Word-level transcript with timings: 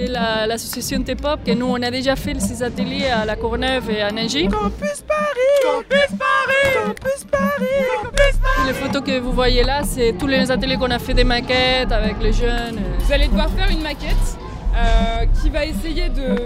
C'est 0.00 0.06
l'association 0.46 1.02
T-Pop 1.02 1.40
que 1.44 1.50
nous, 1.52 1.66
on 1.66 1.82
a 1.82 1.90
déjà 1.90 2.14
fait 2.14 2.38
ces 2.40 2.62
ateliers 2.62 3.06
à 3.06 3.24
La 3.24 3.34
Courneuve 3.34 3.90
et 3.90 4.00
à 4.00 4.12
Nangy. 4.12 4.46
Campus 4.46 5.02
Paris 5.06 5.58
Campus 5.64 6.16
Paris 6.16 6.74
Campus 6.86 7.24
Paris 7.28 7.66
Campus 8.04 8.36
Paris 8.40 8.66
Les 8.68 8.74
photos 8.74 9.02
que 9.02 9.18
vous 9.18 9.32
voyez 9.32 9.64
là, 9.64 9.82
c'est 9.82 10.14
tous 10.16 10.28
les 10.28 10.50
ateliers 10.52 10.76
qu'on 10.76 10.90
a 10.92 11.00
fait 11.00 11.14
des 11.14 11.24
maquettes 11.24 11.90
avec 11.90 12.22
les 12.22 12.32
jeunes. 12.32 12.78
Vous 13.00 13.12
allez 13.12 13.26
devoir 13.26 13.50
faire 13.50 13.68
une 13.70 13.82
maquette 13.82 14.38
euh, 14.76 15.24
qui 15.42 15.50
va 15.50 15.64
essayer 15.64 16.08
de, 16.10 16.36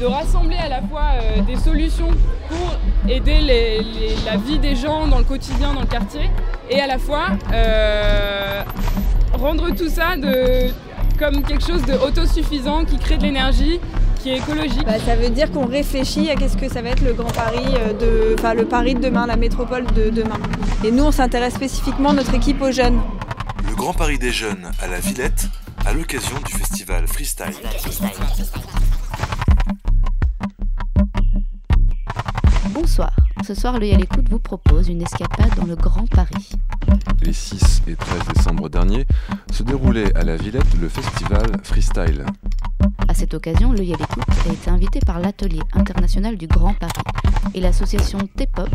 de 0.00 0.06
rassembler 0.06 0.56
à 0.56 0.68
la 0.68 0.82
fois 0.82 1.10
euh, 1.14 1.42
des 1.42 1.56
solutions 1.56 2.10
pour 2.48 2.76
aider 3.08 3.38
les- 3.38 3.82
les- 3.84 4.16
la 4.26 4.36
vie 4.36 4.58
des 4.58 4.74
gens 4.74 5.06
dans 5.06 5.18
le 5.18 5.24
quotidien, 5.24 5.74
dans 5.74 5.82
le 5.82 5.86
quartier, 5.86 6.28
et 6.68 6.80
à 6.80 6.88
la 6.88 6.98
fois 6.98 7.26
euh, 7.52 8.62
rendre 9.38 9.70
tout 9.76 9.88
ça 9.88 10.16
de, 10.16 10.70
comme 11.20 11.42
quelque 11.42 11.64
chose 11.64 11.84
de 11.84 11.92
autosuffisant 11.92 12.86
qui 12.86 12.96
crée 12.96 13.18
de 13.18 13.24
l'énergie, 13.24 13.78
qui 14.22 14.30
est 14.30 14.38
écologique. 14.38 14.86
Bah, 14.86 14.98
ça 14.98 15.14
veut 15.16 15.28
dire 15.28 15.52
qu'on 15.52 15.66
réfléchit 15.66 16.30
à 16.30 16.34
qu'est-ce 16.34 16.56
que 16.56 16.68
ça 16.68 16.80
va 16.80 16.88
être 16.88 17.02
le 17.02 17.12
Grand 17.12 17.30
Paris, 17.30 17.66
euh, 17.76 17.92
de, 17.92 18.36
enfin 18.38 18.54
le 18.54 18.64
Paris 18.64 18.94
de 18.94 19.00
demain, 19.00 19.26
la 19.26 19.36
métropole 19.36 19.84
de 19.92 20.08
demain. 20.08 20.40
Et 20.82 20.90
nous, 20.90 21.04
on 21.04 21.12
s'intéresse 21.12 21.54
spécifiquement, 21.54 22.14
notre 22.14 22.34
équipe, 22.34 22.62
aux 22.62 22.72
jeunes. 22.72 22.98
Le 23.68 23.76
Grand 23.76 23.92
Paris 23.92 24.18
des 24.18 24.32
Jeunes 24.32 24.70
à 24.82 24.86
la 24.86 24.98
Villette, 24.98 25.48
à 25.84 25.92
l'occasion 25.92 26.36
du 26.46 26.52
festival 26.54 27.06
Freestyle. 27.06 27.52
Ce 33.46 33.54
soir, 33.54 33.78
l'œil 33.78 33.94
à 33.94 33.96
l'écoute 33.96 34.28
vous 34.30 34.38
propose 34.38 34.88
une 34.88 35.02
escapade 35.02 35.54
dans 35.56 35.64
le 35.64 35.74
Grand 35.74 36.06
Paris. 36.06 36.52
Les 37.22 37.32
6 37.32 37.82
et 37.88 37.94
13 37.94 38.20
décembre 38.34 38.68
dernier 38.68 39.06
se 39.50 39.62
déroulait 39.62 40.14
à 40.16 40.24
la 40.24 40.36
Villette 40.36 40.74
le 40.80 40.88
festival 40.88 41.46
Freestyle. 41.62 42.26
À 43.08 43.14
cette 43.14 43.34
occasion, 43.34 43.72
l'œil 43.72 43.94
à 43.94 43.96
l'écoute 43.96 44.24
a 44.48 44.52
été 44.52 44.70
invité 44.70 45.00
par 45.00 45.20
l'Atelier 45.20 45.62
international 45.72 46.36
du 46.36 46.46
Grand 46.46 46.74
Paris 46.74 46.92
et 47.54 47.60
l'association 47.60 48.18
T-Pop 48.36 48.68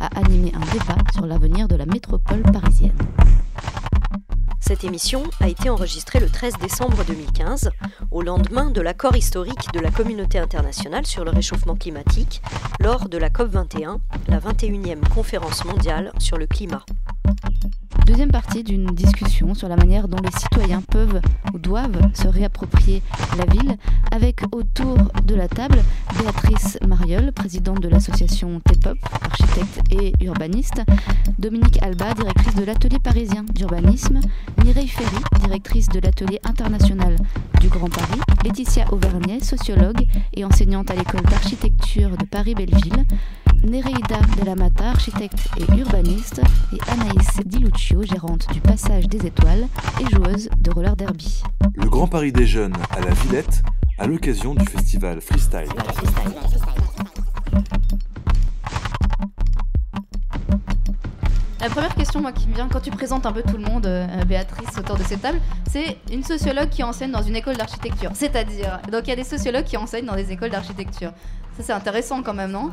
a 0.00 0.06
animé 0.18 0.52
un 0.54 0.72
débat 0.72 0.96
sur 1.12 1.26
l'avenir 1.26 1.68
de 1.68 1.76
la 1.76 1.86
métropole 1.86 2.42
parisienne. 2.42 2.96
Cette 4.66 4.82
émission 4.82 5.22
a 5.38 5.48
été 5.48 5.70
enregistrée 5.70 6.18
le 6.18 6.28
13 6.28 6.54
décembre 6.60 7.04
2015, 7.06 7.70
au 8.10 8.20
lendemain 8.20 8.68
de 8.72 8.80
l'accord 8.80 9.14
historique 9.14 9.72
de 9.72 9.78
la 9.78 9.92
communauté 9.92 10.40
internationale 10.40 11.06
sur 11.06 11.24
le 11.24 11.30
réchauffement 11.30 11.76
climatique, 11.76 12.42
lors 12.80 13.08
de 13.08 13.16
la 13.16 13.30
COP21, 13.30 14.00
la 14.26 14.40
21e 14.40 15.08
conférence 15.14 15.64
mondiale 15.64 16.10
sur 16.18 16.36
le 16.36 16.48
climat. 16.48 16.84
Deuxième 18.06 18.30
partie 18.30 18.62
d'une 18.62 18.86
discussion 18.94 19.52
sur 19.54 19.68
la 19.68 19.74
manière 19.74 20.06
dont 20.06 20.22
les 20.22 20.30
citoyens 20.30 20.80
peuvent 20.80 21.20
ou 21.52 21.58
doivent 21.58 22.08
se 22.14 22.28
réapproprier 22.28 23.02
la 23.36 23.44
ville, 23.46 23.76
avec 24.12 24.42
autour 24.54 24.96
de 25.24 25.34
la 25.34 25.48
table 25.48 25.82
Béatrice 26.16 26.78
Mariol, 26.86 27.32
présidente 27.32 27.80
de 27.80 27.88
l'association 27.88 28.60
T-Pop, 28.60 28.96
architecte 29.24 29.80
et 29.90 30.12
urbaniste, 30.24 30.82
Dominique 31.40 31.82
Alba, 31.82 32.14
directrice 32.14 32.54
de 32.54 32.62
l'atelier 32.64 33.00
parisien 33.00 33.42
d'urbanisme, 33.42 34.20
Mireille 34.64 34.86
Ferry, 34.86 35.22
directrice 35.40 35.88
de 35.88 35.98
l'atelier 35.98 36.38
international 36.44 37.16
du 37.60 37.66
Grand 37.66 37.90
Paris, 37.90 38.20
Laetitia 38.44 38.84
Auvergnat, 38.92 39.40
sociologue 39.40 40.06
et 40.32 40.44
enseignante 40.44 40.92
à 40.92 40.94
l'école 40.94 41.22
d'architecture 41.22 42.16
de 42.16 42.24
Paris-Belleville, 42.24 43.04
Nereida 43.66 44.20
Delamata, 44.38 44.90
architecte 44.90 45.48
et 45.58 45.76
urbaniste, 45.76 46.40
et 46.72 46.78
Anaïs 46.88 47.40
Di 47.44 47.58
Lucio, 47.58 48.00
gérante 48.04 48.46
du 48.52 48.60
Passage 48.60 49.08
des 49.08 49.26
Étoiles 49.26 49.66
et 50.00 50.14
joueuse 50.14 50.48
de 50.56 50.70
roller 50.70 50.94
derby. 50.94 51.42
Le 51.74 51.88
Grand 51.88 52.06
Paris 52.06 52.30
des 52.30 52.46
Jeunes 52.46 52.76
à 52.96 53.00
la 53.00 53.10
Villette, 53.10 53.64
à 53.98 54.06
l'occasion 54.06 54.54
du 54.54 54.64
festival 54.66 55.20
Freestyle. 55.20 55.68
La 61.60 61.68
première 61.68 61.94
question 61.96 62.20
moi, 62.20 62.30
qui 62.30 62.46
me 62.46 62.54
vient 62.54 62.68
quand 62.68 62.80
tu 62.80 62.90
présentes 62.92 63.26
un 63.26 63.32
peu 63.32 63.42
tout 63.42 63.56
le 63.56 63.64
monde, 63.64 63.86
euh, 63.86 64.24
Béatrice, 64.26 64.78
autour 64.78 64.96
de 64.96 65.02
cette 65.02 65.22
table, 65.22 65.40
c'est 65.68 65.98
une 66.12 66.22
sociologue 66.22 66.68
qui 66.68 66.84
enseigne 66.84 67.10
dans 67.10 67.22
une 67.22 67.34
école 67.34 67.56
d'architecture. 67.56 68.12
C'est-à-dire, 68.14 68.80
donc 68.92 69.02
il 69.06 69.08
y 69.08 69.12
a 69.12 69.16
des 69.16 69.24
sociologues 69.24 69.64
qui 69.64 69.76
enseignent 69.76 70.06
dans 70.06 70.14
des 70.14 70.30
écoles 70.30 70.50
d'architecture. 70.50 71.12
Ça 71.56 71.64
c'est 71.64 71.72
intéressant 71.72 72.22
quand 72.22 72.34
même, 72.34 72.52
non? 72.52 72.70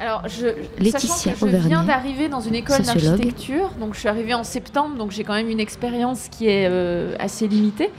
Alors, 0.00 0.22
je, 0.28 0.46
Laetitia 0.78 1.32
que 1.32 1.38
je 1.38 1.56
viens 1.68 1.84
d'arriver 1.84 2.28
dans 2.28 2.40
une 2.40 2.54
école 2.56 2.78
d'architecture, 3.18 3.70
donc 3.80 3.94
je 3.94 4.00
suis 4.00 4.08
arrivée 4.08 4.34
en 4.34 4.42
septembre, 4.44 4.96
donc 4.96 5.12
j'ai 5.12 5.22
quand 5.24 5.34
même 5.34 5.48
une 5.48 5.60
expérience 5.60 6.28
qui 6.30 6.48
est 6.48 6.66
euh, 6.68 7.14
assez 7.18 7.46
limitée. 7.46 7.90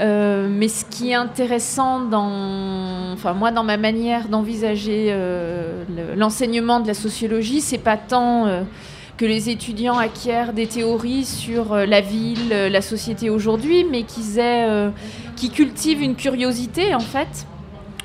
Euh, 0.00 0.48
mais 0.50 0.68
ce 0.68 0.84
qui 0.84 1.10
est 1.10 1.14
intéressant 1.14 2.00
dans, 2.00 3.12
enfin 3.12 3.34
moi 3.34 3.50
dans 3.50 3.62
ma 3.62 3.76
manière 3.76 4.28
d'envisager 4.28 5.08
euh, 5.10 5.84
le- 5.88 6.14
l'enseignement 6.18 6.80
de 6.80 6.88
la 6.88 6.94
sociologie, 6.94 7.60
c'est 7.60 7.78
pas 7.78 7.96
tant 7.96 8.64
que 9.16 9.24
les 9.26 9.48
étudiants 9.50 9.98
acquièrent 9.98 10.52
des 10.54 10.66
théories 10.66 11.24
sur 11.24 11.76
la 11.76 12.00
ville, 12.00 12.48
la 12.48 12.80
société 12.82 13.30
aujourd'hui, 13.30 13.84
mais 13.88 14.02
qu'ils 14.02 14.38
aient, 14.38 14.66
qu'ils 15.36 15.50
cultivent 15.50 16.02
une 16.02 16.16
curiosité 16.16 16.94
en 16.94 17.00
fait 17.00 17.46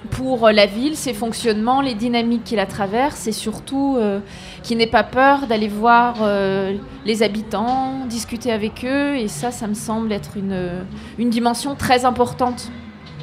pour 0.10 0.50
la 0.50 0.66
ville, 0.66 0.96
ses 0.96 1.14
fonctionnements, 1.14 1.82
les 1.82 1.94
dynamiques 1.94 2.44
qui 2.44 2.56
la 2.56 2.66
traversent 2.66 3.28
et 3.28 3.32
surtout 3.32 3.98
euh, 3.98 4.20
qui 4.64 4.76
n'ait 4.76 4.88
pas 4.88 5.04
peur 5.04 5.48
d'aller 5.48 5.68
voir 5.68 6.18
euh, 6.22 6.76
les 7.06 7.24
habitants, 7.24 8.06
discuter 8.08 8.52
avec 8.52 8.86
eux 8.86 9.16
et 9.16 9.28
ça, 9.28 9.52
ça 9.52 9.68
me 9.68 9.74
semble 9.74 10.12
être 10.12 10.38
une 10.38 11.30
dimension 11.30 11.76
très 11.76 12.06
importante. 12.06 12.72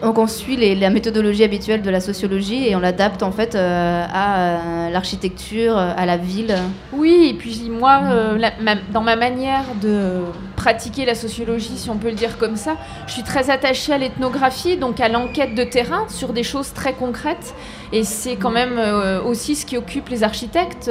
Donc 0.04 0.18
on 0.18 0.26
suit 0.26 0.56
les- 0.56 0.74
la 0.74 0.90
méthodologie 0.90 1.44
habituelle 1.44 1.80
de 1.82 1.90
la 1.90 2.00
sociologie 2.00 2.68
et 2.68 2.76
on 2.76 2.80
l'adapte 2.80 3.22
en 3.22 3.32
fait 3.32 3.54
euh, 3.54 4.04
à 4.12 4.38
euh, 4.38 4.90
l'architecture, 4.90 5.76
euh, 5.78 5.92
à 5.96 6.04
la 6.04 6.16
ville. 6.18 6.54
Oui, 6.92 7.28
et 7.30 7.34
puis 7.34 7.70
moi, 7.70 8.00
euh, 8.04 8.36
la- 8.38 8.52
ma- 8.60 8.76
dans 8.92 9.00
ma 9.00 9.16
manière 9.16 9.64
de 9.80 10.20
pratiquer 10.56 11.04
la 11.06 11.14
sociologie, 11.14 11.72
si 11.76 11.88
on 11.90 11.96
peut 11.96 12.08
le 12.08 12.14
dire 12.14 12.36
comme 12.38 12.56
ça, 12.56 12.76
je 13.06 13.12
suis 13.12 13.22
très 13.22 13.50
attachée 13.50 13.92
à 13.94 13.98
l'ethnographie, 13.98 14.76
donc 14.76 15.00
à 15.00 15.08
l'enquête 15.08 15.54
de 15.54 15.64
terrain 15.64 16.04
sur 16.08 16.32
des 16.34 16.42
choses 16.42 16.72
très 16.74 16.92
concrètes. 16.92 17.54
Et 17.92 18.04
c'est 18.04 18.36
quand 18.36 18.50
même 18.50 18.78
aussi 19.24 19.54
ce 19.54 19.64
qui 19.64 19.76
occupe 19.76 20.08
les 20.08 20.22
architectes 20.24 20.90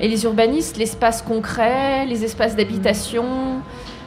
et 0.00 0.08
les 0.08 0.24
urbanistes, 0.24 0.78
l'espace 0.78 1.20
concret, 1.22 2.06
les 2.06 2.24
espaces 2.24 2.56
d'habitation. 2.56 3.24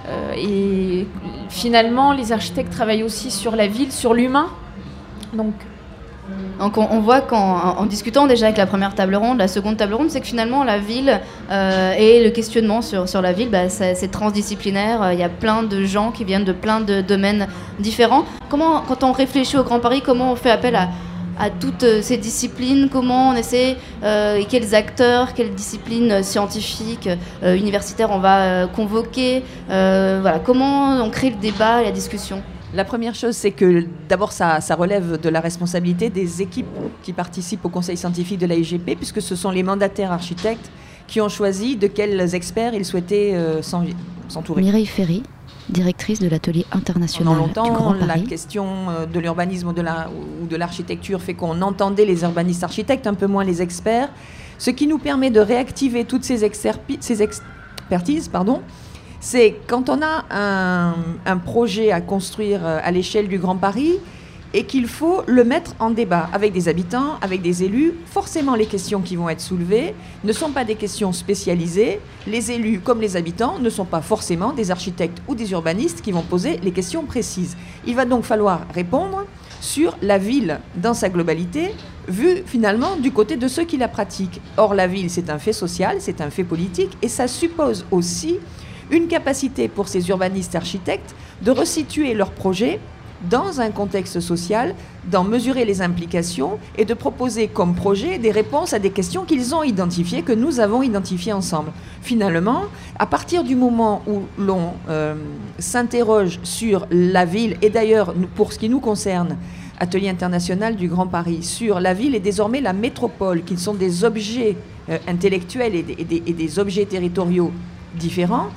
Euh, 0.09 0.33
et 0.35 1.07
finalement, 1.49 2.13
les 2.13 2.31
architectes 2.31 2.71
travaillent 2.71 3.03
aussi 3.03 3.31
sur 3.31 3.55
la 3.55 3.67
ville, 3.67 3.91
sur 3.91 4.13
l'humain. 4.13 4.47
Donc, 5.33 5.53
Donc 6.59 6.77
on, 6.77 6.99
voit 6.99 7.21
qu'en 7.21 7.77
en 7.77 7.85
discutant 7.85 8.25
déjà 8.25 8.47
avec 8.47 8.57
la 8.57 8.65
première 8.65 8.95
table 8.95 9.15
ronde, 9.15 9.37
la 9.37 9.47
seconde 9.47 9.77
table 9.77 9.93
ronde, 9.93 10.09
c'est 10.09 10.21
que 10.21 10.27
finalement 10.27 10.63
la 10.63 10.79
ville 10.79 11.19
euh, 11.51 11.93
et 11.93 12.23
le 12.23 12.31
questionnement 12.31 12.81
sur, 12.81 13.07
sur 13.07 13.21
la 13.21 13.31
ville, 13.31 13.49
bah, 13.49 13.69
c'est 13.69 14.11
transdisciplinaire. 14.11 15.03
Euh, 15.03 15.13
Il 15.13 15.19
y 15.19 15.23
a 15.23 15.29
plein 15.29 15.63
de 15.63 15.83
gens 15.83 16.11
qui 16.11 16.23
viennent 16.25 16.45
de 16.45 16.53
plein 16.53 16.81
de 16.81 17.01
domaines 17.01 17.47
différents. 17.79 18.25
Comment, 18.49 18.81
quand 18.87 19.03
on 19.03 19.11
réfléchit 19.11 19.57
au 19.57 19.63
Grand 19.63 19.79
Paris, 19.79 20.01
comment 20.03 20.31
on 20.31 20.35
fait 20.35 20.51
appel 20.51 20.75
à, 20.75 20.89
à 21.39 21.50
toutes 21.50 21.83
euh, 21.83 22.01
ces 22.01 22.17
disciplines 22.17 22.89
Comment 22.91 23.29
on 23.29 23.33
essaie 23.33 23.77
euh, 24.03 24.35
et 24.35 24.45
quels 24.45 24.75
acteurs, 24.75 25.33
quelles 25.33 25.53
disciplines 25.55 26.11
euh, 26.11 26.23
scientifiques, 26.23 27.09
euh, 27.44 27.55
universitaires 27.55 28.09
on 28.11 28.19
va 28.19 28.67
convoquer 28.67 29.44
Euh, 29.69 30.19
Voilà, 30.22 30.39
comment 30.39 31.01
on 31.03 31.09
crée 31.09 31.29
le 31.29 31.38
débat 31.38 31.81
et 31.81 31.85
la 31.85 31.91
discussion? 31.91 32.41
La 32.73 32.85
première 32.85 33.16
chose, 33.16 33.35
c'est 33.35 33.50
que 33.51 33.85
d'abord, 34.07 34.31
ça, 34.31 34.61
ça 34.61 34.75
relève 34.75 35.19
de 35.19 35.29
la 35.29 35.39
responsabilité 35.39 36.09
des 36.11 36.41
équipes 36.44 36.67
qui 37.01 37.13
participent 37.13 37.66
au 37.66 37.69
conseil 37.69 37.97
scientifique 37.97 38.38
de 38.38 38.45
la 38.45 38.53
IGP, 38.56 38.95
puisque 38.95 39.21
ce 39.23 39.35
sont 39.35 39.50
les 39.50 39.63
mandataires 39.63 40.11
architectes 40.11 40.69
qui 41.07 41.19
ont 41.19 41.29
choisi 41.29 41.75
de 41.77 41.88
quels 41.88 42.35
experts 42.35 42.75
ils 42.75 42.85
souhaitaient 42.85 43.31
euh, 43.33 43.63
s'en- 43.63 43.86
s'entourer. 44.27 44.62
Mireille 44.62 44.86
Ferry, 44.86 45.24
directrice 45.69 46.19
de 46.19 46.27
l'atelier 46.27 46.66
international 46.71 47.27
Pendant 47.33 47.48
du 47.48 47.48
longtemps, 47.48 47.74
Grand 47.74 47.94
la 48.06 48.19
question 48.19 48.89
euh, 48.89 49.06
de 49.06 49.19
l'urbanisme 49.19 49.69
ou 49.69 49.74
de 49.74 49.81
la- 49.81 50.10
l'architecture 50.57 51.21
fait 51.21 51.33
qu'on 51.33 51.62
entendait 51.62 52.06
les 52.06 52.24
urbanistes 52.24 52.63
architectes, 52.63 53.07
un 53.07 53.13
peu 53.13 53.27
moins 53.27 53.44
les 53.44 53.62
experts, 53.62 54.10
ce 54.57 54.71
qui 54.71 54.88
nous 54.88 54.98
permet 54.98 55.30
de 55.30 55.39
réactiver 55.39 56.06
toutes 56.06 56.24
ces, 56.24 56.44
expertises. 56.44 58.27
Pardon, 58.27 58.62
c'est 59.19 59.56
quand 59.68 59.89
on 59.89 60.00
a 60.01 60.25
un, 60.31 60.95
un 61.25 61.38
projet 61.38 61.92
à 61.92 62.01
construire 62.01 62.65
euh, 62.65 62.80
à 62.83 62.92
l'échelle 62.92 63.27
du 63.27 63.38
Grand 63.38 63.56
Paris 63.56 63.94
et 64.54 64.66
qu'il 64.66 64.88
faut 64.88 65.22
le 65.28 65.44
mettre 65.44 65.75
en 65.80 65.92
débat 65.92 66.30
avec 66.34 66.54
des 66.54 66.68
habitants, 66.68 67.18
avec 67.22 67.42
des 67.42 67.63
élus. 67.63 67.94
Forcément, 68.06 68.56
les 68.56 68.66
questions 68.66 69.01
qui 69.01 69.16
vont 69.16 69.30
être 69.30 69.42
soulevées 69.42 69.94
ne 70.24 70.34
sont 70.34 70.51
pas 70.51 70.66
des 70.66 70.75
questions 70.75 71.13
spécialisées. 71.13 72.00
Les 72.25 72.51
élus, 72.51 72.80
comme 72.80 73.01
les 73.01 73.16
habitants, 73.16 73.60
ne 73.60 73.69
sont 73.69 73.86
pas 73.86 74.01
forcément 74.01 74.54
des 74.54 74.72
architectes 74.72 75.22
ou 75.28 75.36
des 75.36 75.51
urbanistes 75.51 76.01
qui 76.01 76.12
vont 76.12 76.24
poser 76.24 76.57
les 76.63 76.72
questions 76.72 77.04
précises. 77.04 77.56
Il 77.86 77.96
va 77.96 78.06
donc 78.06 78.24
falloir 78.24 78.62
répondre 78.74 79.25
sur 79.62 79.98
la 80.01 80.18
ville 80.18 80.60
dans 80.75 80.94
sa 80.94 81.10
globalité, 81.10 81.75
vue 82.07 82.44
finalement 82.46 82.96
du 82.96 83.12
côté 83.12 83.36
de 83.36 83.48
ceux 83.48 83.66
qui 83.66 83.78
la 83.78 83.88
pratiquent. 83.88 84.42
Or, 84.57 84.74
la 84.74 84.88
ville, 84.88 85.10
c'est 85.10 85.30
un 85.30 85.38
fait 85.38 85.54
social, 85.54 85.98
c'est 86.00 86.22
un 86.22 86.30
fait 86.30 86.44
politique, 86.44 86.98
et 87.01 87.07
ça 87.10 87.28
suppose 87.28 87.86
aussi 87.92 88.40
une 88.90 89.07
capacité 89.07 89.68
pour 89.68 89.88
ces 89.88 90.10
urbanistes 90.10 90.56
architectes 90.56 91.13
de 91.44 91.51
resituer 91.51 92.13
leurs 92.13 92.31
projets 92.31 92.80
dans 93.30 93.60
un 93.60 93.71
contexte 93.71 94.19
social, 94.19 94.75
d'en 95.10 95.24
mesurer 95.24 95.66
les 95.66 95.81
implications 95.81 96.60
et 96.77 96.86
de 96.86 96.94
proposer 96.94 97.48
comme 97.48 97.75
projet 97.75 98.18
des 98.18 98.31
réponses 98.31 98.74
à 98.74 98.80
des 98.80 98.92
questions 98.92 99.25
qu'ils 99.25 99.54
ont 99.56 99.63
identifiées, 99.63 100.21
que 100.21 100.31
nous 100.31 100.60
avons 100.60 100.81
identifiées 100.81 101.33
ensemble. 101.33 101.71
Finalement, 102.01 102.63
à 102.98 103.06
partir 103.06 103.44
du 103.44 103.56
moment 103.56 104.01
où 104.07 104.21
l'on 104.38 104.74
euh, 104.89 105.16
s'interroge 105.57 106.39
sur 106.44 106.88
la 106.92 107.25
ville, 107.25 107.57
et 107.62 107.69
d'ailleurs 107.69 108.13
pour 108.36 108.54
ce 108.54 108.60
qui 108.60 108.69
nous 108.69 108.80
concerne, 108.80 109.38
Atelier 109.81 110.10
international 110.10 110.75
du 110.75 110.89
Grand 110.89 111.07
Paris, 111.07 111.42
sur 111.42 111.80
la 111.80 111.94
ville 111.94 112.13
et 112.13 112.19
désormais 112.19 112.60
la 112.60 112.74
métropole, 112.74 113.44
qui 113.44 113.57
sont 113.57 113.74
des 113.74 114.04
objets 114.04 114.57
euh, 114.89 114.98
intellectuels 115.07 115.74
et 115.75 115.83
des, 115.83 116.60
objets 116.60 116.86
territoriaux 116.86 117.51
différents, 117.95 118.48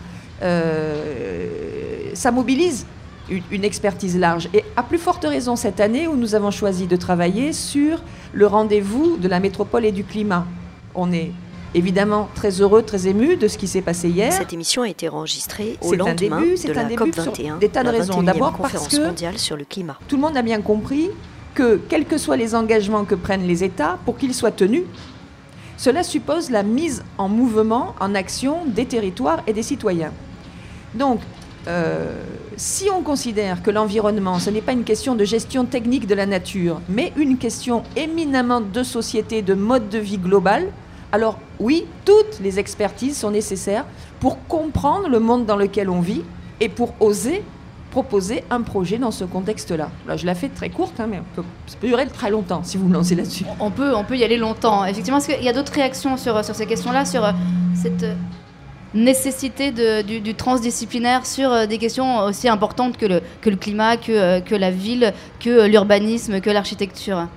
euh, 0.43 2.11
ça 2.15 2.33
mobilise 2.33 2.87
une, 3.29 3.65
expertise 3.65 4.19
large. 4.19 4.49
Et 4.55 4.65
à 4.77 4.83
plus 4.83 4.99
forte 4.99 5.25
raison 5.25 5.57
cette 5.57 5.81
année 5.81 6.07
où 6.07 6.17
nous 6.17 6.35
avons 6.35 6.51
choisi 6.51 6.87
de 6.87 6.97
travailler 6.97 7.53
sur 7.53 8.03
le 8.33 8.47
rendez-vous 8.47 9.17
de 9.17 9.29
la 9.29 9.41
métropole 9.41 9.85
et 9.85 9.93
du 9.93 10.05
climat. 10.05 10.47
On 10.95 11.13
est 11.13 11.33
évidemment 11.75 12.29
très 12.35 12.61
heureux, 12.61 12.83
très 12.83 13.09
ému 13.09 13.37
de 13.37 13.49
ce 13.49 13.57
qui 13.57 13.67
s'est 13.67 13.81
passé 13.81 14.09
hier. 14.09 14.33
Cette 14.33 14.53
émission 14.53 14.83
a 14.83 14.89
été 14.89 15.09
enregistrée 15.09 15.79
au 15.81 15.95
lendemain 15.95 16.41
de 16.41 16.73
la 16.73 16.85
COP 16.97 17.15
21, 17.15 17.57
des 17.59 17.69
tas 17.69 17.83
de 17.83 17.89
raisons. 17.89 18.23
D'abord 18.23 18.59
parce 18.59 18.89
que 18.89 19.07
mondiale 19.07 19.39
sur 19.39 19.57
le 19.57 19.65
climat. 19.65 19.99
Tout 20.09 20.17
le 20.17 20.23
monde 20.23 20.37
a 20.37 20.43
bien 20.43 20.61
compris 20.61 21.09
que 21.55 21.77
quels 21.89 22.07
que 22.07 22.19
soient 22.19 22.37
les 22.37 22.55
engagements 22.55 23.05
que 23.05 23.15
prennent 23.15 23.47
les 23.47 23.65
États, 23.65 23.99
pour 24.05 24.17
qu'ils 24.17 24.35
soient 24.35 24.53
tenus, 24.53 24.85
cela 25.77 26.03
suppose 26.03 26.51
la 26.51 26.63
mise 26.63 27.03
en 27.19 27.29
mouvement, 27.29 27.95
en 28.01 28.15
action 28.15 28.65
des 28.67 28.87
territoires 28.87 29.43
et 29.47 29.53
des 29.53 29.63
citoyens. 29.63 30.13
Donc, 30.95 31.21
euh, 31.67 32.23
si 32.57 32.89
on 32.91 33.03
considère 33.03 33.63
que 33.63 33.71
l'environnement, 33.71 34.39
ce 34.39 34.51
n'est 34.51 34.61
pas 34.61 34.73
une 34.73 34.85
question 34.85 35.15
de 35.15 35.25
gestion 35.25 35.65
technique 35.65 36.07
de 36.07 36.15
la 36.15 36.27
nature, 36.27 36.81
mais 36.89 37.13
une 37.17 37.39
question 37.39 37.83
éminemment 37.97 38.61
de 38.61 38.83
société, 38.83 39.43
de 39.43 39.55
mode 39.55 39.89
de 39.89 39.99
vie 39.99 40.19
global, 40.19 40.69
alors 41.13 41.39
oui, 41.61 41.85
toutes 42.05 42.41
les 42.41 42.59
expertises 42.59 43.19
sont 43.19 43.31
nécessaires 43.31 43.85
pour 44.19 44.39
comprendre 44.47 45.09
le 45.09 45.21
monde 45.21 45.47
dans 45.47 45.57
lequel 45.57 45.91
on 45.91 46.01
vit 46.01 46.23
et 46.61 46.69
pour 46.69 46.95
oser 47.01 47.43
proposer 47.93 48.43
un 48.51 48.63
projet 48.63 48.97
dans 48.97 49.11
ce 49.11 49.25
contexte-là. 49.25 49.91
Là, 50.09 50.17
je 50.17 50.25
la 50.25 50.35
fais 50.35 50.49
très 50.49 50.71
courte, 50.71 50.99
hein, 50.99 51.07
mais 51.09 51.21
ça 51.67 51.77
peut 51.79 51.87
durer 51.87 52.07
très 52.07 52.31
longtemps 52.31 52.63
si 52.65 52.79
vous 52.79 52.87
vous 52.87 52.93
lancez 52.93 53.15
là-dessus. 53.15 53.45
On 53.61 53.71
peut, 53.71 53.95
on 53.95 54.03
peut 54.03 54.17
y 54.17 54.25
aller 54.25 54.39
longtemps. 54.39 54.87
Effectivement, 54.87 55.19
est-ce 55.19 55.35
qu'il 55.35 55.45
y 55.45 55.49
a 55.49 55.53
d'autres 55.53 55.75
réactions 55.75 56.17
sur, 56.17 56.43
sur 56.43 56.55
ces 56.55 56.65
questions-là, 56.65 57.05
sur 57.05 57.23
euh, 57.23 57.33
cette 57.75 58.07
nécessité 58.95 59.71
de, 59.73 60.03
du, 60.03 60.35
transdisciplinaire 60.35 61.27
sur 61.27 61.51
euh, 61.51 61.67
des 61.67 61.79
questions 61.79 62.25
aussi 62.25 62.49
importantes 62.49 62.97
que 62.97 63.07
le, 63.07 63.23
que 63.41 63.51
le 63.51 63.57
climat, 63.57 63.97
que, 63.97 64.13
euh, 64.13 64.41
que 64.41 64.55
la 64.55 64.71
ville, 64.71 65.13
que 65.41 65.67
l'urbanisme, 65.67 66.41
que 66.41 66.51
l'architecture 66.51 67.29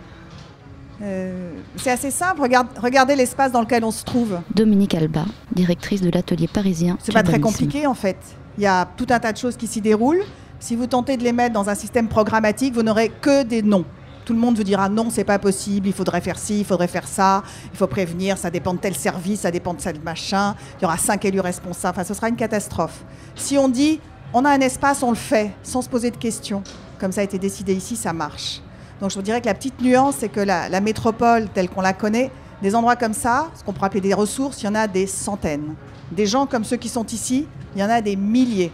euh, 1.02 1.52
c'est 1.76 1.92
assez 1.92 2.10
simple, 2.10 2.42
regardez 2.82 3.18
l'espace 3.18 3.52
dans 3.52 3.60
lequel 3.60 3.84
on 3.84 3.92
se 3.92 4.06
trouve. 4.06 4.40
Dominique 4.54 4.96
Alba, 4.96 5.26
directrice 5.52 6.02
de 6.02 6.10
l'atelier 6.10 6.48
parisien. 6.48 6.98
C'est 7.02 7.12
pas 7.12 7.24
très 7.24 7.42
compliqué 7.42 7.86
en 7.86 7.94
fait. 7.94 8.18
Il 8.58 8.64
y 8.64 8.68
a 8.68 8.88
tout 8.96 9.08
un 9.10 9.20
tas 9.20 9.34
de 9.34 9.38
choses 9.38 9.58
qui 9.58 9.68
s'y 9.68 9.82
déroulent. 9.82 10.24
Si 10.62 10.76
vous 10.76 10.88
tentez 10.88 11.18
de 11.18 11.24
les 11.24 11.34
mettre 11.34 11.54
dans 11.54 11.70
un 11.70 11.76
système 11.76 12.08
programmatique, 12.08 12.74
vous 12.74 12.84
n'aurez 12.84 13.10
que 13.10 13.44
des 13.44 13.62
noms. 13.62 13.84
Tout 14.26 14.34
le 14.34 14.40
monde 14.40 14.58
vous 14.58 14.64
dira 14.64 14.90
non, 14.90 15.12
c'est 15.12 15.24
pas 15.24 15.38
possible, 15.38 15.88
il 15.88 15.94
faudrait 15.94 16.20
faire 16.20 16.40
ci, 16.40 16.60
il 16.60 16.66
faudrait 16.66 16.88
faire 16.88 17.08
ça, 17.08 17.44
il 17.72 17.78
faut 17.78 17.86
prévenir, 17.86 18.40
ça 18.40 18.50
dépend 18.50 18.74
de 18.74 18.80
tel 18.80 18.96
service, 18.96 19.42
ça 19.42 19.52
dépend 19.52 19.76
de 19.76 19.80
tel 19.80 20.02
machin, 20.02 20.56
il 20.80 20.82
y 20.82 20.86
aura 20.86 20.98
cinq 20.98 21.24
élus 21.26 21.40
responsables, 21.40 21.96
enfin 21.96 22.04
ce 22.04 22.16
sera 22.16 22.28
une 22.30 22.36
catastrophe. 22.36 23.06
Si 23.36 23.56
on 23.58 23.70
dit 23.70 24.00
on 24.34 24.44
a 24.44 24.50
un 24.50 24.60
espace, 24.62 25.04
on 25.04 25.12
le 25.12 25.16
fait, 25.16 25.52
sans 25.62 25.84
se 25.84 25.90
poser 25.90 26.10
de 26.10 26.18
questions, 26.18 26.64
comme 27.00 27.12
ça 27.12 27.22
a 27.22 27.24
été 27.24 27.38
décidé 27.38 27.76
ici, 27.76 27.96
ça 27.96 28.14
marche. 28.14 28.62
Donc 29.00 29.12
je 29.12 29.16
vous 29.16 29.22
dirais 29.22 29.42
que 29.42 29.46
la 29.46 29.54
petite 29.54 29.80
nuance, 29.80 30.16
c'est 30.20 30.30
que 30.30 30.40
la, 30.40 30.70
la 30.70 30.82
métropole 30.82 31.48
telle 31.54 31.70
qu'on 31.70 31.82
la 31.82 31.94
connaît, 31.94 32.32
des 32.64 32.74
endroits 32.74 32.96
comme 32.96 33.14
ça, 33.14 33.50
ce 33.56 33.64
qu'on 33.64 33.74
pourrait 33.74 33.88
appeler 33.88 34.02
des 34.02 34.14
ressources, 34.16 34.64
il 34.64 34.66
y 34.66 34.70
en 34.70 34.76
a 34.76 34.88
des 34.88 35.06
centaines. 35.06 35.76
Des 36.12 36.26
gens 36.26 36.48
comme 36.48 36.64
ceux 36.64 36.78
qui 36.78 36.90
sont 36.90 37.06
ici, 37.06 37.48
il 37.76 37.82
y 37.82 37.84
en 37.84 37.90
a 37.90 38.02
des 38.02 38.16
milliers 38.16 38.72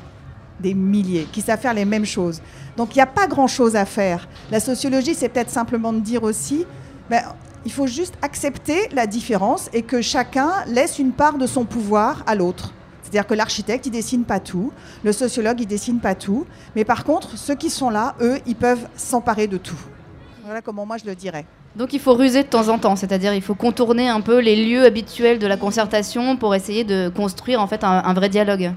des 0.61 0.73
milliers 0.73 1.27
qui 1.31 1.41
savent 1.41 1.59
faire 1.59 1.73
les 1.73 1.85
mêmes 1.85 2.05
choses. 2.05 2.41
Donc 2.77 2.95
il 2.95 2.99
n'y 2.99 3.03
a 3.03 3.07
pas 3.07 3.27
grand-chose 3.27 3.75
à 3.75 3.85
faire. 3.85 4.27
La 4.51 4.59
sociologie, 4.59 5.15
c'est 5.15 5.29
peut-être 5.29 5.49
simplement 5.49 5.93
de 5.93 5.99
dire 5.99 6.23
aussi, 6.23 6.65
ben, 7.09 7.21
il 7.65 7.71
faut 7.71 7.87
juste 7.87 8.15
accepter 8.21 8.87
la 8.93 9.07
différence 9.07 9.69
et 9.73 9.81
que 9.81 10.01
chacun 10.01 10.51
laisse 10.67 10.99
une 10.99 11.11
part 11.11 11.37
de 11.37 11.45
son 11.45 11.65
pouvoir 11.65 12.23
à 12.25 12.35
l'autre. 12.35 12.73
C'est-à-dire 13.03 13.27
que 13.27 13.33
l'architecte, 13.33 13.85
il 13.87 13.91
dessine 13.91 14.23
pas 14.23 14.39
tout, 14.39 14.71
le 15.03 15.11
sociologue, 15.11 15.59
il 15.59 15.67
dessine 15.67 15.99
pas 15.99 16.15
tout, 16.15 16.45
mais 16.75 16.85
par 16.85 17.03
contre, 17.03 17.37
ceux 17.37 17.55
qui 17.55 17.69
sont 17.69 17.89
là, 17.89 18.15
eux, 18.21 18.39
ils 18.45 18.55
peuvent 18.55 18.87
s'emparer 18.95 19.47
de 19.47 19.57
tout. 19.57 19.79
Voilà 20.45 20.61
comment 20.61 20.85
moi 20.85 20.97
je 20.97 21.05
le 21.05 21.13
dirais. 21.13 21.45
Donc 21.75 21.93
il 21.93 21.99
faut 21.99 22.13
ruser 22.13 22.43
de 22.43 22.47
temps 22.47 22.69
en 22.69 22.77
temps, 22.77 22.95
c'est-à-dire 22.95 23.33
il 23.33 23.41
faut 23.41 23.55
contourner 23.55 24.09
un 24.09 24.21
peu 24.21 24.39
les 24.39 24.55
lieux 24.55 24.85
habituels 24.85 25.39
de 25.39 25.47
la 25.47 25.55
concertation 25.57 26.35
pour 26.35 26.55
essayer 26.55 26.83
de 26.83 27.09
construire 27.09 27.61
en 27.61 27.67
fait 27.67 27.83
un 27.83 28.13
vrai 28.13 28.27
dialogue 28.29 28.73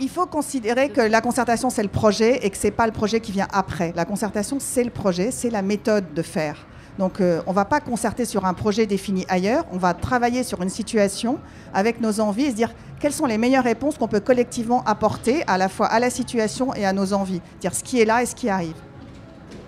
il 0.00 0.08
faut 0.08 0.26
considérer 0.26 0.88
que 0.88 1.00
la 1.00 1.20
concertation, 1.20 1.70
c'est 1.70 1.82
le 1.82 1.88
projet 1.88 2.44
et 2.44 2.50
que 2.50 2.56
ce 2.56 2.66
n'est 2.66 2.70
pas 2.70 2.86
le 2.86 2.92
projet 2.92 3.20
qui 3.20 3.32
vient 3.32 3.48
après. 3.52 3.92
La 3.94 4.04
concertation, 4.04 4.58
c'est 4.58 4.84
le 4.84 4.90
projet, 4.90 5.30
c'est 5.30 5.50
la 5.50 5.62
méthode 5.62 6.14
de 6.14 6.22
faire. 6.22 6.66
Donc 6.98 7.20
euh, 7.20 7.40
on 7.46 7.50
ne 7.50 7.54
va 7.54 7.64
pas 7.64 7.80
concerter 7.80 8.24
sur 8.24 8.44
un 8.44 8.54
projet 8.54 8.86
défini 8.86 9.24
ailleurs, 9.28 9.64
on 9.72 9.78
va 9.78 9.94
travailler 9.94 10.42
sur 10.42 10.60
une 10.60 10.68
situation 10.68 11.38
avec 11.72 12.00
nos 12.00 12.20
envies 12.20 12.46
et 12.46 12.50
se 12.50 12.56
dire 12.56 12.74
quelles 12.98 13.12
sont 13.12 13.26
les 13.26 13.38
meilleures 13.38 13.64
réponses 13.64 13.96
qu'on 13.96 14.08
peut 14.08 14.20
collectivement 14.20 14.82
apporter 14.84 15.42
à 15.46 15.56
la 15.56 15.68
fois 15.68 15.86
à 15.86 16.00
la 16.00 16.10
situation 16.10 16.74
et 16.74 16.84
à 16.84 16.92
nos 16.92 17.12
envies. 17.12 17.40
Dire 17.60 17.74
ce 17.74 17.84
qui 17.84 18.00
est 18.00 18.04
là 18.04 18.22
et 18.22 18.26
ce 18.26 18.34
qui 18.34 18.48
arrive. 18.48 18.76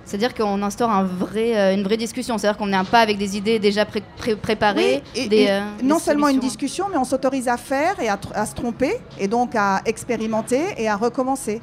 C'est-à-dire 0.05 0.35
qu'on 0.35 0.63
instaure 0.63 0.91
un 0.91 1.05
vrai, 1.05 1.57
euh, 1.57 1.75
une 1.75 1.83
vraie 1.83 1.97
discussion. 1.97 2.39
C'est-à-dire 2.39 2.59
qu'on 2.59 2.67
n'est 2.67 2.83
pas 2.85 3.01
avec 3.01 3.19
des 3.19 3.37
idées 3.37 3.59
déjà 3.59 3.85
préparées. 3.85 5.03
et, 5.15 5.51
euh, 5.51 5.61
non 5.83 5.99
seulement 5.99 6.29
une 6.29 6.41
discussion, 6.41 6.87
mais 6.91 6.97
on 6.97 7.05
s'autorise 7.05 7.49
à 7.49 7.57
faire 7.57 8.01
et 8.01 8.09
à, 8.09 8.47
se 8.47 8.55
tromper, 8.55 8.99
et 9.19 9.29
donc 9.29 9.55
à 9.55 9.81
expérimenter 9.87 10.63
et 10.77 10.89
à 10.89 10.97
recommencer. 10.97 11.61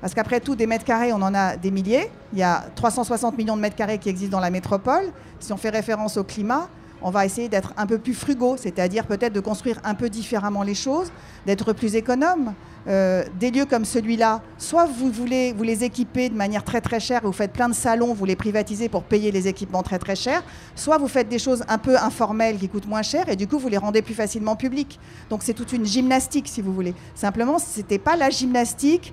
Parce 0.00 0.14
qu'après 0.14 0.40
tout, 0.40 0.54
des 0.54 0.66
mètres 0.66 0.84
carrés, 0.84 1.12
on 1.12 1.20
en 1.20 1.34
a 1.34 1.56
des 1.56 1.70
milliers. 1.70 2.10
Il 2.32 2.38
y 2.38 2.42
a 2.42 2.64
360 2.74 3.36
millions 3.36 3.56
de 3.56 3.60
mètres 3.60 3.76
carrés 3.76 3.98
qui 3.98 4.08
existent 4.08 4.36
dans 4.36 4.42
la 4.42 4.50
métropole. 4.50 5.12
Si 5.40 5.52
on 5.52 5.58
fait 5.58 5.68
référence 5.68 6.16
au 6.16 6.24
climat, 6.24 6.68
on 7.02 7.10
va 7.10 7.24
essayer 7.24 7.48
d'être 7.48 7.72
un 7.76 7.86
peu 7.86 7.98
plus 7.98 8.14
frugaux, 8.14 8.56
c'est-à-dire 8.56 9.06
peut-être 9.06 9.32
de 9.32 9.40
construire 9.40 9.80
un 9.84 9.94
peu 9.94 10.08
différemment 10.08 10.62
les 10.62 10.74
choses, 10.74 11.10
d'être 11.46 11.72
plus 11.72 11.94
économe. 11.94 12.54
Euh, 12.88 13.24
des 13.38 13.50
lieux 13.50 13.66
comme 13.66 13.84
celui-là, 13.84 14.40
soit 14.56 14.86
vous 14.86 15.10
voulez 15.10 15.52
vous 15.52 15.64
les 15.64 15.84
équiper 15.84 16.30
de 16.30 16.34
manière 16.34 16.64
très 16.64 16.80
très 16.80 16.98
chère, 16.98 17.20
vous 17.24 17.32
faites 17.32 17.52
plein 17.52 17.68
de 17.68 17.74
salons, 17.74 18.14
vous 18.14 18.24
les 18.24 18.36
privatisez 18.36 18.88
pour 18.88 19.02
payer 19.02 19.30
les 19.30 19.48
équipements 19.48 19.82
très 19.82 19.98
très 19.98 20.16
chers, 20.16 20.42
soit 20.74 20.96
vous 20.96 21.08
faites 21.08 21.28
des 21.28 21.38
choses 21.38 21.62
un 21.68 21.76
peu 21.76 21.98
informelles 21.98 22.56
qui 22.56 22.70
coûtent 22.70 22.88
moins 22.88 23.02
cher 23.02 23.28
et 23.28 23.36
du 23.36 23.46
coup 23.46 23.58
vous 23.58 23.68
les 23.68 23.76
rendez 23.76 24.00
plus 24.00 24.14
facilement 24.14 24.56
publics. 24.56 24.98
Donc 25.28 25.42
c'est 25.42 25.52
toute 25.52 25.74
une 25.74 25.84
gymnastique 25.84 26.48
si 26.48 26.62
vous 26.62 26.72
voulez. 26.72 26.94
Simplement, 27.14 27.58
ce 27.58 27.80
n'était 27.80 27.98
pas 27.98 28.16
la 28.16 28.30
gymnastique 28.30 29.12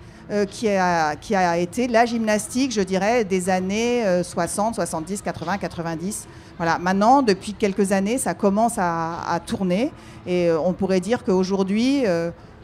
qui, 0.49 0.69
a, 0.69 1.15
qui 1.15 1.35
a 1.35 1.57
été 1.57 1.87
la 1.87 2.05
gymnastique, 2.05 2.71
je 2.71 2.81
dirais, 2.81 3.23
des 3.23 3.49
années 3.49 4.03
60, 4.23 4.75
70, 4.75 5.21
80, 5.21 5.57
90. 5.57 6.27
Voilà, 6.57 6.77
maintenant, 6.79 7.21
depuis 7.21 7.53
quelques 7.53 7.91
années, 7.91 8.17
ça 8.17 8.33
commence 8.33 8.73
à, 8.77 9.39
tourner 9.45 9.91
et 10.25 10.49
euh, 10.49 10.59
on 10.59 10.73
pourrait 10.73 10.99
dire 10.99 11.23
qu'aujourd'hui, 11.23 12.05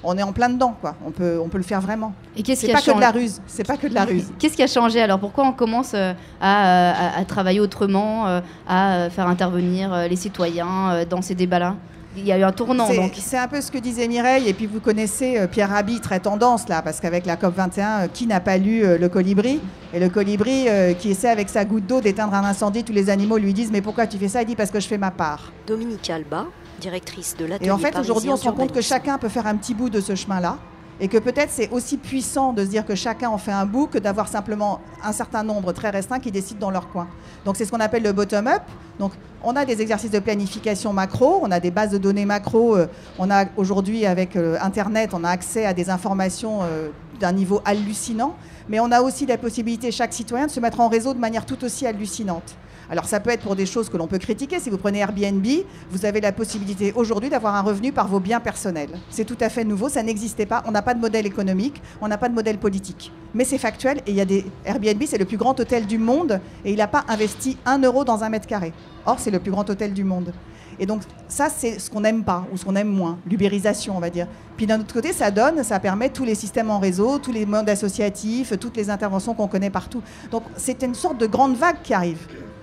on 0.03 0.17
est 0.17 0.23
en 0.23 0.33
plein 0.33 0.49
dedans, 0.49 0.75
quoi. 0.79 0.95
On 1.05 1.11
peut, 1.11 1.39
on 1.43 1.47
peut 1.47 1.57
le 1.57 1.63
faire 1.63 1.81
vraiment. 1.81 2.13
Et 2.35 2.43
qu'est-ce 2.43 2.67
pas 2.67 2.81
que 2.81 2.95
de 2.95 2.99
la 2.99 3.11
ruse. 3.11 3.41
C'est 3.47 3.65
pas 3.65 3.77
que 3.77 3.87
de 3.87 3.93
la 3.93 4.05
ruse. 4.05 4.31
Qu'est-ce 4.39 4.55
qui 4.55 4.63
a 4.63 4.67
changé 4.67 5.01
alors? 5.01 5.19
Pourquoi 5.19 5.45
on 5.45 5.53
commence 5.53 5.93
euh, 5.93 6.13
à, 6.41 7.23
travailler 7.27 7.59
autrement, 7.59 8.27
euh, 8.27 8.41
à 8.67 9.09
faire 9.09 9.27
intervenir 9.27 9.93
euh, 9.93 10.07
les 10.07 10.15
citoyens 10.15 11.05
dans 11.09 11.21
ces 11.21 11.35
débats-là? 11.35 11.75
Il 12.17 12.25
y 12.25 12.31
a 12.31 12.37
eu 12.37 12.43
un 12.43 12.51
tournant. 12.51 12.87
C'est 13.17 13.37
un 13.37 13.47
peu 13.47 13.61
ce 13.61 13.71
que 13.71 13.77
disait 13.77 14.07
Mireille, 14.07 14.47
et 14.47 14.53
puis 14.53 14.65
vous 14.65 14.79
connaissez 14.79 15.47
Pierre 15.51 15.69
Rabhi, 15.69 15.99
très 15.99 16.19
tendance 16.19 16.67
là, 16.67 16.81
parce 16.81 16.99
qu'avec 16.99 17.25
la 17.25 17.35
COP21, 17.35 18.09
qui 18.09 18.27
n'a 18.27 18.39
pas 18.39 18.57
lu 18.57 18.81
Le 18.97 19.09
Colibri? 19.09 19.59
Et 19.93 19.99
le 19.99 20.09
Colibri, 20.09 20.67
qui 20.99 21.11
essaie 21.11 21.29
avec 21.29 21.49
sa 21.49 21.65
goutte 21.65 21.87
d'eau 21.87 22.01
d'éteindre 22.01 22.33
un 22.33 22.43
incendie, 22.43 22.83
tous 22.83 22.93
les 22.93 23.09
animaux 23.09 23.37
lui 23.37 23.53
disent 23.53 23.71
Mais 23.71 23.81
pourquoi 23.81 24.07
tu 24.07 24.17
fais 24.17 24.27
ça? 24.27 24.41
Il 24.41 24.45
dit 24.45 24.55
Parce 24.55 24.71
que 24.71 24.79
je 24.79 24.87
fais 24.87 24.97
ma 24.97 25.11
part. 25.11 25.51
Dominique 25.67 26.09
Alba, 26.09 26.45
directrice 26.79 27.35
de 27.37 27.45
l'atelier 27.45 27.67
Et 27.67 27.71
en 27.71 27.77
fait, 27.77 27.97
aujourd'hui, 27.97 28.29
on 28.29 28.37
se 28.37 28.45
rend 28.45 28.53
compte 28.53 28.71
que 28.71 28.81
chacun 28.81 29.17
peut 29.17 29.29
faire 29.29 29.47
un 29.47 29.55
petit 29.55 29.73
bout 29.73 29.89
de 29.89 30.01
ce 30.01 30.15
chemin-là. 30.15 30.57
Et 30.99 31.07
que 31.07 31.17
peut-être 31.17 31.49
c'est 31.51 31.69
aussi 31.71 31.97
puissant 31.97 32.53
de 32.53 32.63
se 32.63 32.69
dire 32.69 32.85
que 32.85 32.95
chacun 32.95 33.29
en 33.29 33.37
fait 33.37 33.51
un 33.51 33.65
bout 33.65 33.87
que 33.87 33.97
d'avoir 33.97 34.27
simplement 34.27 34.79
un 35.03 35.11
certain 35.11 35.43
nombre 35.43 35.71
très 35.73 35.89
restreint 35.89 36.19
qui 36.19 36.31
décident 36.31 36.59
dans 36.59 36.71
leur 36.71 36.89
coin. 36.89 37.07
Donc 37.45 37.57
c'est 37.57 37.65
ce 37.65 37.71
qu'on 37.71 37.79
appelle 37.79 38.03
le 38.03 38.13
bottom-up. 38.13 38.61
Donc 38.99 39.11
on 39.43 39.55
a 39.55 39.65
des 39.65 39.81
exercices 39.81 40.11
de 40.11 40.19
planification 40.19 40.93
macro, 40.93 41.39
on 41.41 41.51
a 41.51 41.59
des 41.59 41.71
bases 41.71 41.91
de 41.91 41.97
données 41.97 42.25
macro. 42.25 42.77
Euh, 42.77 42.87
on 43.19 43.29
a 43.31 43.45
aujourd'hui 43.57 44.05
avec 44.05 44.35
euh, 44.35 44.57
Internet, 44.61 45.11
on 45.13 45.23
a 45.23 45.29
accès 45.29 45.65
à 45.65 45.73
des 45.73 45.89
informations 45.89 46.59
euh, 46.61 46.89
d'un 47.19 47.31
niveau 47.31 47.61
hallucinant. 47.65 48.35
Mais 48.69 48.79
on 48.79 48.91
a 48.91 49.01
aussi 49.01 49.25
la 49.25 49.37
possibilité, 49.37 49.91
chaque 49.91 50.13
citoyen, 50.13 50.45
de 50.45 50.51
se 50.51 50.59
mettre 50.59 50.79
en 50.79 50.87
réseau 50.87 51.13
de 51.13 51.19
manière 51.19 51.45
tout 51.45 51.63
aussi 51.65 51.85
hallucinante. 51.85 52.55
Alors 52.93 53.05
ça 53.05 53.19
peut 53.19 53.31
être 53.31 53.41
pour 53.41 53.55
des 53.55 53.65
choses 53.65 53.89
que 53.89 53.97
l'on 53.97 54.05
peut 54.05 54.19
critiquer. 54.19 54.59
Si 54.59 54.69
vous 54.69 54.77
prenez 54.77 54.99
Airbnb, 54.99 55.43
vous 55.89 56.05
avez 56.05 56.21
la 56.21 56.31
possibilité 56.31 56.93
aujourd'hui 56.95 57.31
d'avoir 57.31 57.55
un 57.55 57.61
revenu 57.61 57.91
par 57.91 58.07
vos 58.07 58.19
biens 58.19 58.39
personnels. 58.39 58.99
C'est 59.09 59.25
tout 59.25 59.37
à 59.41 59.49
fait 59.49 59.63
nouveau, 59.63 59.89
ça 59.89 60.03
n'existait 60.03 60.45
pas. 60.45 60.61
On 60.67 60.71
n'a 60.71 60.83
pas 60.83 60.93
de 60.93 60.99
modèle 60.99 61.25
économique, 61.25 61.81
on 62.01 62.07
n'a 62.07 62.19
pas 62.19 62.29
de 62.29 62.35
modèle 62.35 62.59
politique. 62.59 63.11
Mais 63.33 63.45
c'est 63.45 63.57
factuel 63.57 64.03
et 64.05 64.11
il 64.11 64.15
y 64.15 64.21
a 64.21 64.25
des 64.25 64.45
Airbnb, 64.63 65.01
c'est 65.07 65.17
le 65.17 65.25
plus 65.25 65.37
grand 65.37 65.59
hôtel 65.59 65.87
du 65.87 65.97
monde 65.97 66.39
et 66.63 66.71
il 66.71 66.77
n'a 66.77 66.85
pas 66.85 67.03
investi 67.07 67.57
un 67.65 67.79
euro 67.79 68.03
dans 68.03 68.23
un 68.23 68.29
mètre 68.29 68.45
carré. 68.45 68.73
Or, 69.07 69.17
c'est 69.17 69.31
le 69.31 69.39
plus 69.39 69.49
grand 69.49 69.67
hôtel 69.67 69.91
du 69.91 70.03
monde. 70.03 70.31
Et 70.79 70.85
donc 70.85 71.01
ça, 71.27 71.49
c'est 71.49 71.79
ce 71.79 71.89
qu'on 71.89 72.01
n'aime 72.01 72.23
pas 72.23 72.45
ou 72.51 72.57
ce 72.57 72.65
qu'on 72.65 72.75
aime 72.75 72.89
moins, 72.89 73.17
l'ubérisation, 73.27 73.97
on 73.97 73.99
va 73.99 74.11
dire. 74.11 74.27
Puis 74.55 74.67
d'un 74.67 74.79
autre 74.79 74.93
côté, 74.93 75.13
ça 75.13 75.31
donne, 75.31 75.63
ça 75.63 75.79
permet 75.79 76.09
tous 76.09 76.25
les 76.25 76.35
systèmes 76.35 76.69
en 76.69 76.77
réseau, 76.77 77.17
tous 77.17 77.31
les 77.31 77.47
modes 77.47 77.69
associatifs, 77.69 78.57
toutes 78.59 78.77
les 78.77 78.91
interventions 78.91 79.33
qu'on 79.33 79.47
connaît 79.47 79.71
partout. 79.71 80.03
Donc 80.29 80.43
c'est 80.57 80.83
une 80.83 80.93
sorte 80.93 81.17
de 81.17 81.25
grande 81.25 81.55
vague 81.55 81.77
qui 81.83 81.95
arrive. 81.95 82.19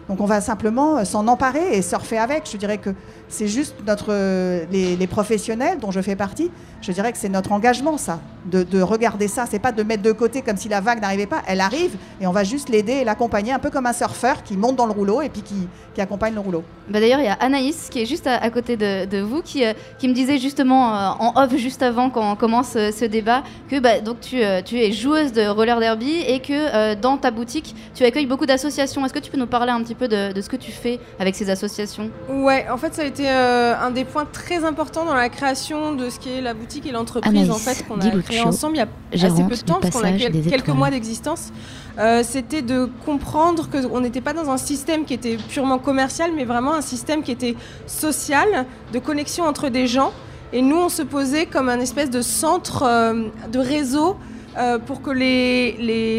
Donc 0.08 0.20
on 0.20 0.26
va 0.26 0.40
simplement 0.40 0.98
euh, 0.98 1.04
s'en 1.04 1.26
emparer 1.28 1.76
et 1.76 1.82
surfer 1.82 2.18
avec. 2.18 2.48
Je 2.50 2.56
dirais 2.56 2.78
que 2.78 2.90
c'est 3.30 3.46
juste 3.46 3.76
notre, 3.86 4.08
euh, 4.10 4.64
les, 4.70 5.06
professionnels 5.06 5.78
dont 5.78 5.90
je 5.90 6.00
fais 6.00 6.16
partie, 6.16 6.50
je 6.82 6.92
dirais 6.92 7.12
que 7.12 7.18
c'est 7.18 7.28
notre 7.28 7.52
engagement, 7.52 7.96
ça, 7.96 8.20
de, 8.46 8.82
regarder 8.82 9.28
ça. 9.28 9.44
C'est 9.48 9.58
pas 9.58 9.72
de 9.72 9.82
mettre 9.82 10.02
de 10.02 10.12
côté 10.12 10.42
comme 10.42 10.56
si 10.56 10.68
la 10.68 10.80
vague 10.80 11.00
n'arrivait 11.00 11.26
pas. 11.26 11.42
Elle 11.46 11.60
arrive 11.60 11.96
et 12.20 12.26
on 12.26 12.32
va 12.32 12.44
juste 12.44 12.68
l'aider 12.68 12.92
et 12.92 13.04
l'accompagner, 13.04 13.52
un 13.52 13.58
peu 13.58 13.70
comme 13.70 13.86
un 13.86 13.92
surfeur 13.92 14.42
qui 14.42 14.56
monte 14.56 14.76
dans 14.76 14.86
le 14.86 14.92
rouleau 14.92 15.22
et 15.22 15.28
puis 15.28 15.42
qui, 15.42 15.68
accompagne 16.00 16.32
le 16.32 16.40
rouleau. 16.40 16.64
Bah 16.88 16.98
D'ailleurs, 16.98 17.20
il 17.20 17.26
y 17.26 17.28
a 17.28 17.34
Anaïs 17.34 17.88
qui 17.90 18.00
est 18.00 18.06
juste 18.06 18.26
à, 18.26 18.48
côté 18.48 18.78
de, 18.78 19.20
vous, 19.20 19.42
qui, 19.42 19.66
euh, 19.66 19.74
qui 19.98 20.08
me 20.08 20.14
disait 20.14 20.38
justement 20.38 20.92
en 21.20 21.34
off 21.36 21.54
juste 21.56 21.82
avant 21.82 22.08
qu'on 22.08 22.36
commence 22.36 22.70
ce 22.72 23.04
débat 23.04 23.42
que 23.68 23.78
bah, 23.78 24.00
donc 24.00 24.20
tu, 24.20 24.38
tu, 24.64 24.78
es 24.78 24.92
joueuse 24.92 25.32
de 25.32 25.46
roller 25.46 25.78
derby 25.78 26.22
et 26.26 26.40
que 26.40 26.94
dans 26.94 27.18
ta 27.18 27.30
boutique, 27.30 27.74
tu 27.94 28.02
accueilles 28.04 28.24
beaucoup 28.24 28.46
d'associations. 28.46 29.04
Est-ce 29.04 29.12
que 29.12 29.18
tu 29.18 29.30
peux 29.30 29.36
nous 29.36 29.46
parler 29.46 29.72
un 29.72 29.82
petit 29.82 29.94
peu 29.94 30.08
de, 30.08 30.40
ce 30.40 30.48
que 30.48 30.56
tu 30.56 30.72
fais 30.72 30.98
avec 31.18 31.34
ces 31.34 31.50
associations? 31.50 32.10
Ouais, 32.30 32.66
en 32.70 32.78
fait, 32.78 32.94
ça 32.94 33.02
a 33.02 33.04
été 33.04 33.19
euh, 33.28 33.74
un 33.78 33.90
des 33.90 34.04
points 34.04 34.26
très 34.30 34.64
importants 34.64 35.04
dans 35.04 35.14
la 35.14 35.28
création 35.28 35.94
de 35.94 36.10
ce 36.10 36.18
qui 36.18 36.30
est 36.30 36.40
la 36.40 36.54
boutique 36.54 36.86
et 36.86 36.92
l'entreprise 36.92 37.50
en 37.50 37.54
fait 37.54 37.86
qu'on 37.86 38.00
a 38.00 38.10
créé 38.22 38.40
ensemble 38.40 38.76
il 38.76 39.18
y 39.18 39.22
a 39.22 39.26
assez 39.26 39.42
peu 39.42 39.56
de 39.56 39.60
temps, 39.60 39.80
parce 39.80 39.94
qu'on 39.94 40.04
a 40.04 40.12
quelques 40.12 40.68
mois 40.68 40.90
d'existence. 40.90 41.52
Euh, 41.98 42.22
c'était 42.24 42.62
de 42.62 42.88
comprendre 43.04 43.68
qu'on 43.68 44.00
n'était 44.00 44.20
pas 44.20 44.32
dans 44.32 44.50
un 44.50 44.56
système 44.56 45.04
qui 45.04 45.14
était 45.14 45.36
purement 45.36 45.78
commercial, 45.78 46.30
mais 46.34 46.44
vraiment 46.44 46.74
un 46.74 46.80
système 46.80 47.22
qui 47.22 47.32
était 47.32 47.56
social, 47.86 48.66
de 48.92 48.98
connexion 48.98 49.44
entre 49.44 49.68
des 49.68 49.86
gens. 49.86 50.12
Et 50.52 50.62
nous, 50.62 50.76
on 50.76 50.88
se 50.88 51.02
posait 51.02 51.46
comme 51.46 51.68
un 51.68 51.80
espèce 51.80 52.10
de 52.10 52.22
centre 52.22 52.84
euh, 52.84 53.28
de 53.52 53.58
réseau 53.58 54.16
euh, 54.58 54.78
pour 54.78 55.00
que 55.00 55.10
les, 55.10 55.72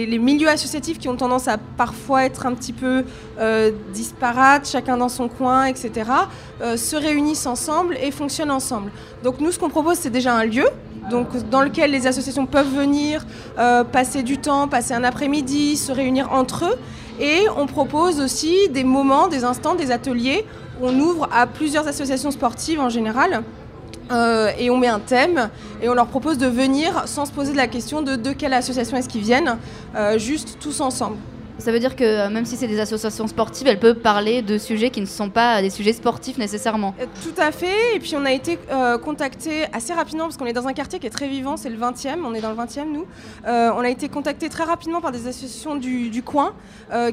les, 0.07 0.19
milieux 0.19 0.47
associatifs 0.47 0.97
qui 0.97 1.09
ont 1.09 1.17
tendance 1.17 1.49
à 1.49 1.57
parfois 1.57 2.23
être 2.23 2.45
un 2.45 2.53
petit 2.53 2.71
peu 2.71 3.03
euh, 3.39 3.71
disparates, 3.93 4.69
chacun 4.69 4.95
dans 4.95 5.09
son 5.09 5.27
coin, 5.27 5.65
etc., 5.65 6.09
euh, 6.61 6.77
se 6.77 6.95
réunissent 6.95 7.45
ensemble 7.45 7.97
et 8.01 8.09
fonctionnent 8.09 8.51
ensemble. 8.51 8.91
Donc 9.23 9.41
nous, 9.41 9.51
ce 9.51 9.59
qu'on 9.59 9.69
propose, 9.69 9.97
c'est 9.97 10.09
déjà 10.09 10.33
un 10.33 10.45
lieu 10.45 10.65
donc, 11.09 11.27
dans 11.49 11.61
lequel 11.61 11.91
les 11.91 12.07
associations 12.07 12.45
peuvent 12.45 12.73
venir, 12.73 13.25
passer 13.91 14.21
du 14.21 14.37
temps, 14.37 14.67
passer 14.67 14.93
un 14.93 15.03
après-midi, 15.03 15.75
se 15.75 15.91
réunir 15.91 16.31
entre 16.31 16.65
eux. 16.65 16.75
Et 17.19 17.47
on 17.57 17.65
propose 17.65 18.21
aussi 18.21 18.69
des 18.69 18.83
moments, 18.83 19.27
des 19.27 19.43
instants, 19.43 19.73
des 19.73 19.89
ateliers. 19.89 20.45
Où 20.79 20.87
on 20.87 20.99
ouvre 20.99 21.27
à 21.33 21.47
plusieurs 21.47 21.87
associations 21.87 22.31
sportives 22.31 22.79
en 22.79 22.89
général 22.89 23.43
euh, 24.11 24.51
et 24.57 24.69
on 24.69 24.77
met 24.77 24.87
un 24.87 24.99
thème 24.99 25.49
et 25.81 25.89
on 25.89 25.93
leur 25.93 26.07
propose 26.07 26.37
de 26.37 26.47
venir 26.47 27.03
sans 27.05 27.25
se 27.25 27.31
poser 27.31 27.51
de 27.51 27.57
la 27.57 27.67
question 27.67 28.01
de 28.01 28.15
de 28.15 28.31
quelle 28.31 28.53
association 28.53 28.97
est-ce 28.97 29.09
qu'ils 29.09 29.21
viennent, 29.21 29.57
euh, 29.95 30.17
juste 30.17 30.57
tous 30.59 30.81
ensemble. 30.81 31.17
Ça 31.61 31.71
veut 31.71 31.79
dire 31.79 31.95
que 31.95 32.03
euh, 32.03 32.29
même 32.29 32.45
si 32.45 32.57
c'est 32.57 32.67
des 32.67 32.79
associations 32.79 33.27
sportives, 33.27 33.67
elles 33.67 33.79
peuvent 33.79 33.99
parler 33.99 34.41
de 34.41 34.57
sujets 34.57 34.89
qui 34.89 34.99
ne 34.99 35.05
sont 35.05 35.29
pas 35.29 35.61
des 35.61 35.69
sujets 35.69 35.93
sportifs 35.93 36.39
nécessairement. 36.39 36.95
Euh, 36.99 37.05
tout 37.23 37.39
à 37.39 37.51
fait. 37.51 37.95
Et 37.95 37.99
puis 37.99 38.15
on 38.15 38.25
a 38.25 38.31
été 38.31 38.57
euh, 38.71 38.97
contacté 38.97 39.65
assez 39.71 39.93
rapidement 39.93 40.23
parce 40.23 40.37
qu'on 40.37 40.47
est 40.47 40.53
dans 40.53 40.67
un 40.67 40.73
quartier 40.73 40.97
qui 40.97 41.05
est 41.05 41.11
très 41.11 41.27
vivant, 41.27 41.57
c'est 41.57 41.69
le 41.69 41.77
20e, 41.77 42.25
on 42.25 42.33
est 42.33 42.41
dans 42.41 42.49
le 42.49 42.55
20e 42.55 42.91
nous. 42.91 43.05
on 43.45 43.79
a 43.79 43.89
été 43.89 44.09
contacté 44.09 44.49
très 44.49 44.63
rapidement 44.63 45.01
par 45.01 45.11
des 45.11 45.27
associations 45.27 45.75
du, 45.75 46.23
coin 46.23 46.53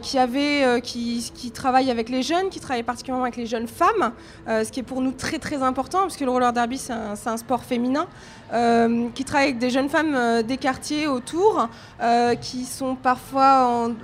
qui, 0.02 0.18
avaient, 0.18 0.80
qui, 0.82 1.50
travaillent 1.52 1.90
avec 1.90 2.08
les 2.08 2.22
jeunes, 2.22 2.48
qui 2.48 2.60
travaillent 2.60 2.82
particulièrement 2.82 3.24
avec 3.24 3.36
les 3.36 3.46
jeunes 3.46 3.68
femmes, 3.68 4.12
ce 4.46 4.70
qui 4.70 4.80
est 4.80 4.82
pour 4.82 5.02
nous 5.02 5.12
très 5.12 5.38
très 5.38 5.62
important 5.62 6.00
parce 6.00 6.16
que 6.16 6.24
le 6.24 6.30
roller 6.30 6.52
derby 6.52 6.78
c'est 6.78 6.92
un, 6.92 7.36
sport 7.36 7.64
féminin. 7.64 8.06
Qui 8.50 9.24
travaille 9.24 9.48
avec 9.48 9.58
des 9.58 9.70
jeunes 9.70 9.88
femmes 9.88 10.42
des 10.42 10.56
quartiers 10.56 11.06
autour, 11.06 11.68
qui 12.40 12.64
sont 12.64 12.94
parfois 12.94 13.66
en, 13.66 13.94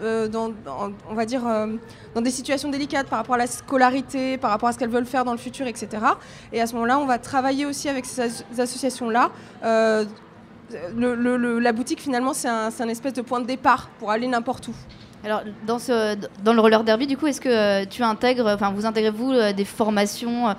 on 1.10 1.14
va 1.14 1.26
dire, 1.26 1.46
euh, 1.46 1.66
dans 2.14 2.20
des 2.20 2.30
situations 2.30 2.68
délicates 2.68 3.08
par 3.08 3.18
rapport 3.18 3.34
à 3.34 3.38
la 3.38 3.46
scolarité, 3.46 4.38
par 4.38 4.50
rapport 4.50 4.68
à 4.68 4.72
ce 4.72 4.78
qu'elles 4.78 4.90
veulent 4.90 5.06
faire 5.06 5.24
dans 5.24 5.32
le 5.32 5.38
futur, 5.38 5.66
etc. 5.66 5.88
Et 6.52 6.60
à 6.60 6.66
ce 6.66 6.74
moment-là, 6.74 6.98
on 6.98 7.06
va 7.06 7.18
travailler 7.18 7.66
aussi 7.66 7.88
avec 7.88 8.04
ces 8.04 8.44
associations-là. 8.58 9.30
Euh, 9.64 10.04
la 10.96 11.72
boutique, 11.72 12.00
finalement, 12.00 12.32
c'est 12.32 12.48
un 12.48 12.88
espèce 12.88 13.12
de 13.12 13.22
point 13.22 13.40
de 13.40 13.46
départ 13.46 13.88
pour 13.98 14.10
aller 14.10 14.26
n'importe 14.26 14.68
où. 14.68 14.74
Alors, 15.25 15.43
dans, 15.66 16.52
le 16.52 16.61
roller 16.61 16.85
derby, 16.85 17.07
du 17.07 17.16
coup, 17.16 17.26
est-ce 17.26 17.40
que 17.40 17.49
euh, 17.49 17.85
tu 17.88 18.02
intègres, 18.02 18.47
enfin, 18.47 18.71
vous 18.71 18.85
intégrez 18.85 19.11
vous 19.11 19.33
des 19.57 19.64
formations 19.64 20.54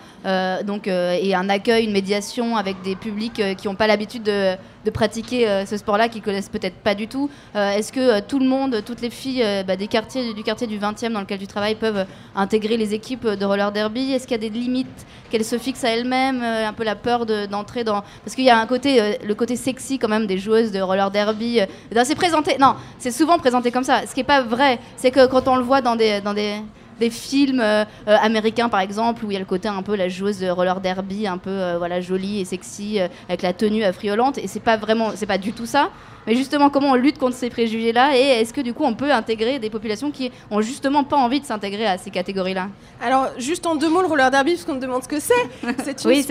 donc, 0.65 0.87
et 0.87 1.35
un 1.35 1.49
accueil, 1.49 1.85
une 1.85 1.91
médiation 1.91 2.57
avec 2.57 2.81
des 2.81 2.95
publics 2.95 3.41
qui 3.57 3.67
n'ont 3.67 3.75
pas 3.75 3.87
l'habitude 3.87 4.23
de, 4.23 4.57
pratiquer 4.91 5.47
euh, 5.47 5.65
ce 5.65 5.77
sport-là 5.77 6.09
qu'ils 6.09 6.21
connaissent 6.21 6.49
peut-être 6.49 6.75
pas 6.75 6.95
du 6.95 7.07
tout. 7.07 7.29
Euh, 7.55 7.71
est-ce 7.71 7.91
que 7.91 7.99
euh, 7.99 8.19
tout 8.25 8.39
le 8.39 8.47
monde, 8.47 8.83
toutes 8.85 9.01
les 9.01 9.09
filles 9.09 9.45
bah, 9.67 9.75
des 9.75 9.87
quartiers, 9.87 10.33
du 10.33 10.43
quartier 10.43 10.67
du 10.67 10.79
20e 10.79 11.11
dans 11.11 11.21
lequel 11.21 11.39
tu 11.39 11.47
travailles 11.47 11.75
peuvent 11.75 12.05
intégrer 12.35 12.77
les 12.77 12.93
équipes 12.93 13.27
de 13.27 13.45
roller 13.45 13.71
derby? 13.71 14.11
Est-ce 14.11 14.27
qu'il 14.27 14.41
y 14.41 14.45
a 14.45 14.49
des 14.49 14.49
limites 14.49 15.05
qu'elles 15.29 15.45
se 15.45 15.57
fixent 15.57 15.83
à 15.83 15.89
elles-mêmes 15.89 16.43
Un 16.43 16.73
peu 16.73 16.83
la 16.83 16.95
peur 16.95 17.25
d'entrer 17.25 17.83
dans... 17.83 18.03
Parce 18.23 18.35
qu'il 18.35 18.45
y 18.45 18.49
a 18.49 18.59
un 18.59 18.65
côté, 18.67 19.17
le 19.25 19.35
côté 19.35 19.55
sexy 19.55 19.97
quand 19.97 20.07
même 20.07 20.27
des 20.27 20.37
joueuses 20.37 20.71
de 20.71 20.79
roller 20.79 21.09
derby. 21.11 21.61
c'est 22.03 22.15
présenté... 22.15 22.57
Non, 22.59 22.75
c'est 22.99 23.11
souvent 23.11 23.37
présenté 23.37 23.71
comme 23.71 23.83
ça. 23.83 24.05
Ce 24.05 24.13
qui 24.13 24.19
n'est 24.19 24.25
pas 24.25 24.41
vrai, 24.55 24.79
c'est 24.97 25.11
que 25.11 25.27
quand 25.27 25.47
on 25.47 25.55
le 25.55 25.63
voit 25.63 25.81
dans 25.81 25.95
des... 25.95 26.21
Dans 26.21 26.33
des 26.33 26.61
des 26.99 27.09
films 27.09 27.59
euh, 27.59 27.83
euh, 28.07 28.17
américains 28.21 28.69
par 28.69 28.79
exemple 28.79 29.25
où 29.25 29.31
il 29.31 29.33
y 29.33 29.37
a 29.37 29.39
le 29.39 29.45
côté 29.45 29.67
un 29.67 29.81
peu 29.81 29.95
la 29.95 30.09
joueuse 30.09 30.39
de 30.39 30.49
roller 30.49 30.79
derby 30.79 31.27
un 31.27 31.37
peu 31.37 31.49
euh, 31.49 31.77
voilà 31.77 32.01
jolie 32.01 32.39
et 32.39 32.45
sexy 32.45 32.99
avec 33.27 33.41
la 33.41 33.53
tenue 33.53 33.83
affriolante 33.83 34.37
et 34.37 34.47
c'est 34.47 34.59
pas 34.59 34.77
vraiment 34.77 35.11
c'est 35.15 35.25
pas 35.25 35.37
du 35.37 35.53
tout 35.53 35.65
ça 35.65 35.89
mais 36.27 36.35
justement, 36.35 36.69
comment 36.69 36.91
on 36.91 36.95
lutte 36.95 37.17
contre 37.17 37.35
ces 37.35 37.49
préjugés-là 37.49 38.17
Et 38.17 38.21
est-ce 38.21 38.53
que 38.53 38.61
du 38.61 38.73
coup, 38.73 38.83
on 38.83 38.95
peut 38.95 39.11
intégrer 39.11 39.59
des 39.59 39.69
populations 39.69 40.11
qui 40.11 40.31
ont 40.49 40.61
justement 40.61 41.03
pas 41.03 41.17
envie 41.17 41.39
de 41.39 41.45
s'intégrer 41.45 41.85
à 41.85 41.97
ces 41.97 42.09
catégories-là? 42.09 42.69
Alors, 43.01 43.29
juste 43.37 43.65
en 43.65 43.75
deux 43.75 43.89
mots, 43.89 44.01
le 44.01 44.07
roller 44.07 44.31
derby, 44.31 44.53
parce 44.53 44.65
qu'on 44.65 44.75
me 44.75 44.79
demande 44.79 45.03
ce 45.03 45.07
que 45.07 45.19
c'est. 45.19 45.33
C'est 45.85 46.05
oui, 46.05 46.25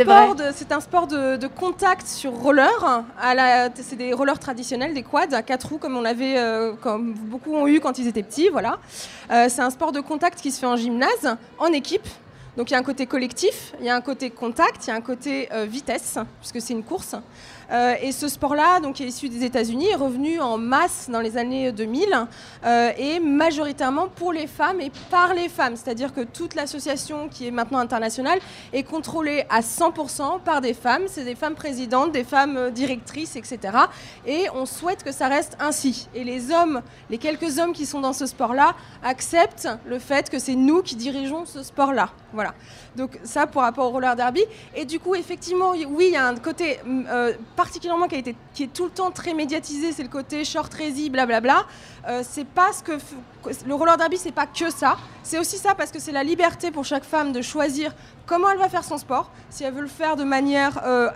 un 0.70 0.80
sport 0.80 1.06
de, 1.06 1.46
contact 1.46 2.06
sur 2.06 2.32
roller. 2.32 3.04
C'est 3.76 3.96
des 3.96 4.12
rollers 4.12 4.38
traditionnels, 4.38 4.94
des 4.94 5.02
quads 5.02 5.32
à 5.32 5.42
quatre 5.42 5.68
roues, 5.68 5.78
comme 5.78 5.96
on 5.96 6.02
l'avait, 6.02 6.38
euh, 6.38 6.72
comme 6.80 7.14
beaucoup 7.14 7.54
ont 7.54 7.66
eu 7.66 7.80
quand 7.80 7.98
ils 7.98 8.08
étaient 8.08 8.22
petits. 8.22 8.48
Voilà. 8.48 8.78
Euh, 9.30 9.46
c'est 9.48 9.62
un 9.62 9.70
sport 9.70 9.92
de 9.92 10.00
contact 10.00 10.40
qui 10.40 10.50
se 10.50 10.58
fait 10.58 10.66
en 10.66 10.76
gymnase, 10.76 11.36
en 11.58 11.66
équipe. 11.66 12.06
Donc 12.56 12.70
il 12.70 12.74
y 12.74 12.76
a 12.76 12.78
un 12.78 12.84
côté 12.84 13.06
collectif, 13.06 13.74
il 13.80 13.86
y 13.86 13.90
a 13.90 13.96
un 13.96 14.00
côté 14.00 14.30
contact, 14.30 14.86
il 14.86 14.90
y 14.90 14.92
a 14.92 14.96
un 14.96 15.00
côté 15.00 15.48
euh, 15.52 15.64
vitesse, 15.64 16.18
puisque 16.40 16.60
c'est 16.60 16.72
une 16.72 16.84
course. 16.84 17.16
Euh, 17.73 17.94
et 18.00 18.12
ce 18.12 18.28
sport-là, 18.28 18.80
donc, 18.80 18.97
qui 18.97 19.04
est 19.04 19.09
issu 19.09 19.28
des 19.28 19.44
États-Unis, 19.44 19.88
est 19.88 19.94
revenu 19.94 20.40
en 20.40 20.59
masse 20.59 21.09
dans 21.11 21.21
les 21.21 21.37
années 21.37 21.73
2000 21.73 22.26
euh, 22.64 22.90
et 22.97 23.21
majoritairement 23.21 24.09
pour 24.09 24.33
les 24.33 24.47
femmes 24.47 24.80
et 24.80 24.90
par 25.11 25.35
les 25.35 25.49
femmes. 25.49 25.76
C'est-à-dire 25.76 26.12
que 26.12 26.23
toute 26.23 26.54
l'association 26.54 27.28
qui 27.28 27.47
est 27.47 27.50
maintenant 27.50 27.78
internationale 27.78 28.38
est 28.73 28.83
contrôlée 28.83 29.44
à 29.50 29.61
100% 29.61 30.40
par 30.40 30.61
des 30.61 30.75
femmes. 30.75 31.04
C'est 31.06 31.25
des 31.25 31.35
femmes 31.35 31.54
présidentes, 31.54 32.12
des 32.12 32.25
femmes 32.25 32.56
euh, 32.56 32.71
directrices, 32.71 33.37
etc. 33.37 33.59
Et 34.26 34.47
on 34.54 34.66
souhaite 34.66 35.02
que 35.02 35.12
ça 35.12 35.28
reste 35.28 35.56
ainsi. 35.61 36.09
Et 36.14 36.25
les 36.25 36.50
hommes, 36.50 36.83
les 37.11 37.18
quelques 37.18 37.59
hommes 37.59 37.73
qui 37.73 37.87
sont 37.87 38.00
dans 38.00 38.12
ce 38.12 38.26
sport-là, 38.26 38.75
acceptent 39.02 39.68
le 39.87 39.99
fait 39.99 40.30
que 40.30 40.38
c'est 40.38 40.54
nous 40.54 40.83
qui 40.83 40.97
dirigeons 40.97 41.44
ce 41.47 41.62
sport-là. 41.62 42.11
Voilà. 42.35 42.55
Donc 42.97 43.19
ça 43.25 43.47
pour 43.47 43.62
rapport 43.62 43.87
au 43.87 43.91
roller 43.91 44.17
derby. 44.17 44.43
Et 44.75 44.85
du 44.85 45.00
coup, 45.00 45.14
effectivement, 45.14 45.71
oui, 45.71 46.07
il 46.09 46.12
y 46.12 46.17
a 46.17 46.26
un 46.26 46.37
côté 46.37 46.81
particulièrement 47.57 48.09
qui, 48.09 48.17
a 48.17 48.19
été, 48.19 48.37
qui 48.53 48.64
est 48.64 48.73
tout 48.73 48.85
le 48.85 48.91
temps 48.91 49.11
très 49.11 49.35
médiatisé, 49.35 49.93
c'est 49.93 50.03
le 50.03 50.09
côté 50.09 50.45
short 50.45 50.73
résy, 50.73 51.11
blablabla. 51.11 51.64
Euh, 52.09 52.23
c'est 52.29 52.47
pas 52.47 52.73
ce 52.73 52.83
que 52.83 52.93
le 53.67 53.75
roller 53.75 53.97
derby, 53.97 54.19
c'est 54.19 54.33
pas 54.33 54.47
que 54.47 54.71
ça. 54.71 54.97
C'est 55.23 55.38
aussi 55.38 55.57
ça 55.57 55.75
parce 55.75 55.91
que 55.91 55.99
c'est 55.99 56.12
la 56.12 56.25
liberté 56.25 56.71
pour 56.71 56.85
chaque 56.85 57.05
femme 57.05 57.33
de 57.33 57.43
choisir 57.43 57.95
comment 58.26 58.50
elle 58.50 58.59
va 58.59 58.69
faire 58.69 58.85
son 58.85 58.99
sport. 58.99 59.31
Si 59.50 59.64
elle 59.64 59.75
veut 59.75 59.83
le 59.83 59.87
faire 59.87 60.17
de 60.17 60.25
manière 60.25 60.81
euh, 60.85 61.11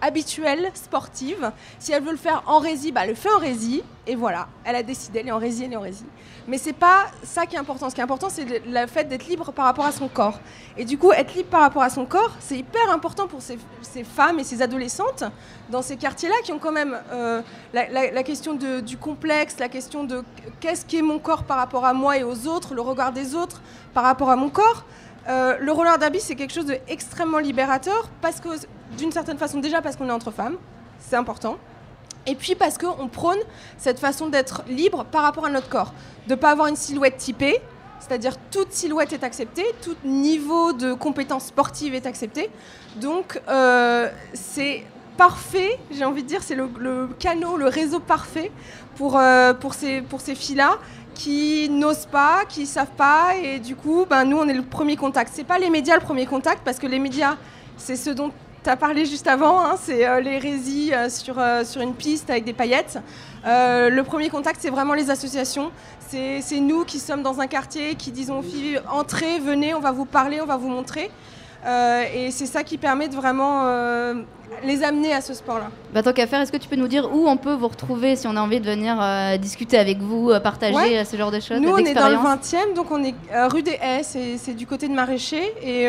habituelle, 0.00 0.70
sportive. 0.74 1.52
Si 1.78 1.92
elle 1.92 2.02
veut 2.02 2.12
le 2.12 2.16
faire 2.16 2.42
en 2.46 2.58
rési, 2.58 2.92
bah, 2.92 3.02
elle 3.04 3.10
le 3.10 3.14
fait 3.14 3.30
en 3.30 3.38
rési. 3.38 3.82
Et 4.06 4.16
voilà, 4.16 4.48
elle 4.64 4.76
a 4.76 4.82
décidé, 4.82 5.20
elle 5.20 5.28
est 5.28 5.32
en 5.32 5.38
rési, 5.38 5.64
elle 5.64 5.72
est 5.72 5.76
en 5.76 5.80
rési. 5.80 6.04
Mais 6.48 6.58
c'est 6.58 6.72
pas 6.72 7.06
ça 7.22 7.46
qui 7.46 7.56
est 7.56 7.58
important. 7.58 7.90
Ce 7.90 7.94
qui 7.94 8.00
est 8.00 8.04
important, 8.04 8.28
c'est 8.28 8.44
le 8.66 8.86
fait 8.86 9.04
d'être 9.04 9.26
libre 9.26 9.52
par 9.52 9.66
rapport 9.66 9.84
à 9.84 9.92
son 9.92 10.08
corps. 10.08 10.40
Et 10.76 10.84
du 10.84 10.98
coup, 10.98 11.12
être 11.12 11.34
libre 11.34 11.48
par 11.48 11.60
rapport 11.60 11.82
à 11.82 11.90
son 11.90 12.06
corps, 12.06 12.32
c'est 12.40 12.56
hyper 12.56 12.90
important 12.90 13.28
pour 13.28 13.40
ces, 13.42 13.58
femmes 14.04 14.38
et 14.38 14.44
ces 14.44 14.62
adolescentes 14.62 15.24
dans 15.68 15.82
ces 15.82 15.96
quartiers-là 15.96 16.36
qui 16.42 16.52
ont 16.52 16.58
quand 16.58 16.72
même 16.72 16.98
euh, 17.12 17.42
la, 17.72 18.22
question 18.22 18.54
du 18.54 18.96
complexe, 18.96 19.58
la 19.58 19.68
question 19.68 20.04
de 20.04 20.24
qu'est-ce 20.60 20.84
qui 20.84 20.96
est 20.98 21.02
mon 21.02 21.18
corps 21.18 21.44
par 21.44 21.58
rapport 21.58 21.84
à 21.84 21.92
moi 21.92 22.16
et 22.18 22.24
aux 22.24 22.46
autres, 22.46 22.74
le 22.74 22.80
regard 22.80 23.12
des 23.12 23.34
autres 23.34 23.60
par 23.94 24.04
rapport 24.04 24.30
à 24.30 24.36
mon 24.36 24.48
corps. 24.48 24.84
Euh, 25.28 25.56
le 25.60 25.70
roller 25.70 25.98
derby, 25.98 26.20
c'est 26.20 26.34
quelque 26.34 26.52
chose 26.52 26.66
d'extrêmement 26.66 27.38
libérateur 27.38 28.08
parce 28.22 28.40
que, 28.40 28.48
d'une 28.96 29.12
certaine 29.12 29.38
façon, 29.38 29.58
déjà 29.60 29.82
parce 29.82 29.96
qu'on 29.96 30.08
est 30.08 30.12
entre 30.12 30.30
femmes, 30.30 30.56
c'est 30.98 31.16
important. 31.16 31.58
Et 32.26 32.34
puis 32.34 32.54
parce 32.54 32.76
qu'on 32.76 33.08
prône 33.08 33.38
cette 33.78 33.98
façon 33.98 34.28
d'être 34.28 34.62
libre 34.68 35.04
par 35.04 35.22
rapport 35.22 35.46
à 35.46 35.50
notre 35.50 35.68
corps, 35.68 35.92
de 36.26 36.34
ne 36.34 36.38
pas 36.38 36.50
avoir 36.50 36.68
une 36.68 36.76
silhouette 36.76 37.16
typée, 37.16 37.60
c'est-à-dire 37.98 38.34
toute 38.50 38.72
silhouette 38.72 39.12
est 39.12 39.24
acceptée, 39.24 39.64
tout 39.82 39.96
niveau 40.04 40.72
de 40.72 40.92
compétence 40.92 41.46
sportive 41.46 41.94
est 41.94 42.06
accepté. 42.06 42.50
Donc 42.96 43.40
euh, 43.48 44.08
c'est 44.34 44.84
parfait, 45.16 45.78
j'ai 45.90 46.04
envie 46.04 46.22
de 46.22 46.28
dire, 46.28 46.42
c'est 46.42 46.54
le, 46.54 47.08
canot, 47.18 47.56
le 47.56 47.66
réseau 47.66 48.00
parfait 48.00 48.50
pour, 48.96 49.18
euh, 49.18 49.52
pour 49.52 49.74
ces, 49.74 50.00
pour 50.00 50.20
ces 50.20 50.34
filles-là 50.34 50.78
qui 51.14 51.68
n'osent 51.68 52.06
pas, 52.06 52.44
qui 52.48 52.60
ne 52.60 52.66
savent 52.66 52.96
pas, 52.96 53.34
et 53.36 53.58
du 53.58 53.76
coup, 53.76 54.06
ben, 54.08 54.24
nous, 54.24 54.38
on 54.38 54.48
est 54.48 54.54
le 54.54 54.62
premier 54.62 54.96
contact. 54.96 55.32
C'est 55.34 55.44
pas 55.44 55.58
les 55.58 55.68
médias 55.68 55.96
le 55.96 56.00
premier 56.00 56.24
contact, 56.24 56.62
parce 56.64 56.78
que 56.78 56.86
les 56.86 56.98
médias, 56.98 57.36
c'est 57.76 57.96
ce 57.96 58.08
dont 58.08 58.32
tu 58.62 58.68
as 58.68 58.76
parlé 58.76 59.06
juste 59.06 59.26
avant, 59.26 59.60
hein, 59.60 59.76
c'est 59.80 60.06
euh, 60.06 60.20
l'hérésie 60.20 60.92
euh, 60.92 61.08
sur, 61.08 61.38
euh, 61.38 61.64
sur 61.64 61.80
une 61.80 61.94
piste 61.94 62.28
avec 62.28 62.44
des 62.44 62.52
paillettes. 62.52 62.98
le 63.44 64.02
premier 64.02 64.28
contact, 64.28 64.58
c'est 64.60 64.70
vraiment 64.70 64.94
les 64.94 65.10
associations. 65.10 65.70
C'est 66.08 66.60
nous 66.60 66.84
qui 66.84 66.98
sommes 66.98 67.22
dans 67.22 67.40
un 67.40 67.46
quartier, 67.46 67.94
qui 67.94 68.10
disons 68.10 68.40
aux 68.40 68.92
entrez, 68.92 69.38
venez, 69.38 69.74
on 69.74 69.80
va 69.80 69.92
vous 69.92 70.04
parler, 70.04 70.40
on 70.40 70.46
va 70.46 70.56
vous 70.56 70.68
montrer. 70.68 71.10
Et 71.66 72.30
c'est 72.30 72.46
ça 72.46 72.62
qui 72.62 72.78
permet 72.78 73.08
de 73.08 73.14
vraiment 73.14 73.64
les 74.64 74.82
amener 74.82 75.12
à 75.12 75.20
ce 75.20 75.34
sport-là. 75.34 75.70
Bah, 75.92 76.02
tant 76.02 76.12
qu'à 76.12 76.26
faire, 76.26 76.40
est-ce 76.40 76.52
que 76.52 76.56
tu 76.56 76.68
peux 76.68 76.76
nous 76.76 76.88
dire 76.88 77.08
où 77.12 77.28
on 77.28 77.36
peut 77.36 77.54
vous 77.54 77.68
retrouver 77.68 78.16
si 78.16 78.26
on 78.26 78.36
a 78.36 78.40
envie 78.40 78.60
de 78.60 78.66
venir 78.66 78.96
euh, 79.00 79.36
discuter 79.36 79.78
avec 79.78 79.98
vous, 79.98 80.30
euh, 80.30 80.40
partager 80.40 80.98
euh, 80.98 81.04
ce 81.04 81.16
genre 81.16 81.30
de 81.30 81.40
choses 81.40 81.60
Nous, 81.60 81.70
on 81.70 81.78
est 81.78 81.94
dans 81.94 82.08
le 82.08 82.16
20e, 82.16 82.74
donc 82.74 82.90
on 82.90 83.02
est 83.02 83.14
rue 83.48 83.62
des 83.62 83.78
Haies, 83.80 84.02
c'est 84.02 84.54
du 84.54 84.66
côté 84.66 84.88
de 84.88 84.94
Maraîcher. 84.94 85.52
Et 85.62 85.88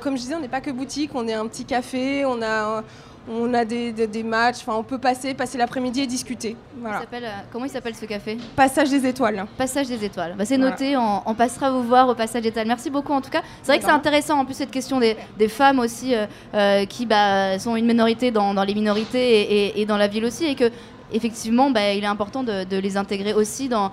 comme 0.00 0.16
je 0.16 0.22
disais, 0.22 0.34
on 0.34 0.40
n'est 0.40 0.48
pas 0.48 0.60
que 0.60 0.70
boutique, 0.70 1.10
on 1.14 1.26
est 1.28 1.34
un 1.34 1.46
petit 1.46 1.64
café, 1.64 2.24
on 2.24 2.42
a 2.42 2.82
on 3.28 3.52
a 3.54 3.64
des, 3.64 3.92
des, 3.92 4.22
matchs, 4.22 4.58
enfin 4.60 4.74
on 4.74 4.82
peut 4.82 4.98
passer, 4.98 5.34
passer 5.34 5.58
l'après-midi 5.58 6.00
et 6.00 6.06
discuter. 6.06 6.56
Voilà. 6.78 7.02
Euh, 7.12 7.28
comment 7.52 7.64
il 7.64 7.70
s'appelle 7.70 7.94
ce 7.94 8.04
café? 8.06 8.38
Passage 8.56 8.90
des 8.90 9.06
étoiles. 9.06 9.46
Passage 9.58 9.88
des 9.88 10.04
étoiles. 10.04 10.34
Bah, 10.36 10.44
c'est 10.44 10.58
noté, 10.58 10.96
on, 10.96 11.34
passera 11.34 11.70
vous 11.70 11.82
voir 11.82 12.08
au 12.08 12.14
Passage 12.14 12.42
des 12.42 12.48
étoiles. 12.48 12.66
Merci 12.66 12.90
beaucoup 12.90 13.12
en 13.12 13.20
tout 13.20 13.30
cas. 13.30 13.42
C'est 13.62 13.72
vrai 13.72 13.78
que 13.78 13.84
c'est 13.84 13.90
intéressant 13.90 14.38
en 14.38 14.44
plus 14.44 14.54
cette 14.54 14.70
question 14.70 14.98
des, 14.98 15.16
des 15.38 15.48
femmes 15.48 15.78
aussi 15.78 16.14
euh, 16.14 16.26
euh, 16.54 16.84
qui 16.86 17.06
bah, 17.06 17.58
sont 17.58 17.76
une 17.76 17.86
minorité 17.86 18.30
dans, 18.30 18.54
dans 18.54 18.64
les 18.64 18.74
minorités 18.74 19.40
et, 19.40 19.80
et, 19.80 19.86
dans 19.86 19.96
la 19.96 20.08
ville 20.08 20.24
aussi 20.24 20.46
et 20.46 20.54
que 20.54 20.70
effectivement, 21.12 21.70
bah, 21.70 21.92
il 21.92 22.04
est 22.04 22.06
important 22.06 22.42
de, 22.42 22.76
les 22.76 22.96
intégrer 22.96 23.34
aussi 23.34 23.68
dans, 23.68 23.92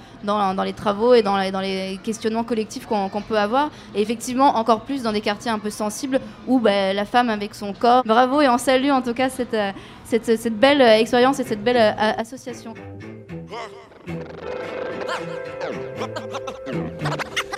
les 0.63 0.73
travaux 0.73 1.13
et 1.13 1.21
dans, 1.21 1.37
les 1.37 1.99
questionnements 2.03 2.43
collectifs 2.43 2.85
qu'on 2.85 3.21
peut 3.21 3.37
avoir. 3.37 3.69
Et 3.95 4.01
effectivement, 4.01 4.57
encore 4.57 4.81
plus 4.81 5.03
dans 5.03 5.11
des 5.11 5.21
quartiers 5.21 5.51
un 5.51 5.59
peu 5.59 5.69
sensibles 5.69 6.19
où 6.47 6.59
bah, 6.59 6.93
la 6.93 7.05
femme 7.05 7.29
avec 7.29 7.55
son 7.55 7.73
corps. 7.73 8.03
Bravo 8.03 8.41
et 8.41 8.49
on 8.49 8.57
salue 8.57 8.89
en 8.89 9.01
tout 9.01 9.13
cas 9.13 9.29
cette, 9.29 9.53
euh, 9.53 10.49
belle 10.51 10.81
euh, 10.81 10.97
expérience 10.97 11.39
et 11.39 11.43
cette 11.43 11.63
belle 11.63 11.77
euh, 11.77 12.13
association. 12.17 12.73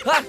Ah, 0.06 0.22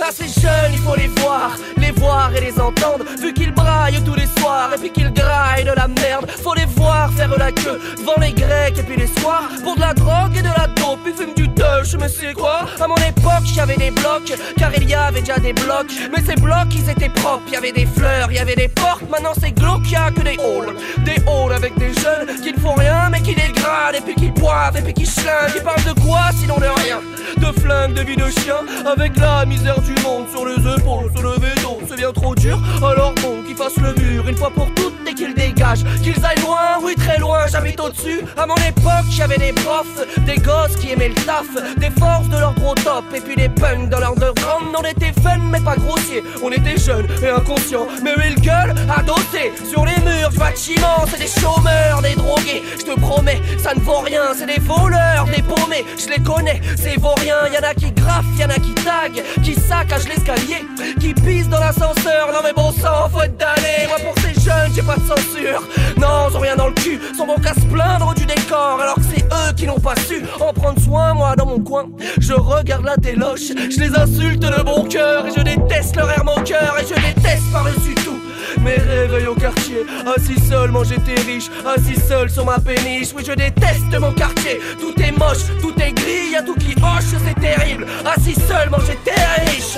ah, 0.00 0.10
ces 0.12 0.40
jeunes, 0.40 0.72
il 0.72 0.78
faut 0.78 0.96
les 0.96 1.08
voir, 1.08 1.50
les 1.76 1.90
voir 1.92 2.34
et 2.34 2.40
les 2.40 2.58
entendre. 2.58 3.04
Vu 3.20 3.32
qu'ils 3.34 3.52
braillent 3.52 4.02
tous 4.04 4.14
les 4.14 4.28
soirs 4.38 4.70
et 4.74 4.78
puis 4.78 4.90
qu'ils 4.90 5.12
graillent 5.12 5.64
de 5.64 5.72
la 5.72 5.88
merde. 5.88 6.30
Faut 6.42 6.54
les 6.54 6.64
voir 6.64 7.10
faire 7.12 7.36
la 7.38 7.52
queue 7.52 7.80
devant 7.98 8.18
les 8.20 8.32
grecs 8.32 8.78
et 8.78 8.82
puis 8.82 8.96
les 8.96 9.08
soirs. 9.20 9.48
Pour 9.62 9.76
de 9.76 9.80
la 9.80 9.94
drogue 9.94 10.36
et 10.36 10.42
de 10.42 10.48
la 10.48 10.66
dope, 10.68 11.00
ils 11.06 11.14
fument 11.14 11.34
du 11.34 11.48
touch, 11.50 11.94
mais 11.98 12.08
c'est 12.08 12.32
quoi? 12.32 12.66
À 12.80 12.86
mon 12.86 12.96
époque, 12.96 13.44
j'avais 13.54 13.76
des 13.76 13.90
blocs, 13.90 14.32
car 14.56 14.70
il 14.76 14.88
y 14.88 14.94
avait 14.94 15.20
déjà 15.20 15.38
des 15.38 15.52
blocs. 15.52 15.92
Mais 16.12 16.22
ces 16.24 16.40
blocs, 16.40 16.74
ils 16.74 16.88
étaient 16.88 17.10
propres, 17.10 17.44
il 17.48 17.54
y 17.54 17.56
avait 17.56 17.72
des 17.72 17.86
fleurs, 17.86 18.30
il 18.30 18.36
y 18.36 18.40
avait 18.40 18.56
des 18.56 18.68
portes. 18.68 19.02
Maintenant, 19.10 19.32
c'est 19.40 19.52
glauque, 19.52 19.90
y 19.90 20.14
que 20.14 20.22
des 20.22 20.38
halls. 20.38 20.74
Des 21.04 21.20
halls 21.26 21.52
avec 21.54 21.76
des 21.78 21.92
jeunes 21.94 22.40
qui 22.42 22.52
ne 22.52 22.58
font 22.58 22.74
rien, 22.74 23.10
mais 23.10 23.20
qui 23.20 23.34
dégradent 23.34 23.96
et 23.96 24.00
puis 24.00 24.14
qui 24.14 24.30
boivent 24.30 24.76
et 24.76 24.82
puis 24.82 24.94
qui 24.94 25.04
chlinguent. 25.04 25.52
Ils 25.56 25.62
parlent 25.62 25.84
de 25.84 26.00
quoi 26.00 26.30
sinon 26.50 26.58
de 26.58 26.80
rien 26.82 27.00
De 27.36 27.50
de 27.94 28.02
vie 28.02 28.16
de 28.16 28.28
chien, 28.40 28.56
avec 28.84 29.16
la 29.16 29.44
misère 29.44 29.80
du 29.80 29.94
monde 30.02 30.26
sur 30.28 30.44
les 30.44 30.54
épaules. 30.54 31.10
Se 31.16 31.22
lever 31.22 31.54
d'eau, 31.62 31.78
c'est 31.88 31.96
bien 31.96 32.12
trop 32.12 32.34
dur. 32.34 32.58
Alors 32.78 33.14
bon, 33.22 33.42
qu'ils 33.46 33.56
fassent 33.56 33.76
le 33.76 33.94
mur 33.94 34.28
une 34.28 34.36
fois 34.36 34.50
pour 34.50 34.72
toutes 34.74 34.94
et 35.08 35.14
qu'ils 35.14 35.34
dégagent. 35.34 35.84
Qu'ils 36.02 36.24
aillent 36.24 36.40
loin, 36.40 36.78
oui, 36.82 36.94
très 36.96 37.18
loin, 37.18 37.46
j'habite 37.50 37.78
au-dessus. 37.80 38.22
À 38.36 38.46
mon 38.46 38.56
époque, 38.56 39.06
j'avais 39.10 39.38
des 39.38 39.52
profs, 39.52 40.06
des 40.18 40.36
gosses 40.36 40.76
qui 40.80 40.90
aimaient 40.90 41.08
le 41.10 41.14
taf, 41.14 41.46
des 41.76 41.90
forces 41.90 42.28
de 42.28 42.38
leur 42.38 42.54
gros 42.54 42.74
top, 42.74 43.04
et 43.14 43.20
puis 43.20 43.36
des 43.36 43.48
punks 43.48 43.88
dans 43.88 44.00
leur 44.00 44.12
underground. 44.12 44.74
On 44.76 44.84
était 44.84 45.12
fun, 45.22 45.38
mais 45.50 45.60
pas 45.60 45.76
grossier. 45.76 46.24
On 46.42 46.50
était 46.50 46.76
jeunes 46.76 47.06
et 47.22 47.28
inconscients, 47.28 47.86
mais 48.02 48.14
ils 48.26 48.40
gueule 48.40 48.74
adossés 48.96 49.52
sur 49.70 49.84
les 49.84 49.98
murs 50.02 50.30
du 50.30 50.38
bâtiment. 50.38 51.04
C'est 51.08 51.20
des 51.20 51.40
chômeurs, 51.40 52.02
des 52.02 52.14
drogués. 52.14 52.62
Je 52.78 52.84
te 52.84 52.98
promets, 52.98 53.40
ça 53.58 53.74
ne 53.74 53.80
vaut 53.80 54.00
rien. 54.00 54.22
C'est 54.36 54.46
des 54.46 54.60
voleurs, 54.60 55.26
des 55.26 55.42
paumés. 55.42 55.84
Je 55.98 56.08
les 56.08 56.22
connais, 56.22 56.39
c'est 56.76 56.98
vaut 56.98 57.14
rien. 57.20 57.36
Y 57.52 57.58
en 57.58 57.68
a 57.68 57.74
qui 57.74 57.90
graffent, 57.92 58.24
y 58.38 58.44
en 58.44 58.48
a 58.48 58.54
qui 58.54 58.74
taguent, 58.74 59.22
qui 59.42 59.54
saccagent 59.54 60.08
l'escalier, 60.08 60.64
qui 61.00 61.14
pissent 61.14 61.48
dans 61.48 61.60
l'ascenseur. 61.60 62.32
Non 62.32 62.40
mais 62.42 62.52
bon 62.52 62.72
sang, 62.72 63.08
faut 63.12 63.22
être 63.22 63.36
d'aller. 63.36 63.86
Moi 63.88 63.98
pour 64.04 64.14
ces 64.22 64.34
jeunes, 64.40 64.72
j'ai 64.74 64.82
pas 64.82 64.96
de 64.96 65.06
censure. 65.06 65.62
Non, 65.98 66.28
ils 66.30 66.36
ont 66.36 66.40
rien 66.40 66.56
dans 66.56 66.68
le 66.68 66.74
cul, 66.74 67.00
sont 67.16 67.26
bon 67.26 67.36
qu'à 67.36 67.54
se 67.54 67.66
plaindre 67.72 68.14
du 68.14 68.24
décor. 68.26 68.78
Alors 68.80 68.96
que 68.96 69.02
c'est 69.14 69.24
eux 69.24 69.52
qui 69.56 69.66
n'ont 69.66 69.80
pas 69.80 69.94
su 70.08 70.22
en 70.40 70.52
prendre 70.52 70.80
soin, 70.80 71.14
moi 71.14 71.36
dans 71.36 71.46
mon 71.46 71.60
coin. 71.60 71.86
Je 72.18 72.32
regarde 72.32 72.84
la 72.84 72.96
téloche, 72.96 73.48
je 73.48 73.80
les 73.80 73.96
insulte 73.96 74.40
de 74.40 74.62
bon 74.62 74.84
cœur. 74.84 75.26
Et 75.26 75.30
je 75.36 75.42
déteste 75.42 75.96
leur 75.96 76.10
air 76.10 76.24
cœur 76.44 76.76
et 76.78 76.82
je 76.82 76.94
déteste 76.94 77.50
par-dessus 77.52 77.94
tout. 78.04 78.18
Mes 78.58 78.76
réveils 78.76 79.26
au 79.26 79.34
quartier, 79.34 79.86
assis 80.16 80.40
seul, 80.40 80.70
manger 80.70 80.96
tes 80.98 81.20
riche, 81.22 81.50
assis 81.66 81.98
seul 82.00 82.28
sur 82.30 82.44
ma 82.44 82.58
péniche. 82.58 83.08
Oui, 83.14 83.22
je 83.26 83.32
déteste 83.32 83.98
mon 83.98 84.12
quartier, 84.12 84.60
tout 84.80 84.94
est 85.00 85.12
moche, 85.12 85.44
tout 85.60 85.74
est 85.80 85.92
gris, 85.92 86.30
y'a 86.32 86.42
tout 86.42 86.54
qui 86.54 86.72
hoche, 86.72 87.14
c'est 87.24 87.40
terrible. 87.40 87.86
Assis 88.04 88.34
seul, 88.34 88.70
manger 88.70 88.98
tes 89.04 89.12
riche. 89.46 89.76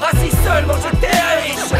Assis 0.00 0.36
seul, 0.44 0.66
manger 0.66 0.92
tes 1.00 1.06
riche. 1.06 1.72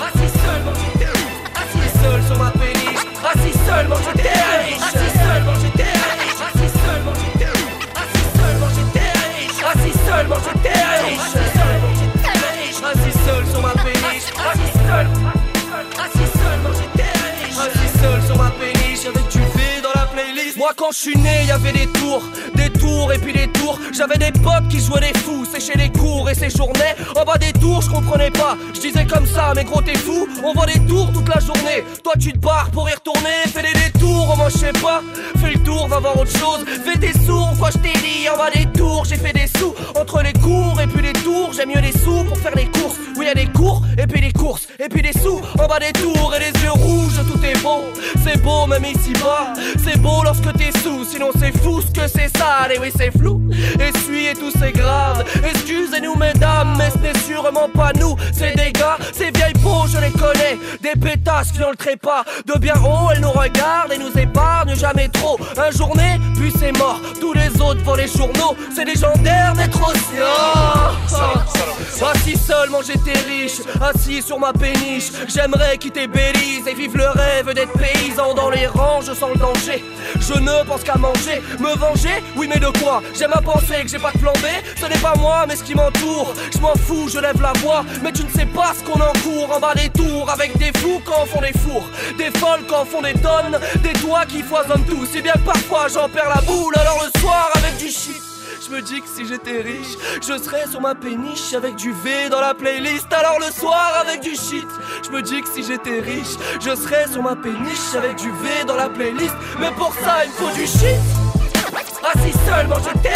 Assis 0.00 0.32
seul, 0.44 0.62
manger 0.64 0.92
tes 0.98 1.06
riche. 1.06 1.28
Assis 1.54 1.90
seul 2.02 2.22
sur 2.26 2.38
ma 2.38 2.50
péniche, 2.50 3.04
assis 3.24 3.58
seul, 3.66 3.88
manger 3.88 4.12
tes 4.14 4.22
riche. 4.22 4.57
Quand 20.76 20.92
je 20.92 20.98
suis 20.98 21.16
né, 21.16 21.44
y 21.46 21.50
avait 21.50 21.72
des 21.72 21.86
tours, 21.86 22.22
et 23.12 23.18
puis 23.18 23.32
des 23.32 23.48
tours. 23.48 23.78
J'avais 23.96 24.18
des 24.18 24.32
potes 24.32 24.68
qui 24.70 24.80
jouaient 24.80 25.00
des 25.00 25.18
fous, 25.18 25.44
séchaient 25.44 25.78
les 25.78 25.90
cours 25.90 26.28
et 26.30 26.34
séjournaient. 26.34 26.96
En 27.16 27.24
bas 27.24 27.38
des 27.38 27.52
tours, 27.52 27.82
je 27.82 27.90
comprenais 27.90 28.30
pas. 28.30 28.56
Je 28.74 28.80
disais 28.80 29.06
comme 29.06 29.26
ça, 29.26 29.52
mais 29.54 29.64
gros 29.64 29.82
t'es 29.82 29.96
fou. 29.96 30.28
On 30.44 30.52
voit 30.52 30.66
des 30.66 30.80
tours 30.80 31.10
toute 31.12 31.28
la 31.28 31.40
journée. 31.40 31.84
Toi 32.02 32.12
tu 32.18 32.32
te 32.32 32.38
barres 32.38 32.70
pour 32.72 32.88
y 32.88 32.94
retourner, 32.94 33.38
fais 33.52 33.62
des 33.62 33.72
détours, 33.72 34.36
moi 34.36 34.48
je 34.50 34.58
sais 34.58 34.72
pas. 34.72 35.02
Fais 35.40 35.52
le 35.52 35.62
tour, 35.62 35.88
va 35.88 35.98
voir 36.00 36.18
autre 36.18 36.32
chose. 36.32 36.64
Fais 36.84 36.98
des 36.98 37.12
sourds, 37.26 37.54
quoi 37.58 37.70
je 37.70 37.78
t'ai 37.78 37.98
dit. 37.98 38.28
En 38.32 38.36
bas 38.36 38.50
des 38.54 38.66
tours, 38.78 39.04
j'ai 39.08 39.16
fait 39.16 39.32
des 39.32 39.46
sous. 39.58 39.74
Entre 40.00 40.22
les 40.22 40.32
cours 40.34 40.80
et 40.82 40.86
puis 40.86 41.02
les 41.02 41.12
tours, 41.12 41.52
j'ai 41.56 41.66
mieux 41.66 41.80
des 41.80 41.92
sous 41.92 42.24
pour 42.24 42.38
faire 42.38 42.54
les 42.54 42.66
courses. 42.66 42.96
Oui, 43.16 43.26
y 43.26 43.28
a 43.28 43.34
des 43.34 43.46
cours 43.46 43.82
et 43.96 44.06
puis 44.06 44.20
des 44.20 44.32
courses 44.32 44.68
et 44.78 44.88
puis 44.88 45.02
des 45.02 45.12
sous. 45.12 45.40
En 45.58 45.66
bas 45.66 45.78
des 45.78 45.92
tours 45.92 46.32
et 46.36 46.40
les 46.40 46.62
yeux 46.62 46.72
rouges, 46.72 47.20
tout 47.30 47.44
est 47.44 47.60
beau. 47.62 47.84
C'est 48.24 48.40
beau 48.42 48.66
même 48.66 48.84
ici 48.84 49.12
bas. 49.14 49.52
C'est 49.82 49.98
beau 50.00 50.22
lorsque 50.22 50.52
t'es 50.54 50.70
sous, 50.82 51.04
sinon 51.04 51.30
c'est 51.38 51.56
fou 51.58 51.80
ce 51.80 52.00
que 52.00 52.06
c'est 52.06 52.30
ça. 52.36 52.68
Et 52.88 52.92
c'est 52.96 53.10
flou. 53.10 53.42
Essuyez 53.78 54.32
tout, 54.32 54.50
c'est 54.58 54.72
grave. 54.72 55.22
Excusez-nous, 55.46 56.14
mesdames, 56.14 56.74
mais 56.78 56.88
ce 56.90 56.96
n'est 56.96 57.18
sûrement 57.18 57.68
pas 57.68 57.92
nous. 58.00 58.16
Ces 58.32 58.52
dégâts, 58.54 58.96
ces 59.12 59.30
vieilles 59.30 59.52
peaux, 59.62 59.86
je 59.86 59.98
les 59.98 60.10
connais. 60.10 60.56
Des 60.80 60.98
pétasses 60.98 61.52
qui 61.52 61.62
ont 61.62 61.70
le 61.70 61.76
trépas. 61.76 62.24
De 62.46 62.58
bien 62.58 62.76
haut, 62.76 63.10
elles 63.12 63.20
nous 63.20 63.30
regardent 63.30 63.92
et 63.92 63.98
nous 63.98 64.16
épargnent 64.18 64.74
jamais 64.74 65.08
trop. 65.08 65.38
Un 65.58 65.70
journée, 65.70 66.18
puis 66.36 66.50
c'est 66.58 66.72
mort. 66.78 66.98
Tous 67.20 67.34
les 67.34 67.60
autres 67.60 67.82
pour 67.84 67.96
les 67.96 68.08
journaux, 68.08 68.56
c'est 68.74 68.86
légendaire 68.86 69.52
d'être 69.54 69.82
aussi. 69.82 70.16
Oh, 70.22 70.98
Assis 72.10 72.36
seulement 72.38 72.78
j'étais 72.80 73.18
riche, 73.28 73.60
assis 73.80 74.22
sur 74.22 74.38
ma 74.38 74.52
péniche. 74.52 75.10
J'aimerais 75.28 75.76
quitter 75.78 76.06
Belize 76.06 76.66
et 76.66 76.74
vivre 76.74 76.96
le 76.96 77.08
rêve 77.08 77.52
d'être 77.54 77.72
paysan 77.72 78.34
dans 78.34 78.50
les 78.50 78.66
rangs. 78.66 79.00
Je 79.00 79.12
sens 79.12 79.30
le 79.34 79.38
danger. 79.38 79.84
Je 80.20 80.34
ne 80.34 80.64
pense 80.64 80.84
qu'à 80.84 80.96
manger, 80.96 81.42
me 81.58 81.76
venger. 81.76 82.22
Oui, 82.36 82.48
mais 82.48 82.60
de 82.60 82.68
J'aime 83.14 83.32
à 83.32 83.40
penser 83.40 83.82
que 83.82 83.88
j'ai 83.88 83.98
pas 83.98 84.12
de 84.12 84.18
plan 84.18 84.32
B. 84.34 84.46
Ce 84.80 84.86
n'est 84.86 84.98
pas 84.98 85.14
moi, 85.16 85.44
mais 85.46 85.56
ce 85.56 85.62
qui 85.62 85.74
m'entoure. 85.74 86.34
Je 86.52 86.58
m'en 86.58 86.74
fous, 86.74 87.08
je 87.08 87.18
lève 87.18 87.40
la 87.40 87.52
voix. 87.60 87.84
Mais 88.02 88.12
tu 88.12 88.24
ne 88.24 88.30
sais 88.30 88.46
pas 88.46 88.72
ce 88.78 88.82
qu'on 88.84 89.00
encourt 89.00 89.54
en 89.54 89.60
bas 89.60 89.74
des 89.74 89.88
tours. 89.90 90.30
Avec 90.30 90.56
des 90.58 90.72
fous 90.78 91.00
quand 91.04 91.26
font 91.26 91.40
des 91.40 91.52
fours, 91.58 91.88
des 92.16 92.30
folles 92.38 92.64
quand 92.68 92.84
font 92.84 93.02
des 93.02 93.14
tonnes, 93.14 93.58
des 93.82 93.92
toits 94.00 94.26
qui 94.26 94.42
foisonnent 94.42 94.84
tout. 94.86 95.06
Si 95.06 95.20
bien 95.20 95.34
parfois 95.44 95.88
j'en 95.88 96.08
perds 96.08 96.30
la 96.34 96.40
boule. 96.42 96.74
Alors 96.78 97.02
le 97.04 97.20
soir, 97.20 97.50
avec 97.54 97.76
du 97.78 97.88
shit. 97.88 98.22
Je 98.64 98.74
me 98.74 98.82
dis 98.82 99.00
que 99.00 99.08
si 99.08 99.26
j'étais 99.26 99.60
riche, 99.62 99.96
je 100.20 100.36
serais 100.42 100.66
sur 100.70 100.80
ma 100.80 100.94
péniche 100.94 101.54
avec 101.54 101.76
du 101.76 101.92
V 101.92 102.28
dans 102.30 102.40
la 102.40 102.54
playlist. 102.54 103.06
Alors 103.12 103.38
le 103.38 103.52
soir 103.52 103.92
avec 104.00 104.20
du 104.20 104.34
shit. 104.34 104.66
Je 105.04 105.10
me 105.10 105.22
dis 105.22 105.40
que 105.42 105.48
si 105.48 105.62
j'étais 105.62 106.00
riche, 106.00 106.36
je 106.60 106.74
serais 106.74 107.06
sur 107.10 107.22
ma 107.22 107.36
péniche 107.36 107.94
avec 107.96 108.16
du 108.16 108.30
V 108.30 108.64
dans 108.66 108.76
la 108.76 108.88
playlist. 108.88 109.34
Mais 109.60 109.70
pour 109.72 109.94
ça, 110.04 110.24
il 110.24 110.30
faut 110.32 110.50
du 110.54 110.66
shit. 110.66 111.17
Assis 112.08 112.32
seulement 112.46 112.76
j'étais. 112.76 113.08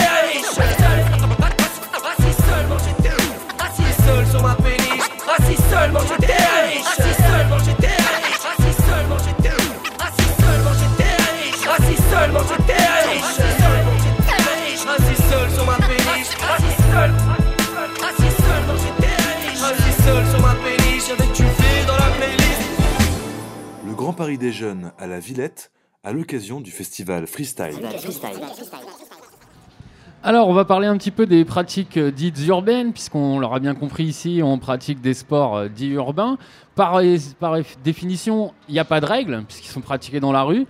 Assis 5.32 5.56
j'étais 6.04 6.32
riche. 6.60 6.84
Assis 8.44 8.76
seul 8.90 9.08
sur. 9.08 9.56
Assis 9.98 10.28
j'étais. 12.44 12.82
Assis 14.88 15.22
seul 15.30 15.50
sur 15.50 15.64
ma 15.64 15.76
péniche. 15.76 16.36
Assis 16.52 16.76
seul. 16.92 17.10
Assis 18.04 18.32
j'étais. 18.76 19.16
Assis 19.64 20.02
seul 20.04 20.26
sur 20.26 20.40
ma 20.40 20.54
dans 21.86 21.96
la. 21.96 22.12
Le 23.86 23.94
Grand 23.94 24.12
Paris 24.12 24.38
des 24.38 24.52
Jeunes 24.52 24.92
à 24.98 25.06
la 25.06 25.18
Villette 25.18 25.70
à 26.04 26.12
l'occasion 26.12 26.60
du 26.60 26.72
festival 26.72 27.28
Freestyle. 27.28 27.76
Alors, 30.24 30.48
on 30.48 30.52
va 30.52 30.64
parler 30.64 30.88
un 30.88 30.96
petit 30.96 31.12
peu 31.12 31.26
des 31.26 31.44
pratiques 31.44 31.96
euh, 31.96 32.10
dites 32.10 32.44
urbaines, 32.46 32.92
puisqu'on 32.92 33.38
l'aura 33.38 33.60
bien 33.60 33.76
compris 33.76 34.02
ici, 34.02 34.40
on 34.42 34.58
pratique 34.58 35.00
des 35.00 35.14
sports 35.14 35.56
euh, 35.56 35.68
dits 35.68 35.90
urbains. 35.90 36.38
Par, 36.74 37.00
par 37.38 37.56
définition, 37.84 38.52
il 38.68 38.72
n'y 38.72 38.80
a 38.80 38.84
pas 38.84 39.00
de 39.00 39.06
règles, 39.06 39.44
puisqu'ils 39.46 39.70
sont 39.70 39.80
pratiqués 39.80 40.18
dans 40.18 40.32
la 40.32 40.42
rue. 40.42 40.66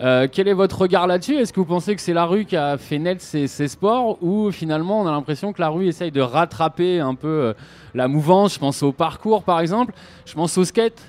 Euh, 0.00 0.26
quel 0.30 0.48
est 0.48 0.52
votre 0.52 0.80
regard 0.80 1.06
là-dessus? 1.06 1.36
Est-ce 1.36 1.52
que 1.52 1.60
vous 1.60 1.66
pensez 1.66 1.94
que 1.94 2.02
c'est 2.02 2.12
la 2.12 2.24
rue 2.24 2.44
qui 2.44 2.56
a 2.56 2.76
fait 2.76 2.98
naître 2.98 3.22
ces, 3.22 3.46
ces 3.46 3.68
sports 3.68 4.20
ou 4.20 4.50
finalement 4.50 5.00
on 5.00 5.06
a 5.06 5.10
l'impression 5.12 5.52
que 5.52 5.60
la 5.60 5.68
rue 5.68 5.86
essaye 5.86 6.10
de 6.10 6.20
rattraper 6.20 7.00
un 7.00 7.14
peu 7.14 7.28
euh, 7.28 7.54
la 7.94 8.06
mouvance? 8.06 8.54
Je 8.54 8.58
pense 8.58 8.82
au 8.82 8.92
parcours 8.92 9.42
par 9.42 9.60
exemple, 9.60 9.94
je 10.26 10.34
pense 10.34 10.58
au 10.58 10.64
skate. 10.64 11.00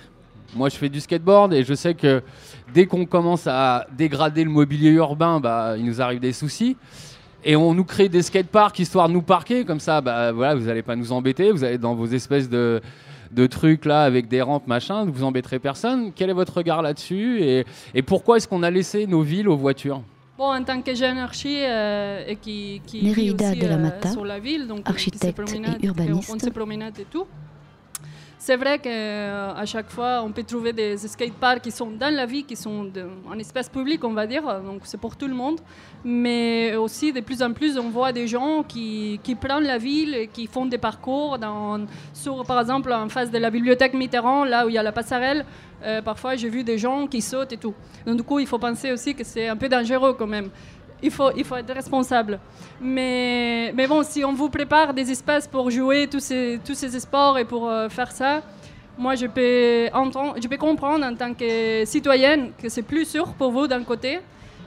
Moi 0.55 0.69
je 0.69 0.77
fais 0.77 0.87
du 0.87 1.01
skateboard 1.01 1.53
et 1.53 1.65
je 1.65 1.73
sais 1.73 1.95
que 1.95 2.23
dès 2.73 2.86
qu'on 2.86 3.06
commence 3.06 3.47
à 3.47 3.88
dégrader 3.97 4.43
le 4.43 4.49
mobilier 4.49 4.89
urbain, 4.89 5.39
bah, 5.39 5.75
il 5.77 5.86
nous 5.86 6.01
arrive 6.01 6.19
des 6.19 6.34
soucis. 6.34 6.77
Et 7.43 7.56
on 7.56 7.73
nous 7.73 7.86
crée 7.86 8.10
des 8.10 8.23
skateparks 8.23 8.80
histoire 8.80 9.08
de 9.08 9.13
nous 9.13 9.21
parquer, 9.21 9.63
comme 9.63 9.80
ça 9.80 10.01
bah, 10.01 10.32
voilà, 10.32 10.56
vous 10.56 10.65
n'allez 10.65 10.82
pas 10.82 10.95
nous 10.95 11.12
embêter, 11.12 11.51
vous 11.51 11.63
allez 11.63 11.77
dans 11.77 11.95
vos 11.95 12.08
espèces 12.08 12.49
de, 12.49 12.82
de 13.32 13.47
trucs 13.47 13.86
là 13.86 14.03
avec 14.03 14.27
des 14.27 14.41
rampes 14.41 14.67
machin, 14.67 15.06
vous 15.06 15.23
embêterez 15.23 15.60
personne. 15.60 16.12
Quel 16.13 16.30
est 16.30 16.34
votre 16.34 16.58
regard 16.58 16.82
là-dessus 16.82 17.41
et, 17.41 17.65
et 17.93 18.01
pourquoi 18.01 18.38
est-ce 18.38 18.47
qu'on 18.47 18.63
a 18.63 18.71
laissé 18.71 19.08
nos 19.08 19.21
villes 19.21 19.47
aux 19.47 19.56
voitures? 19.56 20.01
Bon, 20.38 20.53
en 20.53 20.63
tant 20.63 20.82
que 20.82 20.93
jeune 20.93 21.17
archi 21.17 21.58
euh, 21.63 22.23
et 22.27 22.36
qui, 22.36 22.82
qui 22.86 22.99
vit 22.99 23.08
Nereida 23.08 23.49
aussi 23.49 23.60
de 23.60 23.67
la 23.67 23.73
euh, 23.73 23.77
Mata, 23.80 24.12
sur 24.12 24.23
la 24.25 24.39
ville, 24.39 24.67
donc 24.67 24.80
qui 24.80 24.84
se 24.84 24.89
architecte 24.89 25.39
et 25.82 25.86
urbaniste. 25.86 26.32
On 26.32 26.38
se 26.38 26.49
promenade 26.49 26.99
et 26.99 27.06
tout. 27.10 27.25
C'est 28.39 28.56
vrai 28.56 28.78
qu'à 28.78 29.65
chaque 29.65 29.89
fois, 29.89 30.21
on 30.23 30.32
peut 30.32 30.43
trouver 30.43 30.71
des 30.71 30.95
skateparks 30.95 31.62
qui 31.62 31.71
sont 31.71 31.89
dans 31.89 32.13
la 32.13 32.26
vie, 32.28 32.43
qui 32.43 32.56
sont 32.56 32.88
en 33.28 33.38
espace 33.39 33.67
public, 33.67 34.04
on 34.04 34.13
va 34.13 34.28
dire, 34.28 34.43
donc 34.62 34.82
c'est 34.84 35.00
pour 35.00 35.15
tout 35.15 35.28
le 35.28 35.34
monde. 35.34 35.60
Mais 36.06 36.76
aussi, 36.76 37.12
de 37.12 37.19
plus 37.21 37.41
en 37.41 37.52
plus, 37.52 37.78
on 37.80 37.89
voit 37.89 38.12
des 38.13 38.28
gens 38.28 38.63
qui, 38.63 39.19
qui 39.23 39.34
prennent 39.34 39.63
la 39.63 39.80
ville 39.80 40.30
qui 40.32 40.45
font 40.45 40.67
des 40.67 40.78
parcours, 40.78 41.39
dans, 41.39 41.86
sur, 42.13 42.45
par 42.45 42.60
exemple, 42.62 42.93
en 42.93 43.10
face 43.10 43.32
de 43.32 43.39
la 43.39 43.50
bibliothèque 43.50 43.95
Mitterrand, 43.95 44.45
là 44.45 44.65
où 44.65 44.69
il 44.69 44.76
y 44.76 44.78
a 44.78 44.84
la 44.84 44.91
passerelle. 44.91 45.43
euh, 45.84 46.02
parfois, 46.02 46.36
j'ai 46.36 46.50
vu 46.50 46.63
des 46.63 46.78
gens 46.78 47.08
qui 47.08 47.21
sautent 47.21 47.54
et 47.54 47.58
tout. 47.58 47.73
Donc, 48.06 48.17
du 48.17 48.23
coup, 48.23 48.39
il 48.39 48.47
faut 48.47 48.60
penser 48.60 48.91
aussi 48.91 49.13
que 49.13 49.23
c'est 49.23 49.47
un 49.47 49.56
peu 49.56 49.67
dangereux 49.67 50.13
quand 50.13 50.28
même. 50.28 50.50
Il 51.01 51.12
faut, 51.12 51.31
il 51.36 51.43
faut 51.43 51.55
être 51.55 51.73
responsable. 51.73 52.39
Mais, 52.81 53.71
mais 53.75 53.88
bon, 53.88 54.03
si 54.03 54.25
on 54.25 54.33
vous 54.33 54.49
prépare 54.49 54.93
des 54.93 55.12
espaces 55.12 55.47
pour 55.47 55.69
jouer 55.69 56.07
tous 56.07 56.19
ces, 56.19 56.60
tous 56.65 56.73
ces 56.73 56.99
sports 56.99 57.38
et 57.38 57.45
pour 57.45 57.69
euh, 57.69 57.88
faire 57.89 58.12
ça, 58.12 58.41
moi, 58.97 59.13
je 59.13 59.27
peux, 59.27 59.89
entendre, 59.93 60.36
je 60.41 60.47
peux 60.47 60.57
comprendre 60.57 61.05
en 61.05 61.13
tant 61.13 61.33
que 61.33 61.86
citoyenne 61.86 62.51
que 62.62 62.67
c'est 62.67 62.81
plus 62.81 63.05
sûr 63.05 63.33
pour 63.33 63.51
vous 63.51 63.67
d'un 63.67 63.83
côté. 63.83 64.19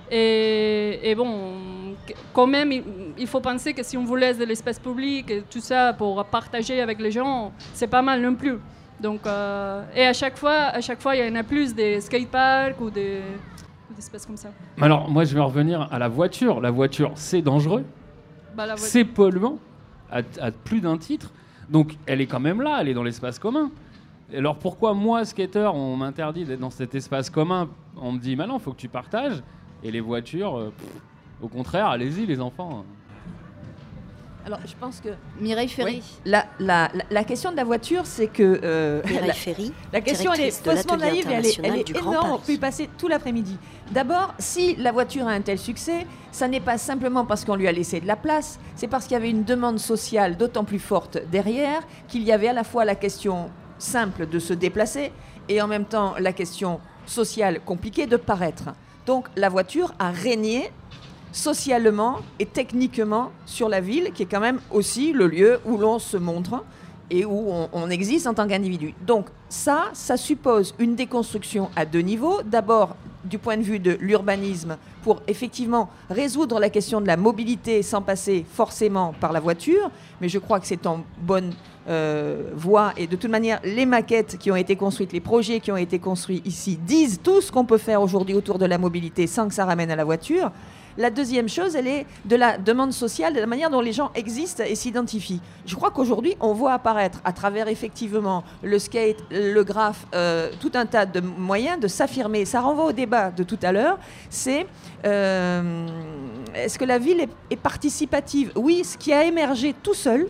Et, 0.08 1.10
et 1.10 1.14
bon, 1.16 1.94
quand 2.32 2.46
même, 2.46 2.70
il, 2.70 2.84
il 3.18 3.26
faut 3.26 3.40
penser 3.40 3.72
que 3.74 3.82
si 3.82 3.96
on 3.96 4.04
vous 4.04 4.16
laisse 4.16 4.38
de 4.38 4.44
l'espace 4.44 4.78
public 4.78 5.30
et 5.30 5.42
tout 5.42 5.60
ça 5.60 5.92
pour 5.92 6.24
partager 6.26 6.80
avec 6.80 7.00
les 7.00 7.10
gens, 7.10 7.52
c'est 7.74 7.88
pas 7.88 8.02
mal 8.02 8.20
non 8.20 8.34
plus. 8.34 8.58
Donc, 9.00 9.26
euh, 9.26 9.82
et 9.94 10.06
à 10.06 10.12
chaque 10.12 10.36
fois, 10.36 10.66
à 10.74 10.80
chaque 10.80 11.00
fois, 11.00 11.16
il 11.16 11.26
y 11.26 11.30
en 11.30 11.34
a 11.34 11.42
plus 11.42 11.74
des 11.74 12.00
skateparks 12.00 12.80
ou 12.80 12.90
des, 12.90 13.22
comme 14.26 14.36
ça. 14.36 14.50
Alors, 14.80 15.08
moi, 15.10 15.24
je 15.24 15.34
vais 15.34 15.40
revenir 15.40 15.88
à 15.92 15.98
la 15.98 16.08
voiture. 16.08 16.60
La 16.60 16.70
voiture, 16.70 17.12
c'est 17.14 17.42
dangereux, 17.42 17.84
Bah, 18.56 18.64
c'est 18.76 19.04
polluant, 19.04 19.58
à, 20.10 20.22
à 20.40 20.50
plus 20.50 20.80
d'un 20.80 20.96
titre. 20.98 21.32
Donc, 21.68 21.96
elle 22.06 22.20
est 22.20 22.26
quand 22.26 22.40
même 22.40 22.62
là, 22.62 22.78
elle 22.80 22.88
est 22.88 22.94
dans 22.94 23.02
l'espace 23.04 23.38
commun. 23.38 23.70
Alors, 24.34 24.56
pourquoi 24.56 24.94
moi, 24.94 25.24
skater, 25.24 25.70
on 25.74 25.96
m'interdit 25.96 26.44
d'être 26.44 26.60
dans 26.60 26.70
cet 26.70 26.94
espace 26.94 27.30
commun? 27.30 27.68
On 27.96 28.12
me 28.12 28.18
dit, 28.18 28.36
maintenant, 28.36 28.58
il 28.58 28.60
faut 28.62 28.72
que 28.72 28.80
tu 28.80 28.88
partages. 28.88 29.42
Et 29.82 29.90
les 29.90 30.00
voitures, 30.00 30.56
euh, 30.58 30.72
pff, 30.76 30.88
au 31.42 31.48
contraire, 31.48 31.86
allez-y, 31.86 32.26
les 32.26 32.40
enfants. 32.40 32.84
Alors, 34.46 34.58
je 34.66 34.72
pense 34.80 35.00
que. 35.00 35.10
Mireille 35.40 35.68
Ferry. 35.68 35.96
Oui. 35.96 36.02
La, 36.24 36.46
la- 36.58 36.90
la- 36.94 37.04
la 37.10 37.24
question 37.24 37.50
de 37.52 37.56
la 37.56 37.64
voiture, 37.64 38.02
c'est 38.06 38.26
que. 38.26 38.60
euh, 38.62 39.02
Mireille 39.06 39.32
Ferry, 39.32 39.72
la 39.92 40.00
question, 40.00 40.32
elle 40.32 40.40
est 40.40 40.50
faussement 40.64 40.96
naïve 40.96 41.28
et 41.30 41.34
elle 41.34 41.46
est, 41.46 41.60
elle 41.62 41.96
énorme. 41.96 42.32
On 42.32 42.38
peut 42.38 42.52
y 42.52 42.58
passer 42.58 42.88
tout 42.96 43.08
l'après-midi. 43.08 43.56
D'abord, 43.90 44.34
si 44.38 44.76
la 44.76 44.92
voiture 44.92 45.26
a 45.28 45.32
un 45.32 45.40
tel 45.40 45.58
succès, 45.58 46.06
ça 46.32 46.48
n'est 46.48 46.60
pas 46.60 46.78
simplement 46.78 47.24
parce 47.26 47.44
qu'on 47.44 47.56
lui 47.56 47.68
a 47.68 47.72
laissé 47.72 48.00
de 48.00 48.06
la 48.06 48.16
place, 48.16 48.58
c'est 48.76 48.86
parce 48.88 49.04
qu'il 49.04 49.12
y 49.14 49.16
avait 49.16 49.30
une 49.30 49.44
demande 49.44 49.78
sociale 49.78 50.36
d'autant 50.36 50.64
plus 50.64 50.78
forte 50.78 51.18
derrière 51.30 51.80
qu'il 52.08 52.22
y 52.22 52.32
avait 52.32 52.48
à 52.48 52.52
la 52.52 52.64
fois 52.64 52.84
la 52.84 52.94
question 52.94 53.50
simple 53.78 54.26
de 54.28 54.38
se 54.38 54.52
déplacer 54.54 55.10
et 55.48 55.60
en 55.60 55.66
même 55.66 55.84
temps 55.86 56.14
la 56.18 56.32
question 56.32 56.80
sociale 57.04 57.60
compliquée 57.64 58.06
de 58.06 58.16
paraître. 58.16 58.64
Donc 59.06 59.26
la 59.36 59.48
voiture 59.48 59.92
a 59.98 60.10
régné 60.12 60.70
socialement 61.32 62.18
et 62.38 62.46
techniquement 62.46 63.30
sur 63.46 63.68
la 63.68 63.80
ville, 63.80 64.10
qui 64.14 64.24
est 64.24 64.26
quand 64.26 64.40
même 64.40 64.60
aussi 64.70 65.12
le 65.12 65.26
lieu 65.26 65.60
où 65.64 65.76
l'on 65.76 65.98
se 65.98 66.16
montre 66.16 66.64
et 67.10 67.24
où 67.24 67.52
on, 67.72 67.90
existe 67.90 68.26
en 68.26 68.34
tant 68.34 68.46
qu'individu. 68.46 68.94
Donc 69.04 69.26
ça, 69.48 69.90
ça 69.92 70.16
suppose 70.16 70.74
une 70.78 70.94
déconstruction 70.94 71.68
à 71.74 71.84
deux 71.84 72.00
niveaux. 72.00 72.40
D'abord, 72.44 72.94
du 73.24 73.38
point 73.38 73.56
de 73.56 73.62
vue 73.62 73.80
de 73.80 73.98
l'urbanisme, 74.00 74.76
pour 75.02 75.20
effectivement 75.26 75.90
résoudre 76.08 76.60
la 76.60 76.70
question 76.70 77.00
de 77.00 77.06
la 77.06 77.16
mobilité 77.16 77.82
sans 77.82 78.00
passer 78.00 78.46
forcément 78.48 79.12
par 79.20 79.32
la 79.32 79.40
voiture, 79.40 79.90
mais 80.20 80.28
je 80.28 80.38
crois 80.38 80.60
que 80.60 80.66
c'est 80.66 80.86
en 80.86 81.04
bonne 81.20 81.52
euh, 81.88 82.50
voie. 82.54 82.92
Et 82.96 83.08
de 83.08 83.16
toute 83.16 83.30
manière, 83.30 83.60
les 83.64 83.86
maquettes 83.86 84.38
qui 84.38 84.50
ont 84.52 84.56
été 84.56 84.76
construites, 84.76 85.12
les 85.12 85.20
projets 85.20 85.58
qui 85.58 85.72
ont 85.72 85.76
été 85.76 85.98
construits 85.98 86.42
ici 86.44 86.76
disent 86.76 87.20
tout 87.22 87.40
ce 87.40 87.50
qu'on 87.50 87.64
peut 87.64 87.78
faire 87.78 88.02
aujourd'hui 88.02 88.34
autour 88.34 88.58
de 88.58 88.66
la 88.66 88.78
mobilité 88.78 89.26
sans 89.26 89.48
que 89.48 89.54
ça 89.54 89.64
ramène 89.64 89.90
à 89.90 89.96
la 89.96 90.04
voiture. 90.04 90.52
La 90.98 91.10
deuxième 91.10 91.48
chose, 91.48 91.76
elle 91.76 91.86
est 91.86 92.06
de 92.24 92.36
la 92.36 92.58
demande 92.58 92.92
sociale, 92.92 93.34
de 93.34 93.40
la 93.40 93.46
manière 93.46 93.70
dont 93.70 93.80
les 93.80 93.92
gens 93.92 94.10
existent 94.14 94.64
et 94.66 94.74
s'identifient. 94.74 95.40
Je 95.66 95.74
crois 95.76 95.90
qu'aujourd'hui, 95.90 96.36
on 96.40 96.52
voit 96.52 96.72
apparaître 96.72 97.20
à 97.24 97.32
travers 97.32 97.68
effectivement 97.68 98.44
le 98.62 98.78
skate, 98.78 99.18
le 99.30 99.62
graphe, 99.62 100.06
euh, 100.14 100.50
tout 100.60 100.72
un 100.74 100.86
tas 100.86 101.06
de 101.06 101.20
moyens 101.20 101.78
de 101.80 101.88
s'affirmer. 101.88 102.44
Ça 102.44 102.60
renvoie 102.60 102.86
au 102.86 102.92
débat 102.92 103.30
de 103.30 103.42
tout 103.42 103.58
à 103.62 103.72
l'heure. 103.72 103.98
C'est 104.28 104.66
euh, 105.04 105.86
est-ce 106.54 106.78
que 106.78 106.84
la 106.84 106.98
ville 106.98 107.26
est, 107.50 107.56
participative? 107.56 108.52
Oui, 108.56 108.84
ce 108.84 108.98
qui 108.98 109.12
a 109.12 109.24
émergé 109.24 109.74
tout 109.82 109.94
seul, 109.94 110.26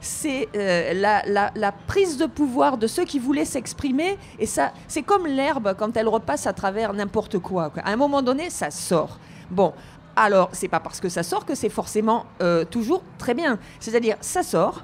c'est 0.00 0.48
euh, 0.54 0.92
la, 0.94 1.50
la, 1.54 1.72
prise 1.72 2.18
de 2.18 2.26
pouvoir 2.26 2.76
de 2.76 2.86
ceux 2.86 3.04
qui 3.04 3.18
voulaient 3.18 3.44
s'exprimer. 3.44 4.18
Et 4.38 4.46
ça, 4.46 4.72
c'est 4.86 5.02
comme 5.02 5.26
l'herbe 5.26 5.74
quand 5.78 5.96
elle 5.96 6.08
repasse 6.08 6.46
à 6.46 6.52
travers 6.52 6.92
n'importe 6.92 7.38
quoi, 7.38 7.72
À 7.82 7.90
un 7.90 7.96
moment 7.96 8.22
donné, 8.22 8.50
ça 8.50 8.70
sort. 8.70 9.18
Bon, 9.50 9.72
alors, 10.16 10.50
c'est 10.52 10.68
pas 10.68 10.80
parce 10.80 11.00
que 11.00 11.08
ça 11.08 11.22
sort 11.22 11.44
que 11.44 11.54
c'est 11.54 11.68
forcément 11.68 12.26
euh, 12.40 12.64
toujours 12.64 13.02
très 13.18 13.34
bien. 13.34 13.58
C'est-à-dire, 13.80 14.16
ça 14.20 14.42
sort. 14.42 14.82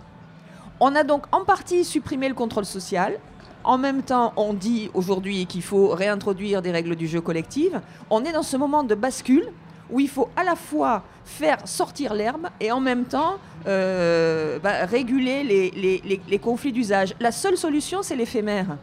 On 0.81 0.95
a 0.95 1.05
donc 1.05 1.25
en 1.33 1.45
partie 1.45 1.85
supprimé 1.85 2.29
le 2.29 2.35
contrôle 2.35 2.65
social. 2.65 3.19
En 3.63 3.79
même 3.79 4.03
temps, 4.03 4.33
on 4.37 4.55
dit 4.55 4.91
aujourd'hui 4.95 5.47
qu'il 5.47 5.63
faut 5.63 5.89
réintroduire 5.89 6.63
des 6.63 6.71
règles 6.71 6.97
du 6.97 7.07
jeu 7.07 7.21
collectif. 7.21 7.73
On 8.09 8.25
est 8.25 8.33
dans 8.33 8.43
ce 8.43 8.57
moment 8.57 8.83
de 8.83 8.95
bascule 8.95 9.47
où 9.91 10.01
il 10.01 10.09
faut 10.09 10.29
à 10.37 10.45
la 10.45 10.57
fois 10.57 11.03
faire 11.25 11.59
sortir 11.67 12.15
l'herbe 12.15 12.47
et 12.61 12.73
en 12.73 12.81
même 12.81 13.05
temps 13.05 13.37
euh, 13.67 14.59
bah, 14.61 14.87
réguler 14.87 15.43
les, 15.45 16.39
conflits 16.39 16.73
d'usage. 16.73 17.15
La 17.21 17.33
seule 17.33 17.57
solution, 17.57 18.03
c'est 18.03 18.17
l'éphémère. 18.17 18.79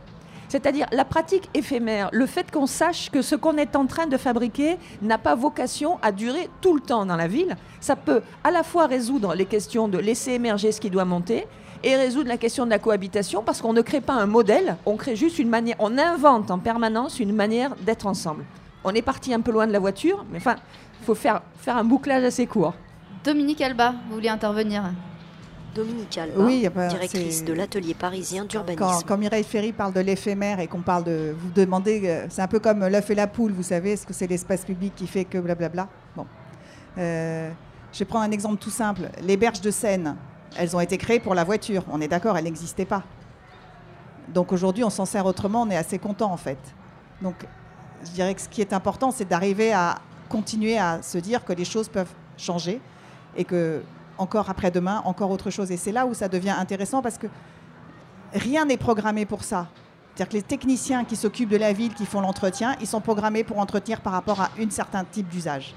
C'est-à-dire 0.48 0.88
la 0.92 1.06
pratique 1.06 1.50
éphémère, 1.54 2.10
le 2.14 2.26
fait 2.26 2.52
qu'on 2.52 2.68
sache 2.68 3.10
que 3.10 3.22
ce 3.22 3.36
qu'on 3.36 3.58
est 3.58 3.76
en 3.76 3.86
train 3.86 4.08
de 4.08 4.18
fabriquer 4.18 4.78
n'a 5.02 5.18
pas 5.18 5.36
vocation 5.36 6.00
à 6.02 6.12
durer 6.12 6.50
tout 6.62 6.74
le 6.74 6.82
temps 6.82 7.06
dans 7.06 7.16
la 7.16 7.28
ville, 7.28 7.56
ça 7.82 7.96
peut 7.96 8.22
à 8.44 8.52
la 8.52 8.64
fois 8.64 8.88
résoudre 8.88 9.36
les 9.36 9.46
questions 9.46 9.88
de 9.88 9.98
laisser 9.98 10.32
émerger 10.32 10.72
ce 10.72 10.80
qui 10.80 10.90
doit 10.90 11.06
monter 11.06 11.46
et 11.84 11.96
résoudre 11.96 12.30
la 12.30 12.38
question 12.38 12.66
de 12.66 12.70
la 12.70 12.80
cohabitation 12.80 13.44
parce 13.44 13.62
qu'on 13.62 13.74
ne 13.74 13.82
crée 13.82 14.02
pas 14.02 14.14
un 14.14 14.26
modèle, 14.26 14.78
on 14.86 14.96
crée 14.96 15.16
juste 15.16 15.38
une 15.38 15.50
manière, 15.50 15.76
on 15.80 15.98
invente 15.98 16.50
en 16.50 16.60
permanence 16.60 17.20
une 17.20 17.34
manière 17.34 17.76
d'être 17.76 18.08
ensemble. 18.08 18.46
On 18.84 18.92
est 18.92 19.02
parti 19.02 19.34
un 19.34 19.42
peu 19.42 19.52
loin 19.52 19.68
de 19.68 19.74
la 19.74 19.80
voiture, 19.80 20.26
mais 20.32 20.38
enfin, 20.38 20.56
il 21.02 21.06
faut 21.06 21.16
faire, 21.16 21.42
faire 21.58 21.78
un 21.78 21.84
bouclage 21.84 22.24
assez 22.24 22.48
court. 22.48 22.74
Dominique 23.24 23.62
Alba, 23.62 23.94
vous 24.08 24.16
vouliez 24.16 24.30
intervenir? 24.30 24.84
Dominique 25.76 26.18
Alba, 26.18 26.40
oui, 26.40 26.68
directrice 26.90 27.44
de 27.44 27.54
l'atelier 27.54 27.94
parisien 27.94 28.46
d'urbanisme. 28.46 29.04
Quand, 29.08 29.18
Mireille 29.18 29.44
Ferry 29.44 29.72
parle 29.72 29.94
de 29.94 30.00
l'éphémère 30.00 30.60
et 30.60 30.68
qu'on 30.68 30.82
parle 30.82 31.04
de. 31.04 31.36
Vous 31.38 31.50
demandez, 31.52 32.02
euh, 32.06 32.26
c'est 32.30 32.42
un 32.42 32.48
peu 32.48 32.60
comme 32.60 32.88
l'œuf 32.88 33.10
et 33.10 33.16
la 33.16 33.28
poule, 33.28 33.52
vous 33.52 33.64
savez, 33.64 33.92
est-ce 33.92 34.08
que 34.08 34.14
c'est 34.14 34.28
l'espace 34.28 34.66
public 34.66 34.94
qui 34.96 35.06
fait 35.06 35.26
que 35.26 35.38
blablabla? 35.38 35.88
Bon. 36.16 36.26
Euh, 36.98 37.52
je 37.94 38.00
vais 38.00 38.06
prendre 38.06 38.26
un 38.26 38.32
exemple 38.32 38.58
tout 38.58 38.72
simple. 38.72 39.10
Les 39.22 39.38
berges 39.38 39.62
de 39.62 39.70
Seine, 39.72 40.16
elles 40.58 40.76
ont 40.76 40.80
été 40.80 40.98
créées 40.98 41.20
pour 41.20 41.36
la 41.36 41.44
voiture. 41.44 41.84
On 41.92 42.02
est 42.02 42.08
d'accord, 42.08 42.38
elles 42.38 42.46
n'existaient 42.46 42.86
pas. 42.86 43.04
Donc 44.30 44.52
aujourd'hui, 44.52 44.84
on 44.84 44.90
s'en 44.90 45.06
sert 45.06 45.26
autrement, 45.26 45.62
on 45.62 45.70
est 45.70 45.78
assez 45.78 46.00
content 46.00 46.32
en 46.32 46.38
fait. 46.38 46.58
Donc 47.22 47.36
je 48.04 48.12
dirais 48.12 48.34
que 48.34 48.42
ce 48.42 48.50
qui 48.50 48.62
est 48.62 48.74
important, 48.74 49.12
c'est 49.12 49.26
d'arriver 49.26 49.74
à 49.74 50.00
continuer 50.30 50.78
à 50.78 51.02
se 51.02 51.18
dire 51.18 51.46
que 51.46 51.54
les 51.54 51.66
choses 51.66 51.88
peuvent 51.88 52.12
changer 52.38 52.82
et 53.36 53.44
que 53.44 53.82
encore 54.18 54.50
après-demain, 54.50 55.02
encore 55.06 55.32
autre 55.32 55.50
chose. 55.50 55.72
Et 55.72 55.78
c'est 55.78 55.92
là 55.92 56.06
où 56.06 56.14
ça 56.14 56.28
devient 56.28 56.56
intéressant 56.58 57.02
parce 57.02 57.18
que 57.18 57.28
rien 58.34 58.66
n'est 58.66 58.78
programmé 58.78 59.26
pour 59.26 59.44
ça. 59.44 59.68
C'est-à-dire 60.16 60.30
que 60.30 60.38
les 60.38 60.44
techniciens 60.44 61.06
qui 61.06 61.16
s'occupent 61.16 61.50
de 61.50 61.58
la 61.58 61.74
ville, 61.74 61.94
qui 61.94 62.06
font 62.06 62.22
l'entretien, 62.22 62.76
ils 62.82 62.88
sont 62.88 63.02
programmés 63.02 63.44
pour 63.44 63.60
entretenir 63.60 64.02
par 64.02 64.14
rapport 64.14 64.42
à 64.42 64.50
un 64.60 64.70
certain 64.70 65.04
type 65.04 65.30
d'usage 65.30 65.76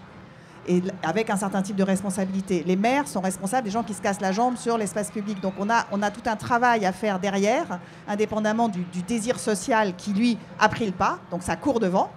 et 0.67 0.83
avec 1.03 1.31
un 1.31 1.37
certain 1.37 1.63
type 1.63 1.77
de 1.77 1.83
responsabilité. 1.83 2.63
Les 2.67 2.77
maires 2.77 3.09
sont 3.09 3.21
responsables 3.21 3.65
des 3.65 3.71
gens 3.71 3.83
qui 3.83 3.95
se 3.95 4.01
cassent 4.01 4.21
la 4.21 4.33
jambe 4.33 4.57
sur 4.57 4.79
l'espace 4.79 5.11
public. 5.11 5.41
Donc 5.41 5.55
on 5.59 5.69
a, 5.71 5.87
on 5.91 6.03
a 6.03 6.11
tout 6.11 6.23
un 6.27 6.37
travail 6.37 6.87
à 6.87 6.93
faire 6.93 7.19
derrière, 7.19 7.81
indépendamment 8.07 8.69
du, 8.69 8.81
du 8.85 9.03
désir 9.03 9.39
social 9.39 9.95
qui, 9.97 10.13
lui, 10.13 10.39
a 10.59 10.69
pris 10.69 10.87
le 10.87 10.93
pas, 10.93 11.19
donc 11.31 11.43
ça 11.43 11.57
court 11.57 11.81
devant. 11.81 12.11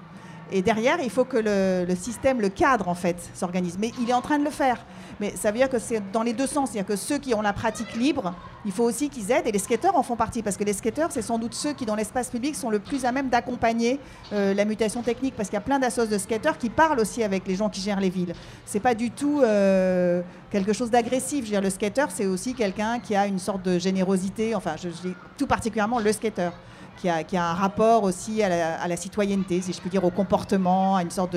Et 0.52 0.62
derrière, 0.62 0.98
il 1.02 1.10
faut 1.10 1.26
que 1.26 1.38
le, 1.38 1.96
système, 1.96 2.42
le 2.42 2.50
cadre, 2.50 2.88
en 2.88 2.96
fait, 2.96 3.18
s'organise. 3.34 3.78
Mais 3.80 3.92
il 4.02 4.10
est 4.10 4.14
en 4.14 4.22
train 4.22 4.40
de 4.40 4.44
le 4.44 4.50
faire. 4.50 4.86
Mais 5.20 5.34
ça 5.36 5.52
veut 5.52 5.58
dire 5.58 5.70
que 5.70 5.80
c'est 5.80 6.02
dans 6.12 6.24
les 6.24 6.34
deux 6.34 6.48
sens. 6.48 6.72
C'est-à-dire 6.72 6.88
que 6.88 6.96
ceux 6.96 7.18
qui 7.18 7.34
ont 7.34 7.42
la 7.42 7.54
pratique 7.54 7.96
libre, 7.96 8.34
il 8.66 8.72
faut 8.72 8.84
aussi 8.84 9.10
qu'ils 9.10 9.32
aident. 9.32 9.48
Et 9.48 9.52
les 9.52 9.60
skateurs 9.60 9.96
en 9.96 10.04
font 10.04 10.16
partie. 10.16 10.44
Parce 10.44 10.58
que 10.58 10.64
les 10.64 10.74
skateurs, 10.74 11.12
c'est 11.12 11.22
sans 11.22 11.40
doute 11.40 11.54
ceux 11.54 11.74
qui, 11.74 11.86
dans 11.86 11.96
l'espace 11.96 12.30
public, 12.30 12.56
sont 12.56 12.70
le 12.70 12.80
plus 12.80 13.06
à 13.06 13.12
même 13.12 13.30
d'accompagner 13.30 14.00
euh, 14.32 14.54
la 14.54 14.66
mutation 14.66 15.02
technique. 15.02 15.36
Parce 15.36 15.50
qu'il 15.50 15.56
y 15.56 15.58
a 15.58 15.62
plein 15.62 15.80
d'associations 15.80 16.14
de 16.14 16.18
skateurs 16.18 16.58
qui 16.58 16.70
parlent 16.70 17.00
aussi 17.00 17.24
avec 17.24 17.48
les 17.48 17.56
gens 17.56 17.70
qui 17.70 17.82
gèrent 17.82 18.00
les 18.00 18.10
villes. 18.10 18.34
C'est 18.66 18.80
pas 18.80 18.96
du 18.96 19.12
tout 19.12 19.42
euh, 19.42 20.22
quelque 20.52 20.74
chose 20.74 20.92
d'agressif. 20.92 21.50
Le 21.52 21.70
skateur, 21.70 22.10
c'est 22.12 22.26
aussi 22.26 22.54
quelqu'un 22.54 23.00
qui 23.00 23.16
a 23.16 23.28
une 23.28 23.40
sorte 23.40 23.64
de 23.64 23.80
générosité. 23.80 24.56
Enfin, 24.56 24.76
je, 24.78 24.90
je 24.90 25.10
dis 25.10 25.16
tout 25.38 25.48
particulièrement 25.48 26.00
le 26.00 26.12
skateur 26.12 26.54
qui 26.98 27.10
a, 27.10 27.44
un 27.44 27.54
rapport 27.54 28.04
aussi 28.04 28.42
à 28.44 28.88
la, 28.88 28.98
citoyenneté, 28.98 29.62
si 29.62 29.74
je 29.74 29.80
puis 29.80 29.90
dire, 29.90 30.04
au 30.04 30.12
comportement, 30.12 30.96
à 30.96 31.02
une 31.02 31.12
sorte 31.12 31.36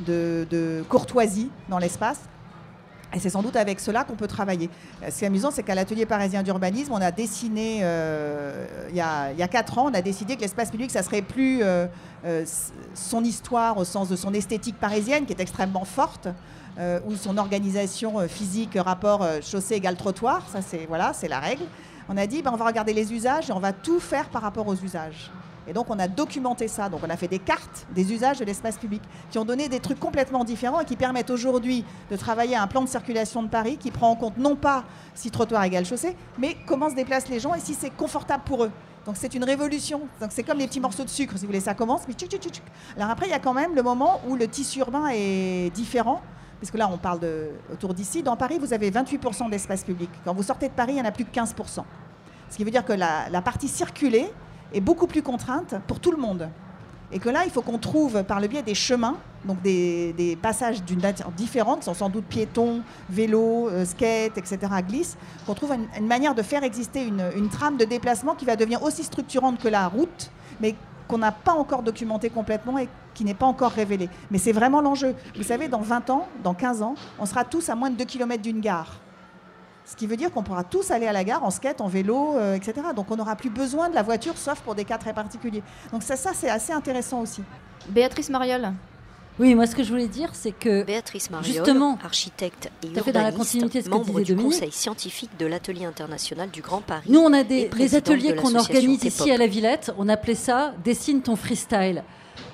de, 0.00 0.84
courtoisie 0.88 1.50
dans 1.68 1.78
l'espace. 1.78 2.20
Et 3.14 3.20
c'est 3.20 3.30
sans 3.30 3.42
doute 3.42 3.56
avec 3.56 3.80
cela 3.80 4.04
qu'on 4.04 4.16
peut 4.16 4.26
travailler. 4.26 4.68
Euh, 5.02 5.10
ce 5.10 5.18
qui 5.18 5.24
est 5.24 5.28
amusant, 5.28 5.50
c'est 5.50 5.62
qu'à 5.62 5.74
l'atelier 5.74 6.06
parisien 6.06 6.42
d'urbanisme, 6.42 6.92
on 6.92 7.00
a 7.00 7.12
dessiné, 7.12 7.80
euh, 7.82 8.66
il, 8.90 8.96
y 8.96 9.00
a, 9.00 9.48
quatre 9.48 9.78
ans, 9.78 9.88
on 9.90 9.94
a 9.94 10.02
décidé 10.02 10.36
que 10.36 10.40
l'espace 10.40 10.70
public, 10.70 10.90
ça 10.90 11.02
serait 11.02 11.22
plus 11.22 11.60
euh, 11.62 11.86
son 12.94 13.22
histoire 13.22 13.78
au 13.78 13.84
sens 13.84 14.08
de 14.08 14.16
son 14.16 14.34
esthétique 14.34 14.78
parisienne, 14.78 15.24
qui 15.24 15.32
est 15.32 15.40
extrêmement 15.40 15.84
forte, 15.84 16.28
ou 17.06 17.16
son 17.16 17.38
organisation 17.38 18.28
physique, 18.28 18.76
rapport 18.76 19.26
chaussée 19.40 19.76
égale 19.76 19.96
trottoir, 19.96 20.46
ça 20.52 20.60
c'est 20.60 20.84
voilà, 20.86 21.12
la 21.26 21.40
règle 21.40 21.64
on 22.08 22.16
a 22.16 22.26
dit 22.26 22.42
ben, 22.42 22.52
on 22.52 22.56
va 22.56 22.66
regarder 22.66 22.92
les 22.92 23.12
usages 23.12 23.50
et 23.50 23.52
on 23.52 23.60
va 23.60 23.72
tout 23.72 24.00
faire 24.00 24.28
par 24.28 24.42
rapport 24.42 24.66
aux 24.66 24.76
usages. 24.76 25.30
Et 25.68 25.72
donc 25.72 25.90
on 25.90 25.98
a 25.98 26.08
documenté 26.08 26.68
ça. 26.68 26.88
Donc 26.88 27.00
on 27.04 27.10
a 27.10 27.16
fait 27.16 27.28
des 27.28 27.38
cartes 27.38 27.86
des 27.94 28.12
usages 28.12 28.38
de 28.38 28.44
l'espace 28.44 28.78
public 28.78 29.02
qui 29.30 29.38
ont 29.38 29.44
donné 29.44 29.68
des 29.68 29.80
trucs 29.80 29.98
complètement 29.98 30.44
différents 30.44 30.80
et 30.80 30.84
qui 30.84 30.96
permettent 30.96 31.30
aujourd'hui 31.30 31.84
de 32.10 32.16
travailler 32.16 32.54
à 32.54 32.62
un 32.62 32.66
plan 32.66 32.82
de 32.82 32.88
circulation 32.88 33.42
de 33.42 33.48
Paris 33.48 33.76
qui 33.76 33.90
prend 33.90 34.10
en 34.10 34.16
compte 34.16 34.38
non 34.38 34.56
pas 34.56 34.84
si 35.14 35.30
trottoir 35.30 35.64
égale 35.64 35.84
chaussée, 35.84 36.16
mais 36.38 36.56
comment 36.66 36.90
se 36.90 36.94
déplacent 36.94 37.28
les 37.28 37.40
gens 37.40 37.54
et 37.54 37.60
si 37.60 37.74
c'est 37.74 37.90
confortable 37.90 38.44
pour 38.44 38.64
eux. 38.64 38.70
Donc 39.06 39.16
c'est 39.16 39.34
une 39.34 39.44
révolution. 39.44 40.02
Donc 40.20 40.30
c'est 40.32 40.42
comme 40.42 40.58
les 40.58 40.66
petits 40.66 40.80
morceaux 40.80 41.04
de 41.04 41.08
sucre, 41.08 41.34
si 41.34 41.40
vous 41.40 41.46
voulez, 41.46 41.60
ça 41.60 41.74
commence, 41.74 42.02
mais 42.08 42.14
tchou, 42.14 42.26
tchou, 42.26 42.38
tchou, 42.38 42.62
Alors 42.96 43.10
après, 43.10 43.26
il 43.26 43.30
y 43.30 43.34
a 43.34 43.38
quand 43.38 43.54
même 43.54 43.74
le 43.74 43.82
moment 43.82 44.20
où 44.28 44.36
le 44.36 44.48
tissu 44.48 44.80
urbain 44.80 45.08
est 45.12 45.70
différent 45.74 46.22
parce 46.60 46.70
que 46.70 46.78
là, 46.78 46.88
on 46.90 46.96
parle 46.96 47.20
autour 47.72 47.94
d'ici. 47.94 48.22
Dans 48.22 48.36
Paris, 48.36 48.58
vous 48.58 48.72
avez 48.72 48.90
28% 48.90 49.50
d'espace 49.50 49.84
public. 49.84 50.10
Quand 50.24 50.34
vous 50.34 50.42
sortez 50.42 50.68
de 50.68 50.74
Paris, 50.74 50.92
il 50.92 50.96
n'y 50.96 51.02
en 51.02 51.04
a 51.04 51.12
plus 51.12 51.24
que 51.24 51.38
15%. 51.38 51.82
Ce 52.48 52.56
qui 52.56 52.64
veut 52.64 52.70
dire 52.70 52.84
que 52.84 52.92
la, 52.92 53.42
partie 53.42 53.68
circulée 53.68 54.30
est 54.72 54.80
beaucoup 54.80 55.06
plus 55.06 55.22
contrainte 55.22 55.74
pour 55.86 56.00
tout 56.00 56.10
le 56.10 56.16
monde. 56.16 56.48
Et 57.12 57.18
que 57.18 57.28
là, 57.28 57.44
il 57.44 57.50
faut 57.50 57.62
qu'on 57.62 57.78
trouve 57.78 58.24
par 58.24 58.40
le 58.40 58.48
biais 58.48 58.62
des 58.62 58.74
chemins, 58.74 59.16
donc 59.44 59.62
des, 59.62 60.36
passages 60.40 60.82
d'une 60.82 61.00
nature 61.00 61.30
différente, 61.30 61.80
qui 61.80 61.84
sont 61.84 61.94
sans 61.94 62.08
doute 62.08 62.24
piétons, 62.24 62.82
vélos, 63.08 63.68
euh, 63.68 63.84
skate, 63.84 64.36
etc., 64.38 64.58
glisse, 64.86 65.16
qu'on 65.46 65.54
trouve 65.54 65.72
une, 65.96 66.06
manière 66.06 66.34
de 66.34 66.42
faire 66.42 66.64
exister 66.64 67.04
une, 67.06 67.30
une, 67.36 67.48
trame 67.48 67.76
de 67.76 67.84
déplacement 67.84 68.34
qui 68.34 68.44
va 68.44 68.56
devenir 68.56 68.82
aussi 68.82 69.04
structurante 69.04 69.60
que 69.60 69.68
la 69.68 69.86
route, 69.86 70.30
mais 70.60 70.74
qu'on 71.08 71.18
n'a 71.18 71.32
pas 71.32 71.52
encore 71.52 71.82
documenté 71.82 72.30
complètement 72.30 72.78
et 72.78 72.88
qui 73.14 73.24
n'est 73.24 73.34
pas 73.34 73.46
encore 73.46 73.72
révélée. 73.72 74.10
Mais 74.30 74.38
c'est 74.38 74.52
vraiment 74.52 74.80
l'enjeu. 74.80 75.14
Vous 75.36 75.42
savez, 75.42 75.68
dans 75.68 75.80
20 75.80 76.10
ans, 76.10 76.28
dans 76.42 76.54
15 76.54 76.82
ans, 76.82 76.94
on 77.18 77.26
sera 77.26 77.44
tous 77.44 77.68
à 77.68 77.74
moins 77.74 77.90
de 77.90 77.96
2 77.96 78.04
km 78.04 78.42
d'une 78.42 78.60
gare. 78.60 79.00
Ce 79.84 79.94
qui 79.94 80.08
veut 80.08 80.16
dire 80.16 80.32
qu'on 80.32 80.42
pourra 80.42 80.64
tous 80.64 80.90
aller 80.90 81.06
à 81.06 81.12
la 81.12 81.22
gare 81.22 81.44
en 81.44 81.50
skate, 81.50 81.80
en 81.80 81.86
vélo, 81.86 82.36
euh, 82.36 82.54
etc. 82.54 82.74
Donc 82.94 83.10
on 83.10 83.16
n'aura 83.16 83.36
plus 83.36 83.50
besoin 83.50 83.88
de 83.88 83.94
la 83.94 84.02
voiture, 84.02 84.36
sauf 84.36 84.60
pour 84.60 84.74
des 84.74 84.84
cas 84.84 84.98
très 84.98 85.14
particuliers. 85.14 85.62
Donc 85.92 86.02
ça, 86.02 86.16
ça 86.16 86.32
c'est 86.34 86.50
assez 86.50 86.72
intéressant 86.72 87.20
aussi. 87.20 87.42
Béatrice 87.88 88.28
Mariol 88.28 88.72
oui, 89.38 89.54
moi 89.54 89.66
ce 89.66 89.76
que 89.76 89.82
je 89.82 89.90
voulais 89.90 90.08
dire, 90.08 90.30
c'est 90.32 90.52
que 90.52 90.82
Béatrice 90.82 91.30
Mariol, 91.30 91.52
justement, 91.52 91.98
architecte 92.04 92.70
et 92.82 92.86
urbaniste, 92.86 93.12
dans 93.12 93.22
la 93.22 93.32
continuité 93.32 93.82
de 93.82 93.88
membre 93.88 94.20
du 94.20 94.36
Conseil 94.36 94.72
scientifique 94.72 95.30
de 95.38 95.46
l'atelier 95.46 95.84
international 95.84 96.50
du 96.50 96.62
Grand 96.62 96.80
Paris. 96.80 97.10
Nous, 97.10 97.20
on 97.20 97.32
a 97.32 97.44
des 97.44 97.70
les 97.76 97.94
ateliers 97.94 98.34
qu'on 98.34 98.54
organise 98.54 99.04
ici 99.04 99.30
à 99.30 99.36
la 99.36 99.46
Villette. 99.46 99.92
On 99.98 100.08
appelait 100.08 100.34
ça 100.34 100.74
"Dessine 100.84 101.22
ton 101.22 101.36
freestyle". 101.36 102.02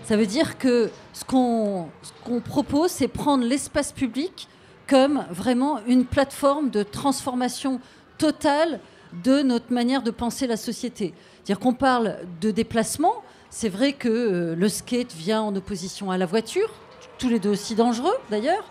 Ça 0.05 0.17
veut 0.17 0.27
dire 0.27 0.59
que 0.59 0.91
ce 1.13 1.25
qu'on 1.25 1.89
qu'on 2.25 2.41
propose, 2.41 2.91
c'est 2.91 3.09
prendre 3.09 3.45
l'espace 3.45 3.93
public 3.93 4.49
comme 4.89 5.25
vraiment 5.31 5.79
une 5.87 6.05
plateforme 6.05 6.71
de 6.71 6.83
transformation 6.83 7.81
totale 8.19 8.81
de 9.25 9.43
notre 9.43 9.73
manière 9.73 10.03
de 10.03 10.11
penser 10.11 10.47
la 10.47 10.57
société. 10.57 11.15
C'est-à-dire 11.45 11.61
qu'on 11.61 11.75
parle 11.75 12.19
de 12.41 12.51
déplacement. 12.51 13.15
C'est 13.55 13.69
vrai 13.69 13.93
que 13.93 14.09
euh, 14.09 14.55
le 14.57 14.69
skate 14.71 15.13
vient 15.13 15.43
en 15.43 15.55
opposition 15.55 16.11
à 16.11 16.17
la 16.17 16.25
voiture, 16.25 16.71
tous 17.19 17.29
les 17.29 17.39
deux 17.39 17.51
aussi 17.51 17.75
dangereux 17.75 18.17
d'ailleurs. 18.31 18.65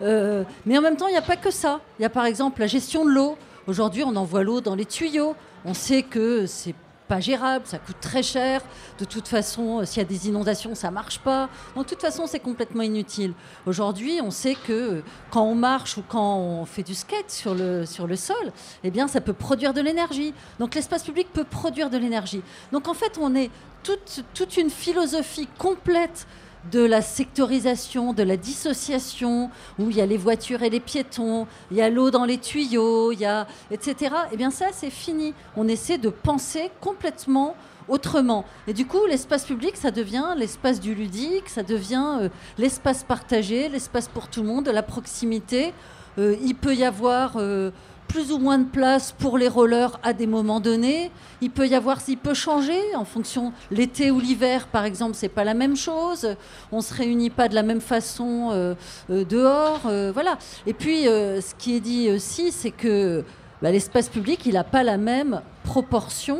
Euh, 0.00 0.44
mais 0.64 0.78
en 0.78 0.80
même 0.80 0.96
temps, 0.96 1.08
il 1.08 1.10
n'y 1.10 1.18
a 1.18 1.22
pas 1.22 1.36
que 1.36 1.50
ça. 1.50 1.80
Il 1.98 2.02
y 2.02 2.04
a 2.04 2.08
par 2.08 2.24
exemple 2.24 2.60
la 2.60 2.68
gestion 2.68 3.04
de 3.04 3.10
l'eau. 3.10 3.36
Aujourd'hui, 3.66 4.04
on 4.04 4.14
envoie 4.14 4.44
l'eau 4.44 4.60
dans 4.60 4.76
les 4.76 4.84
tuyaux. 4.84 5.34
On 5.64 5.74
sait 5.74 6.04
que 6.04 6.46
c'est 6.46 6.76
pas 7.08 7.20
gérable, 7.20 7.64
ça 7.66 7.78
coûte 7.78 7.96
très 8.00 8.22
cher. 8.22 8.60
De 8.98 9.04
toute 9.04 9.26
façon, 9.26 9.80
euh, 9.80 9.84
s'il 9.84 10.02
y 10.02 10.04
a 10.04 10.08
des 10.08 10.28
inondations, 10.28 10.74
ça 10.74 10.90
marche 10.90 11.18
pas. 11.18 11.48
Donc, 11.74 11.84
de 11.84 11.90
toute 11.90 12.02
façon, 12.02 12.26
c'est 12.26 12.38
complètement 12.38 12.82
inutile. 12.82 13.32
Aujourd'hui, 13.66 14.20
on 14.22 14.30
sait 14.30 14.54
que 14.54 14.72
euh, 14.72 15.02
quand 15.30 15.42
on 15.42 15.54
marche 15.54 15.96
ou 15.96 16.04
quand 16.06 16.36
on 16.36 16.64
fait 16.66 16.82
du 16.82 16.94
skate 16.94 17.30
sur 17.30 17.54
le, 17.54 17.86
sur 17.86 18.06
le 18.06 18.16
sol, 18.16 18.52
eh 18.84 18.90
bien, 18.90 19.08
ça 19.08 19.20
peut 19.20 19.32
produire 19.32 19.72
de 19.72 19.80
l'énergie. 19.80 20.34
Donc, 20.58 20.74
l'espace 20.74 21.02
public 21.02 21.28
peut 21.32 21.44
produire 21.44 21.90
de 21.90 21.96
l'énergie. 21.96 22.42
Donc, 22.72 22.86
en 22.86 22.94
fait, 22.94 23.18
on 23.20 23.34
est 23.34 23.50
toute, 23.82 24.24
toute 24.34 24.56
une 24.56 24.70
philosophie 24.70 25.48
complète 25.58 26.26
de 26.70 26.84
la 26.84 27.02
sectorisation, 27.02 28.12
de 28.12 28.22
la 28.22 28.36
dissociation, 28.36 29.50
où 29.78 29.90
il 29.90 29.96
y 29.96 30.00
a 30.00 30.06
les 30.06 30.16
voitures 30.16 30.62
et 30.62 30.70
les 30.70 30.80
piétons, 30.80 31.46
il 31.70 31.76
y 31.76 31.82
a 31.82 31.90
l'eau 31.90 32.10
dans 32.10 32.24
les 32.24 32.38
tuyaux, 32.38 33.12
il 33.12 33.20
y 33.20 33.24
a 33.24 33.46
etc. 33.70 34.14
Eh 34.32 34.36
bien 34.36 34.50
ça, 34.50 34.66
c'est 34.72 34.90
fini. 34.90 35.34
On 35.56 35.68
essaie 35.68 35.98
de 35.98 36.08
penser 36.08 36.70
complètement 36.80 37.54
autrement. 37.88 38.44
Et 38.66 38.74
du 38.74 38.86
coup, 38.86 39.06
l'espace 39.08 39.44
public, 39.44 39.76
ça 39.76 39.90
devient 39.90 40.34
l'espace 40.36 40.80
du 40.80 40.94
ludique, 40.94 41.48
ça 41.48 41.62
devient 41.62 42.18
euh, 42.20 42.28
l'espace 42.58 43.02
partagé, 43.02 43.68
l'espace 43.68 44.08
pour 44.08 44.28
tout 44.28 44.42
le 44.42 44.48
monde, 44.48 44.68
la 44.68 44.82
proximité. 44.82 45.72
Euh, 46.18 46.36
il 46.42 46.54
peut 46.54 46.74
y 46.74 46.84
avoir 46.84 47.36
euh, 47.36 47.70
plus 48.08 48.32
ou 48.32 48.38
moins 48.38 48.58
de 48.58 48.64
place 48.64 49.12
pour 49.12 49.38
les 49.38 49.48
rollers 49.48 50.00
à 50.02 50.12
des 50.12 50.26
moments 50.26 50.58
donnés. 50.60 51.10
Il 51.40 51.50
peut 51.50 51.68
y 51.68 51.74
avoir, 51.74 52.00
s'il 52.00 52.18
peut 52.18 52.34
changer 52.34 52.80
en 52.96 53.04
fonction 53.04 53.52
l'été 53.70 54.10
ou 54.10 54.18
l'hiver, 54.18 54.66
par 54.66 54.84
exemple, 54.84 55.14
c'est 55.14 55.28
pas 55.28 55.44
la 55.44 55.54
même 55.54 55.76
chose. 55.76 56.34
On 56.72 56.80
se 56.80 56.92
réunit 56.92 57.30
pas 57.30 57.48
de 57.48 57.54
la 57.54 57.62
même 57.62 57.80
façon 57.80 58.74
dehors, 59.08 59.82
voilà. 60.12 60.38
Et 60.66 60.72
puis, 60.72 61.04
ce 61.04 61.54
qui 61.56 61.76
est 61.76 61.80
dit 61.80 62.10
aussi, 62.10 62.50
c'est 62.50 62.72
que 62.72 63.24
bah, 63.62 63.70
l'espace 63.70 64.08
public, 64.08 64.46
il 64.46 64.54
n'a 64.54 64.64
pas 64.64 64.82
la 64.82 64.96
même 64.96 65.42
proportion 65.64 66.38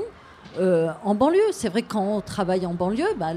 euh, 0.59 0.89
en 1.05 1.15
banlieue. 1.15 1.51
C'est 1.53 1.69
vrai 1.69 1.83
que 1.83 1.93
quand 1.93 2.17
on 2.17 2.21
travaille 2.21 2.65
en 2.65 2.75
banlieue, 2.75 3.15
bah, 3.19 3.33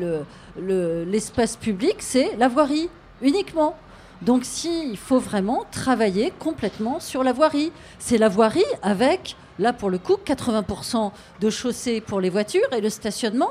l'espace 0.58 1.56
public, 1.56 1.96
c'est 2.00 2.36
la 2.38 2.48
voirie 2.48 2.90
uniquement. 3.22 3.76
Donc 4.22 4.46
s'il 4.46 4.98
faut 4.98 5.20
vraiment 5.20 5.66
travailler 5.72 6.32
complètement 6.38 7.00
sur 7.00 7.24
la 7.24 7.34
voirie, 7.34 7.72
c'est 7.98 8.20
la 8.20 8.30
voirie 8.30 8.64
avec, 8.84 9.36
là 9.58 9.74
pour 9.74 9.90
le 9.90 9.98
coup, 9.98 10.18
80% 10.24 11.12
de 11.40 11.50
chaussées 11.50 12.02
pour 12.02 12.22
les 12.22 12.30
voitures 12.30 12.72
et 12.76 12.82
le 12.82 12.90
stationnement, 12.90 13.50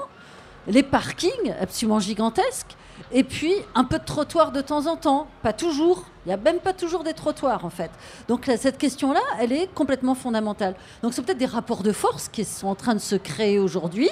les 0.68 0.84
parkings 0.84 1.54
absolument 1.60 1.98
gigantesques, 1.98 2.76
et 3.12 3.24
puis 3.24 3.54
un 3.74 3.84
peu 3.84 3.98
de 3.98 4.04
trottoir 4.04 4.52
de 4.52 4.60
temps 4.60 4.86
en 4.86 4.96
temps, 4.96 5.26
pas 5.42 5.52
toujours. 5.52 6.04
Il 6.26 6.28
n'y 6.28 6.34
a 6.34 6.36
même 6.36 6.58
pas 6.58 6.74
toujours 6.74 7.02
des 7.02 7.14
trottoirs 7.14 7.64
en 7.64 7.70
fait. 7.70 7.90
Donc 8.28 8.50
cette 8.58 8.76
question-là, 8.76 9.20
elle 9.40 9.52
est 9.52 9.72
complètement 9.74 10.14
fondamentale. 10.14 10.74
Donc 11.02 11.14
c'est 11.14 11.22
peut-être 11.22 11.38
des 11.38 11.46
rapports 11.46 11.82
de 11.82 11.92
force 11.92 12.28
qui 12.28 12.44
sont 12.44 12.68
en 12.68 12.74
train 12.74 12.94
de 12.94 13.00
se 13.00 13.16
créer 13.16 13.58
aujourd'hui, 13.58 14.10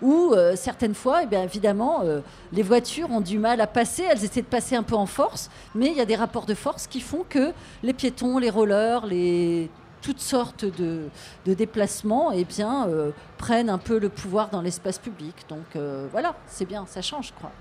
où 0.00 0.32
euh, 0.32 0.56
certaines 0.56 0.94
fois, 0.94 1.22
eh 1.22 1.26
bien, 1.26 1.42
évidemment, 1.42 2.00
euh, 2.04 2.20
les 2.52 2.62
voitures 2.62 3.10
ont 3.10 3.20
du 3.20 3.38
mal 3.38 3.60
à 3.60 3.66
passer, 3.66 4.04
elles 4.08 4.24
essaient 4.24 4.42
de 4.42 4.46
passer 4.46 4.74
un 4.74 4.82
peu 4.82 4.94
en 4.94 5.06
force, 5.06 5.50
mais 5.74 5.88
il 5.88 5.96
y 5.96 6.00
a 6.00 6.06
des 6.06 6.16
rapports 6.16 6.46
de 6.46 6.54
force 6.54 6.86
qui 6.86 7.00
font 7.00 7.24
que 7.28 7.52
les 7.82 7.92
piétons, 7.92 8.38
les 8.38 8.50
rollers, 8.50 9.06
les 9.06 9.70
toutes 10.02 10.20
sortes 10.20 10.64
de, 10.64 11.10
déplacements 11.44 12.32
eh 12.32 12.46
bien, 12.46 12.88
euh, 12.88 13.10
prennent 13.36 13.68
un 13.68 13.76
peu 13.76 13.98
le 13.98 14.08
pouvoir 14.08 14.48
dans 14.48 14.62
l'espace 14.62 14.98
public. 14.98 15.34
Donc 15.50 15.76
voilà, 16.10 16.34
c'est 16.46 16.64
bien, 16.64 16.86
ça 16.86 17.02
change, 17.02 17.28
je 17.28 17.32
crois. 17.34 17.52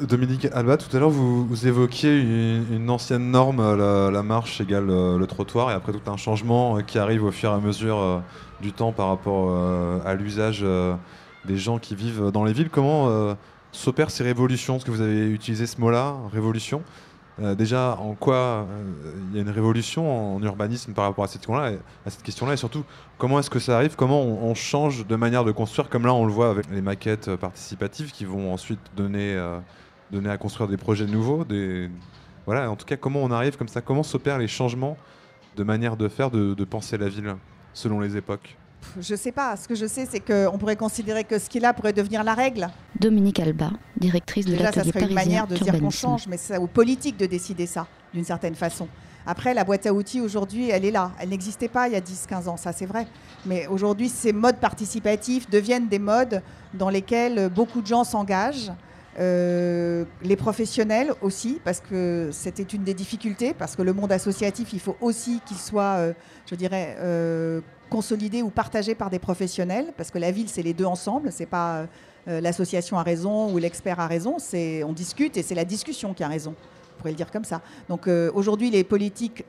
Dominique 0.00 0.46
Alba, 0.52 0.76
tout 0.76 0.94
à 0.94 1.00
l'heure, 1.00 1.08
vous, 1.08 1.66
évoquiez 1.66 2.20
une, 2.20 2.90
ancienne 2.90 3.30
norme, 3.30 3.76
la, 3.76 4.22
marche 4.22 4.60
égale 4.60 4.90
euh, 4.90 5.16
le 5.16 5.26
trottoir, 5.26 5.70
et 5.70 5.74
après 5.74 5.92
tout 5.92 6.10
un 6.10 6.18
changement 6.18 6.76
euh, 6.76 6.80
qui 6.82 6.98
arrive 6.98 7.24
au 7.24 7.30
fur 7.30 7.50
et 7.50 7.54
à 7.54 7.58
mesure 7.58 7.98
euh, 7.98 8.18
du 8.60 8.72
temps 8.72 8.92
par 8.92 9.08
rapport 9.08 9.56
à 10.04 10.14
l'usage 10.14 10.64
des 11.44 11.56
gens 11.56 11.78
qui 11.78 11.94
vivent 11.94 12.30
dans 12.30 12.44
les 12.44 12.52
villes. 12.52 12.70
Comment 12.70 13.36
s'opèrent 13.72 14.10
ces 14.10 14.24
révolutions? 14.24 14.76
Est-ce 14.76 14.84
que 14.84 14.90
vous 14.90 15.02
avez 15.02 15.28
utilisé 15.30 15.66
ce 15.66 15.78
mot-là, 15.80 16.14
révolution? 16.32 16.82
Déjà, 17.38 17.98
en 18.00 18.14
quoi 18.14 18.66
il 19.30 19.36
y 19.36 19.38
a 19.38 19.42
une 19.42 19.50
révolution 19.50 20.36
en, 20.36 20.42
urbanisme 20.42 20.94
par 20.94 21.04
rapport 21.04 21.24
à 21.24 21.28
cette 21.28 21.42
question-là, 22.22 22.54
et 22.54 22.56
surtout, 22.56 22.82
comment 23.18 23.38
est-ce 23.38 23.50
que 23.50 23.58
ça 23.58 23.76
arrive? 23.76 23.94
Comment 23.94 24.22
on, 24.22 24.54
change 24.54 25.06
de 25.06 25.16
manière 25.16 25.44
de 25.44 25.52
construire, 25.52 25.90
comme 25.90 26.06
là 26.06 26.14
on 26.14 26.24
le 26.24 26.32
voit 26.32 26.48
avec 26.48 26.64
les 26.70 26.80
maquettes 26.80 27.36
participatives 27.36 28.10
qui 28.10 28.24
vont 28.24 28.54
ensuite 28.54 28.80
donner 28.96 29.36
donner 30.10 30.30
à 30.30 30.38
construire 30.38 30.68
des 30.68 30.76
projets 30.76 31.06
nouveaux. 31.06 31.44
Des... 31.44 31.90
Voilà, 32.46 32.70
en 32.70 32.76
tout 32.76 32.86
cas, 32.86 32.96
comment 32.96 33.22
on 33.22 33.30
arrive 33.30 33.56
comme 33.56 33.68
ça 33.68 33.80
Comment 33.80 34.02
s'opèrent 34.02 34.38
les 34.38 34.48
changements 34.48 34.96
de 35.56 35.64
manière 35.64 35.96
de 35.96 36.08
faire, 36.08 36.30
de, 36.30 36.64
penser 36.64 36.98
la 36.98 37.08
ville 37.08 37.34
selon 37.72 38.00
les 38.00 38.16
époques? 38.16 38.56
Je 39.00 39.14
sais 39.16 39.32
pas. 39.32 39.56
Ce 39.56 39.66
que 39.66 39.74
je 39.74 39.86
sais, 39.86 40.06
c'est 40.08 40.20
qu'on 40.20 40.58
pourrait 40.58 40.76
considérer 40.76 41.24
que 41.24 41.38
ce 41.38 41.48
qui 41.48 41.58
est 41.58 41.60
là 41.60 41.72
pourrait 41.72 41.92
devenir 41.92 42.22
la 42.22 42.34
règle. 42.34 42.68
Dominique 43.00 43.40
Alba, 43.40 43.70
directrice 43.96 44.46
de 44.46 44.52
l'atelier 44.52 44.92
parisien 44.92 44.92
ça 44.92 44.98
serait 44.98 45.08
une 45.08 45.14
manière 45.14 45.46
de 45.46 45.56
dire 45.56 45.78
qu'on 45.80 45.90
change, 45.90 46.28
mais 46.28 46.36
c'est 46.36 46.58
aux 46.58 46.68
politiques 46.68 47.16
de 47.16 47.26
décider 47.26 47.66
ça, 47.66 47.86
d'une 48.14 48.24
certaine 48.24 48.54
façon. 48.54 48.86
Après, 49.28 49.54
la 49.54 49.64
boîte 49.64 49.86
à 49.86 49.92
outils, 49.92 50.20
aujourd'hui, 50.20 50.70
elle 50.70 50.84
est 50.84 50.92
là. 50.92 51.10
Elle 51.18 51.30
n'existait 51.30 51.68
pas 51.68 51.88
il 51.88 51.94
y 51.94 51.96
a 51.96 52.00
10-15 52.00 52.48
ans, 52.48 52.56
ça 52.56 52.72
c'est 52.72 52.86
vrai. 52.86 53.08
Mais 53.44 53.66
aujourd'hui, 53.66 54.08
ces 54.08 54.32
modes 54.32 54.58
participatifs 54.58 55.50
deviennent 55.50 55.88
des 55.88 55.98
modes 55.98 56.42
dans 56.74 56.90
lesquels 56.90 57.48
beaucoup 57.48 57.80
de 57.80 57.88
gens 57.88 58.04
s'engagent. 58.04 58.70
Euh, 59.18 60.04
les 60.22 60.36
professionnels 60.36 61.12
aussi, 61.22 61.60
parce 61.64 61.80
que 61.80 62.28
c'était 62.32 62.62
une 62.62 62.84
des 62.84 62.92
difficultés, 62.92 63.54
parce 63.54 63.74
que 63.74 63.82
le 63.82 63.94
monde 63.94 64.12
associatif, 64.12 64.72
il 64.74 64.80
faut 64.80 64.96
aussi 65.00 65.40
qu'il 65.46 65.56
soit, 65.56 65.96
euh, 65.96 66.12
je 66.50 66.54
dirais, 66.54 66.96
euh, 67.00 67.62
consolidé 67.88 68.42
ou 68.42 68.50
partagé 68.50 68.94
par 68.94 69.08
des 69.08 69.18
professionnels, 69.18 69.92
parce 69.96 70.10
que 70.10 70.18
la 70.18 70.30
ville, 70.30 70.48
c'est 70.48 70.62
les 70.62 70.74
deux 70.74 70.84
ensemble, 70.84 71.32
c'est 71.32 71.46
pas 71.46 71.86
l'association 72.26 72.98
a 72.98 73.04
raison 73.04 73.54
ou 73.54 73.58
l'expert 73.58 74.00
a 74.00 74.08
raison, 74.08 74.40
c'est 74.40 74.82
on 74.82 74.92
discute 74.92 75.36
et 75.36 75.44
c'est 75.44 75.54
la 75.54 75.64
discussion 75.64 76.12
qui 76.12 76.24
a 76.24 76.28
raison 76.28 76.56
pourrait 76.96 77.10
le 77.10 77.16
dire 77.16 77.30
comme 77.30 77.44
ça. 77.44 77.60
Donc 77.88 78.06
euh, 78.06 78.30
aujourd'hui, 78.34 78.70
les 78.70 78.84
politiques, 78.84 79.44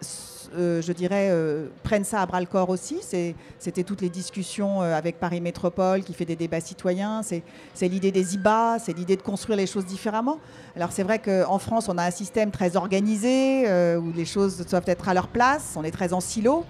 euh, 0.55 0.81
je 0.81 0.91
dirais, 0.93 1.29
euh, 1.31 1.67
prennent 1.83 2.03
ça 2.03 2.21
à 2.21 2.25
bras 2.25 2.39
le 2.39 2.45
corps 2.45 2.69
aussi. 2.69 2.99
C'était 3.01 3.83
toutes 3.83 4.01
les 4.01 4.09
discussions 4.09 4.81
avec 4.81 5.19
Paris 5.19 5.41
Métropole 5.41 6.03
qui 6.03 6.13
fait 6.13 6.25
des 6.25 6.35
débats 6.35 6.61
citoyens. 6.61 7.21
C'est 7.23 7.87
l'idée 7.87 8.11
des 8.11 8.35
IBA, 8.35 8.79
c'est 8.79 8.93
l'idée 8.93 9.15
de 9.15 9.21
construire 9.21 9.57
les 9.57 9.67
choses 9.67 9.85
différemment. 9.85 10.39
Alors 10.75 10.91
c'est 10.91 11.03
vrai 11.03 11.19
qu'en 11.19 11.59
France, 11.59 11.89
on 11.89 11.97
a 11.97 12.03
un 12.03 12.11
système 12.11 12.51
très 12.51 12.75
organisé 12.75 13.65
où 13.97 14.11
les 14.13 14.25
choses 14.25 14.65
doivent 14.65 14.83
être 14.87 15.09
à 15.09 15.13
leur 15.13 15.27
place. 15.27 15.73
On 15.75 15.83
est 15.83 15.91
très 15.91 16.13
en 16.13 16.19
silo 16.19 16.65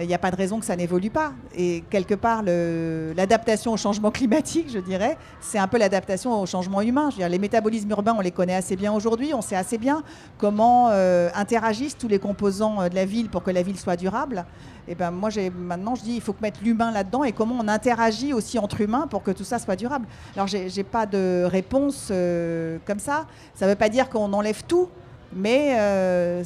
il 0.00 0.08
n'y 0.08 0.14
a 0.14 0.18
pas 0.18 0.30
de 0.30 0.36
raison 0.36 0.58
que 0.58 0.66
ça 0.66 0.74
n'évolue 0.76 1.10
pas. 1.10 1.32
Et 1.56 1.84
quelque 1.88 2.14
part, 2.14 2.42
l'adaptation 2.42 3.72
au 3.72 3.76
changement 3.76 4.10
climatique, 4.10 4.66
je 4.72 4.78
dirais, 4.78 5.16
c'est 5.40 5.58
un 5.58 5.68
peu 5.68 5.78
l'adaptation 5.78 6.40
au 6.40 6.46
changement 6.46 6.80
humain. 6.80 7.10
Je 7.10 7.16
veux 7.16 7.20
dire, 7.20 7.28
les 7.28 7.38
métabolismes 7.38 7.90
urbains, 7.90 8.14
on 8.16 8.20
les 8.20 8.32
connaît 8.32 8.54
assez 8.54 8.76
bien 8.76 8.92
aujourd'hui. 8.92 9.34
On 9.34 9.42
sait 9.42 9.56
assez 9.56 9.78
bien 9.78 10.02
comment 10.38 10.88
euh, 10.90 11.28
interagissent 11.34 11.96
tous 11.96 12.08
les 12.08 12.18
composants 12.18 12.80
euh, 12.80 12.88
de 12.88 12.94
la 12.94 13.04
ville 13.04 13.28
pour 13.28 13.42
que 13.42 13.50
la 13.50 13.62
ville 13.62 13.78
soit 13.78 13.96
durable. 13.96 14.44
Et 14.86 14.94
ben 14.94 15.10
moi, 15.10 15.30
maintenant, 15.56 15.94
je 15.94 16.02
dis, 16.02 16.16
il 16.16 16.20
faut 16.20 16.34
mettre 16.42 16.60
l'humain 16.62 16.90
là-dedans 16.90 17.24
et 17.24 17.32
comment 17.32 17.56
on 17.58 17.68
interagit 17.68 18.32
aussi 18.34 18.58
entre 18.58 18.80
humains 18.80 19.06
pour 19.08 19.22
que 19.22 19.30
tout 19.30 19.44
ça 19.44 19.58
soit 19.58 19.76
durable. 19.76 20.06
Alors, 20.34 20.46
j'ai 20.46 20.84
pas 20.84 21.06
de 21.06 21.44
réponse 21.44 22.08
euh, 22.10 22.78
comme 22.86 22.98
ça. 22.98 23.26
Ça 23.54 23.64
ne 23.64 23.70
veut 23.70 23.76
pas 23.76 23.88
dire 23.88 24.10
qu'on 24.10 24.32
enlève 24.32 24.62
tout. 24.64 24.88
Mais 25.34 25.74
euh, 25.78 26.44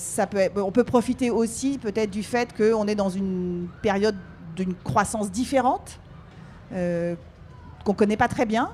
on 0.57 0.73
peut 0.73 0.85
profiter 0.85 1.31
aussi 1.31 1.79
peut-être 1.79 2.11
du 2.11 2.23
fait 2.23 2.57
qu'on 2.57 2.87
est 2.89 2.95
dans 2.95 3.11
une 3.11 3.69
période 3.83 4.17
d'une 4.57 4.75
croissance 4.75 5.31
différente, 5.31 6.01
euh, 6.73 7.15
qu'on 7.85 7.93
ne 7.93 7.97
connaît 7.97 8.17
pas 8.17 8.29
très 8.29 8.47
bien, 8.47 8.71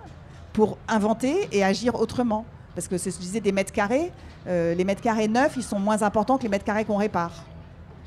pour 0.52 0.78
inventer 0.86 1.48
et 1.50 1.64
agir 1.64 1.96
autrement. 1.96 2.46
Parce 2.76 2.86
que 2.86 2.96
c'est 2.96 3.10
ce 3.10 3.16
que 3.16 3.22
je 3.22 3.26
disais 3.28 3.40
des 3.40 3.52
mètres 3.52 3.72
carrés. 3.72 4.12
Euh, 4.46 4.74
les 4.74 4.84
mètres 4.84 5.02
carrés 5.02 5.28
neufs, 5.28 5.54
ils 5.56 5.62
sont 5.62 5.80
moins 5.80 6.02
importants 6.02 6.38
que 6.38 6.44
les 6.44 6.48
mètres 6.48 6.64
carrés 6.64 6.84
qu'on 6.84 6.96
répare. 6.96 7.44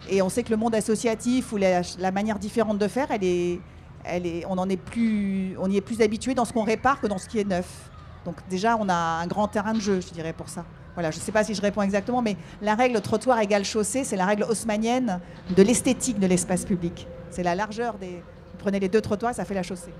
Et 0.09 0.21
on 0.21 0.29
sait 0.29 0.43
que 0.43 0.49
le 0.49 0.57
monde 0.57 0.75
associatif 0.75 1.51
ou 1.51 1.57
la, 1.57 2.11
manière 2.11 2.39
différente 2.39 2.77
de 2.77 2.87
faire, 2.87 3.07
elle 3.11 3.23
est, 3.23 4.45
on, 4.47 4.57
en 4.57 4.69
est 4.69 4.77
plus, 4.77 5.57
on 5.59 5.69
y 5.69 5.75
est 5.75 5.81
plus 5.81 6.01
habitué 6.01 6.33
dans 6.33 6.45
ce 6.45 6.53
qu'on 6.53 6.63
répare 6.63 7.01
que 7.01 7.07
dans 7.07 7.17
ce 7.17 7.27
qui 7.27 7.39
est 7.39 7.47
neuf. 7.47 7.89
Donc 8.23 8.35
déjà, 8.49 8.77
on 8.79 8.87
a 8.87 8.93
un 8.93 9.27
grand 9.27 9.47
terrain 9.49 9.73
de 9.73 9.81
jeu, 9.81 9.99
je 9.99 10.13
dirais, 10.13 10.33
pour 10.33 10.47
ça. 10.47 10.63
Voilà, 10.97 11.11
je 11.11 11.17
ne 11.17 11.21
sais 11.21 11.31
pas 11.31 11.43
si 11.43 11.53
je 11.53 11.61
réponds 11.61 11.83
exactement, 11.83 12.23
mais 12.23 12.35
la 12.59 12.73
règle 12.73 12.99
trottoir 13.01 13.39
égale 13.39 13.63
chaussée, 13.63 14.03
c'est 14.03 14.15
la 14.15 14.25
règle 14.25 14.45
haussmannienne 14.49 15.19
de 15.55 15.61
l'esthétique 15.61 16.19
de 16.19 16.25
l'espace 16.25 16.65
public. 16.65 17.05
C'est 17.29 17.43
la 17.43 17.53
largeur 17.53 17.99
des. 17.99 18.07
Vous 18.07 18.57
prenez 18.57 18.79
les 18.79 18.89
deux 18.89 18.99
trottoirs, 18.99 19.35
ça 19.35 19.45
fait 19.45 19.53
la 19.53 19.61
chaussée. 19.61 19.91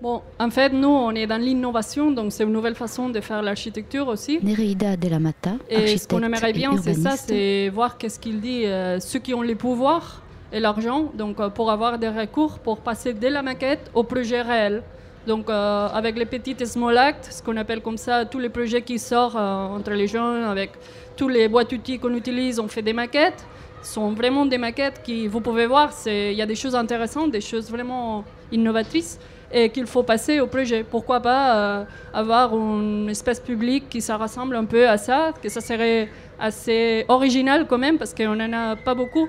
Bon, 0.00 0.22
en 0.38 0.50
fait, 0.50 0.68
nous, 0.68 0.86
on 0.86 1.10
est 1.16 1.26
dans 1.26 1.40
l'innovation, 1.40 2.12
donc 2.12 2.30
c'est 2.30 2.44
une 2.44 2.52
nouvelle 2.52 2.76
façon 2.76 3.08
de 3.08 3.20
faire 3.20 3.42
l'architecture 3.42 4.06
aussi. 4.06 4.38
Nereida 4.40 4.96
de 4.96 5.08
la 5.08 5.18
Mata, 5.18 5.54
Et 5.68 5.98
ce 5.98 6.06
qu'on 6.06 6.22
aimerait 6.22 6.52
bien, 6.52 6.76
c'est 6.80 6.94
ça, 6.94 7.16
c'est 7.16 7.68
voir 7.70 7.98
qu'est-ce 7.98 8.20
qu'il 8.20 8.40
dit, 8.40 8.66
euh, 8.66 9.00
ceux 9.00 9.18
qui 9.18 9.34
ont 9.34 9.42
les 9.42 9.56
pouvoirs 9.56 10.22
et 10.52 10.60
l'argent, 10.60 11.10
donc 11.14 11.40
euh, 11.40 11.48
pour 11.48 11.72
avoir 11.72 11.98
des 11.98 12.08
recours, 12.08 12.60
pour 12.60 12.78
passer 12.78 13.14
de 13.14 13.26
la 13.26 13.42
maquette 13.42 13.90
au 13.94 14.04
projet 14.04 14.42
réel. 14.42 14.84
Donc 15.26 15.50
euh, 15.50 15.88
avec 15.88 16.16
les 16.16 16.24
petites 16.24 16.64
small 16.66 16.96
acts, 16.96 17.28
ce 17.32 17.42
qu'on 17.42 17.56
appelle 17.56 17.80
comme 17.80 17.96
ça, 17.96 18.24
tous 18.24 18.38
les 18.38 18.48
projets 18.48 18.82
qui 18.82 18.98
sortent 18.98 19.34
euh, 19.34 19.76
entre 19.76 19.90
les 19.90 20.06
jeunes, 20.06 20.44
avec 20.44 20.70
tous 21.16 21.28
les 21.28 21.48
boîtes 21.48 21.72
outils 21.72 21.98
qu'on 21.98 22.14
utilise, 22.14 22.60
on 22.60 22.68
fait 22.68 22.82
des 22.82 22.92
maquettes. 22.92 23.44
Ce 23.82 23.94
sont 23.94 24.12
vraiment 24.12 24.46
des 24.46 24.58
maquettes 24.58 25.02
qui, 25.02 25.26
vous 25.26 25.40
pouvez 25.40 25.66
voir, 25.66 25.90
il 26.06 26.32
y 26.32 26.42
a 26.42 26.46
des 26.46 26.54
choses 26.54 26.74
intéressantes, 26.74 27.30
des 27.30 27.40
choses 27.40 27.70
vraiment 27.70 28.24
innovatrices 28.52 29.18
et 29.52 29.70
qu'il 29.70 29.86
faut 29.86 30.02
passer 30.02 30.40
au 30.40 30.46
projet. 30.46 30.84
Pourquoi 30.88 31.20
pas 31.20 31.56
euh, 31.56 31.84
avoir 32.12 32.56
une 32.56 33.08
espèce 33.08 33.40
publique 33.40 33.88
qui 33.88 34.00
se 34.00 34.12
rassemble 34.12 34.56
un 34.56 34.64
peu 34.64 34.88
à 34.88 34.96
ça, 34.96 35.32
que 35.40 35.48
ça 35.48 35.60
serait 35.60 36.08
assez 36.38 37.04
original 37.08 37.66
quand 37.68 37.78
même, 37.78 37.98
parce 37.98 38.14
qu'on 38.14 38.36
n'en 38.36 38.52
a 38.52 38.76
pas 38.76 38.94
beaucoup, 38.94 39.28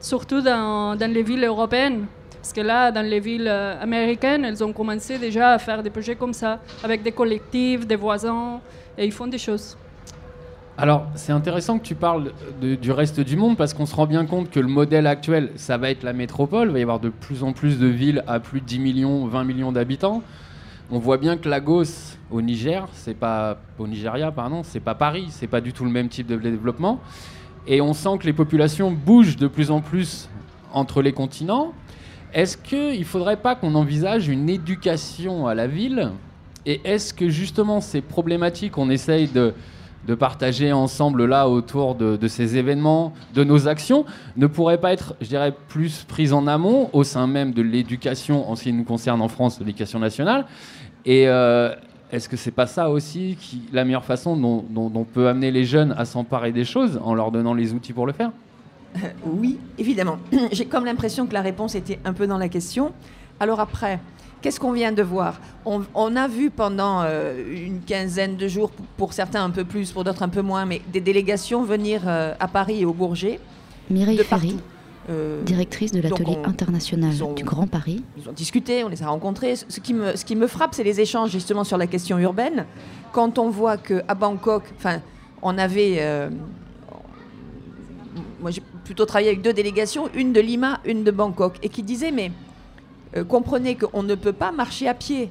surtout 0.00 0.42
dans 0.42 0.96
les 1.00 1.22
villes 1.22 1.44
européennes. 1.44 2.06
Parce 2.48 2.56
que 2.56 2.66
là, 2.66 2.90
dans 2.90 3.04
les 3.04 3.20
villes 3.20 3.46
euh, 3.46 3.78
américaines, 3.78 4.42
elles 4.42 4.64
ont 4.64 4.72
commencé 4.72 5.18
déjà 5.18 5.50
à 5.50 5.58
faire 5.58 5.82
des 5.82 5.90
projets 5.90 6.16
comme 6.16 6.32
ça, 6.32 6.60
avec 6.82 7.02
des 7.02 7.12
collectifs, 7.12 7.86
des 7.86 7.94
voisins, 7.94 8.62
et 8.96 9.04
ils 9.04 9.12
font 9.12 9.26
des 9.26 9.36
choses. 9.36 9.76
Alors, 10.78 11.08
c'est 11.14 11.32
intéressant 11.32 11.78
que 11.78 11.84
tu 11.84 11.94
parles 11.94 12.32
du 12.58 12.90
reste 12.90 13.20
du 13.20 13.36
monde 13.36 13.58
parce 13.58 13.74
qu'on 13.74 13.84
se 13.84 13.94
rend 13.94 14.06
bien 14.06 14.24
compte 14.24 14.50
que 14.50 14.60
le 14.60 14.66
modèle 14.66 15.06
actuel, 15.06 15.50
ça 15.56 15.76
va 15.76 15.90
être 15.90 16.02
la 16.02 16.14
métropole. 16.14 16.68
Il 16.68 16.72
va 16.72 16.78
y 16.78 16.82
avoir 16.82 17.00
de 17.00 17.10
plus 17.10 17.42
en 17.42 17.52
plus 17.52 17.78
de 17.78 17.86
villes 17.86 18.24
à 18.26 18.40
plus 18.40 18.62
de 18.62 18.64
10 18.66 18.78
millions, 18.78 19.26
20 19.26 19.44
millions 19.44 19.70
d'habitants. 19.70 20.22
On 20.90 20.98
voit 20.98 21.18
bien 21.18 21.36
que 21.36 21.50
Lagos, 21.50 22.16
au 22.30 22.40
Niger, 22.40 22.88
c'est 22.94 23.12
pas 23.12 23.58
au 23.78 23.86
Nigeria, 23.86 24.32
pardon, 24.32 24.62
c'est 24.62 24.80
pas 24.80 24.94
Paris, 24.94 25.26
c'est 25.28 25.48
pas 25.48 25.60
du 25.60 25.74
tout 25.74 25.84
le 25.84 25.90
même 25.90 26.08
type 26.08 26.26
de 26.26 26.36
développement. 26.36 26.98
Et 27.66 27.82
on 27.82 27.92
sent 27.92 28.16
que 28.18 28.24
les 28.24 28.32
populations 28.32 28.90
bougent 28.90 29.36
de 29.36 29.48
plus 29.48 29.70
en 29.70 29.82
plus 29.82 30.30
entre 30.72 31.02
les 31.02 31.12
continents. 31.12 31.74
Est-ce 32.38 32.56
qu'il 32.56 33.00
ne 33.00 33.04
faudrait 33.04 33.38
pas 33.38 33.56
qu'on 33.56 33.74
envisage 33.74 34.28
une 34.28 34.48
éducation 34.48 35.48
à 35.48 35.56
la 35.56 35.66
ville 35.66 36.12
Et 36.66 36.80
est-ce 36.84 37.12
que 37.12 37.28
justement 37.28 37.80
ces 37.80 38.00
problématiques 38.00 38.74
qu'on 38.74 38.90
essaye 38.90 39.26
de, 39.26 39.54
de 40.06 40.14
partager 40.14 40.72
ensemble 40.72 41.24
là 41.24 41.48
autour 41.48 41.96
de, 41.96 42.28
ces 42.28 42.56
événements, 42.56 43.12
de 43.34 43.42
nos 43.42 43.66
actions, 43.66 44.04
ne 44.36 44.46
pourraient 44.46 44.78
pas 44.78 44.92
être, 44.92 45.16
je 45.20 45.26
dirais, 45.26 45.52
plus 45.66 46.04
prises 46.04 46.32
en 46.32 46.46
amont 46.46 46.90
au 46.92 47.02
sein 47.02 47.26
même 47.26 47.52
de 47.52 47.60
l'éducation, 47.60 48.48
en 48.48 48.54
ce 48.54 48.62
qui 48.62 48.72
nous 48.72 48.84
concerne 48.84 49.20
en 49.20 49.26
France, 49.26 49.58
l'éducation 49.58 49.98
nationale? 49.98 50.46
Et 51.04 51.26
euh, 51.26 51.74
est-ce 52.12 52.28
que 52.28 52.36
c'est 52.36 52.52
pas 52.52 52.68
ça 52.68 52.88
aussi 52.88 53.36
qui, 53.40 53.62
la 53.72 53.84
meilleure 53.84 54.04
façon 54.04 54.36
dont, 54.36 54.64
on 54.76 55.02
peut 55.02 55.26
amener 55.26 55.50
les 55.50 55.64
jeunes 55.64 55.92
à 55.98 56.04
s'emparer 56.04 56.52
des 56.52 56.64
choses 56.64 57.00
en 57.02 57.14
leur 57.14 57.32
donnant 57.32 57.54
les 57.54 57.72
outils 57.72 57.92
pour 57.92 58.06
le 58.06 58.12
faire? 58.12 58.30
Oui, 59.24 59.58
évidemment. 59.78 60.18
J'ai 60.52 60.66
comme 60.66 60.84
l'impression 60.84 61.26
que 61.26 61.34
la 61.34 61.42
réponse 61.42 61.74
était 61.74 61.98
un 62.04 62.12
peu 62.12 62.26
dans 62.26 62.38
la 62.38 62.48
question. 62.48 62.92
Alors 63.40 63.60
après, 63.60 64.00
Qu'est-ce 64.40 64.60
qu'on 64.60 64.72
vient 64.72 64.92
de 64.92 65.02
voir? 65.02 65.40
On, 65.64 66.16
a 66.16 66.28
vu 66.28 66.50
pendant 66.50 67.02
euh, 67.02 67.34
une 67.66 67.80
quinzaine 67.80 68.36
de 68.36 68.46
jours, 68.46 68.70
pour 68.96 69.12
certains 69.12 69.42
un 69.42 69.50
peu 69.50 69.64
plus, 69.64 69.90
pour 69.90 70.04
d'autres 70.04 70.22
un 70.22 70.28
peu 70.28 70.42
moins, 70.42 70.64
mais 70.64 70.80
des 70.92 71.00
délégations 71.00 71.64
venir 71.64 72.02
euh, 72.06 72.34
à 72.38 72.46
Paris 72.46 72.82
et 72.82 72.84
au 72.84 72.92
Bourget. 72.92 73.40
Mireille 73.90 74.18
Ferry, 74.18 74.56
euh, 75.10 75.42
directrice 75.42 75.90
de 75.90 76.00
l'atelier 76.00 76.38
international 76.44 77.14
du 77.34 77.42
Grand 77.42 77.66
Paris. 77.66 78.04
Ils 78.16 78.28
ont 78.28 78.32
discuté, 78.32 78.84
on 78.84 78.88
les 78.88 79.02
a 79.02 79.08
rencontrés. 79.08 79.56
Ce 79.56 79.80
qui 79.80 79.92
me, 79.92 80.14
ce 80.14 80.24
qui 80.24 80.36
me 80.36 80.46
frappe, 80.46 80.74
c'est 80.74 80.84
les 80.84 81.00
échanges 81.00 81.30
justement 81.30 81.64
sur 81.64 81.76
la 81.76 81.88
question 81.88 82.16
urbaine. 82.18 82.64
Quand 83.12 83.38
on 83.38 83.50
voit 83.50 83.76
qu'à 83.76 84.14
Bangkok, 84.14 84.62
enfin, 84.76 85.00
on 85.42 85.58
avait. 85.58 86.30
moi, 88.40 88.52
plutôt 88.88 89.04
travaillé 89.04 89.28
avec 89.28 89.42
deux 89.42 89.52
délégations, 89.52 90.08
une 90.14 90.32
de 90.32 90.40
Lima, 90.40 90.80
une 90.86 91.04
de 91.04 91.10
Bangkok, 91.10 91.56
et 91.62 91.68
qui 91.68 91.82
disaient 91.82 92.10
mais 92.10 92.32
euh, 93.18 93.22
comprenez 93.22 93.74
qu'on 93.74 94.02
ne 94.02 94.14
peut 94.14 94.32
pas 94.32 94.50
marcher 94.50 94.88
à 94.88 94.94
pied. 94.94 95.30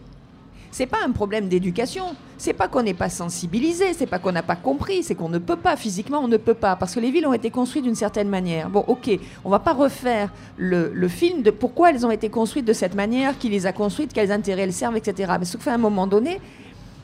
C'est 0.69 0.85
pas 0.85 0.99
un 1.03 1.09
problème 1.09 1.47
d'éducation. 1.47 2.15
C'est 2.37 2.53
pas 2.53 2.67
qu'on 2.67 2.83
n'est 2.83 2.93
pas 2.93 3.09
sensibilisé, 3.09 3.93
c'est 3.93 4.05
pas 4.05 4.19
qu'on 4.19 4.31
n'a 4.31 4.43
pas 4.43 4.55
compris, 4.55 5.01
c'est 5.01 5.15
qu'on 5.15 5.29
ne 5.29 5.39
peut 5.39 5.55
pas 5.55 5.75
physiquement, 5.75 6.19
on 6.19 6.27
ne 6.27 6.37
peut 6.37 6.53
pas 6.53 6.75
parce 6.75 6.93
que 6.93 6.99
les 6.99 7.09
villes 7.09 7.25
ont 7.25 7.33
été 7.33 7.49
construites 7.49 7.83
d'une 7.83 7.95
certaine 7.95 8.29
manière. 8.29 8.69
Bon, 8.69 8.83
ok, 8.87 9.09
on 9.43 9.49
va 9.49 9.57
pas 9.57 9.73
refaire 9.73 10.31
le, 10.55 11.07
film 11.07 11.41
de 11.41 11.49
pourquoi 11.49 11.89
elles 11.89 12.05
ont 12.05 12.11
été 12.11 12.29
construites 12.29 12.65
de 12.65 12.73
cette 12.73 12.93
manière, 12.93 13.39
qui 13.39 13.49
les 13.49 13.65
a 13.65 13.73
construites, 13.73 14.13
quels 14.13 14.31
intérêts 14.31 14.63
elles 14.63 14.73
servent, 14.73 14.97
etc. 14.97 15.33
Mais 15.39 15.45
ce 15.45 15.57
que 15.57 15.63
fait 15.63 15.71
à 15.71 15.73
un 15.73 15.79
moment 15.79 16.05
donné, 16.05 16.39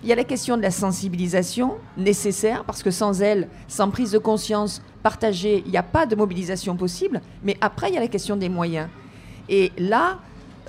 il 0.04 0.10
y 0.10 0.12
a 0.12 0.16
la 0.16 0.26
question 0.26 0.58
de 0.58 0.62
la 0.62 0.72
sensibilisation 0.72 1.76
nécessaire 1.98 2.66
parce 2.66 2.84
que 2.84 2.92
sans 2.92 3.22
elle, 3.22 3.48
sans 3.70 3.90
prise 3.90 4.12
de 4.12 4.18
conscience 4.18 4.82
partagée, 5.02 5.64
il 5.66 5.72
n'y 5.72 5.78
a 5.78 5.84
pas 5.84 6.06
de 6.06 6.16
mobilisation 6.16 6.76
possible. 6.76 7.22
Mais 7.44 7.58
après, 7.62 7.90
il 7.90 7.94
y 7.94 7.98
a 7.98 8.02
la 8.02 8.10
question 8.10 8.36
des 8.36 8.50
moyens. 8.50 8.90
Et 9.48 9.72
là, 9.78 10.20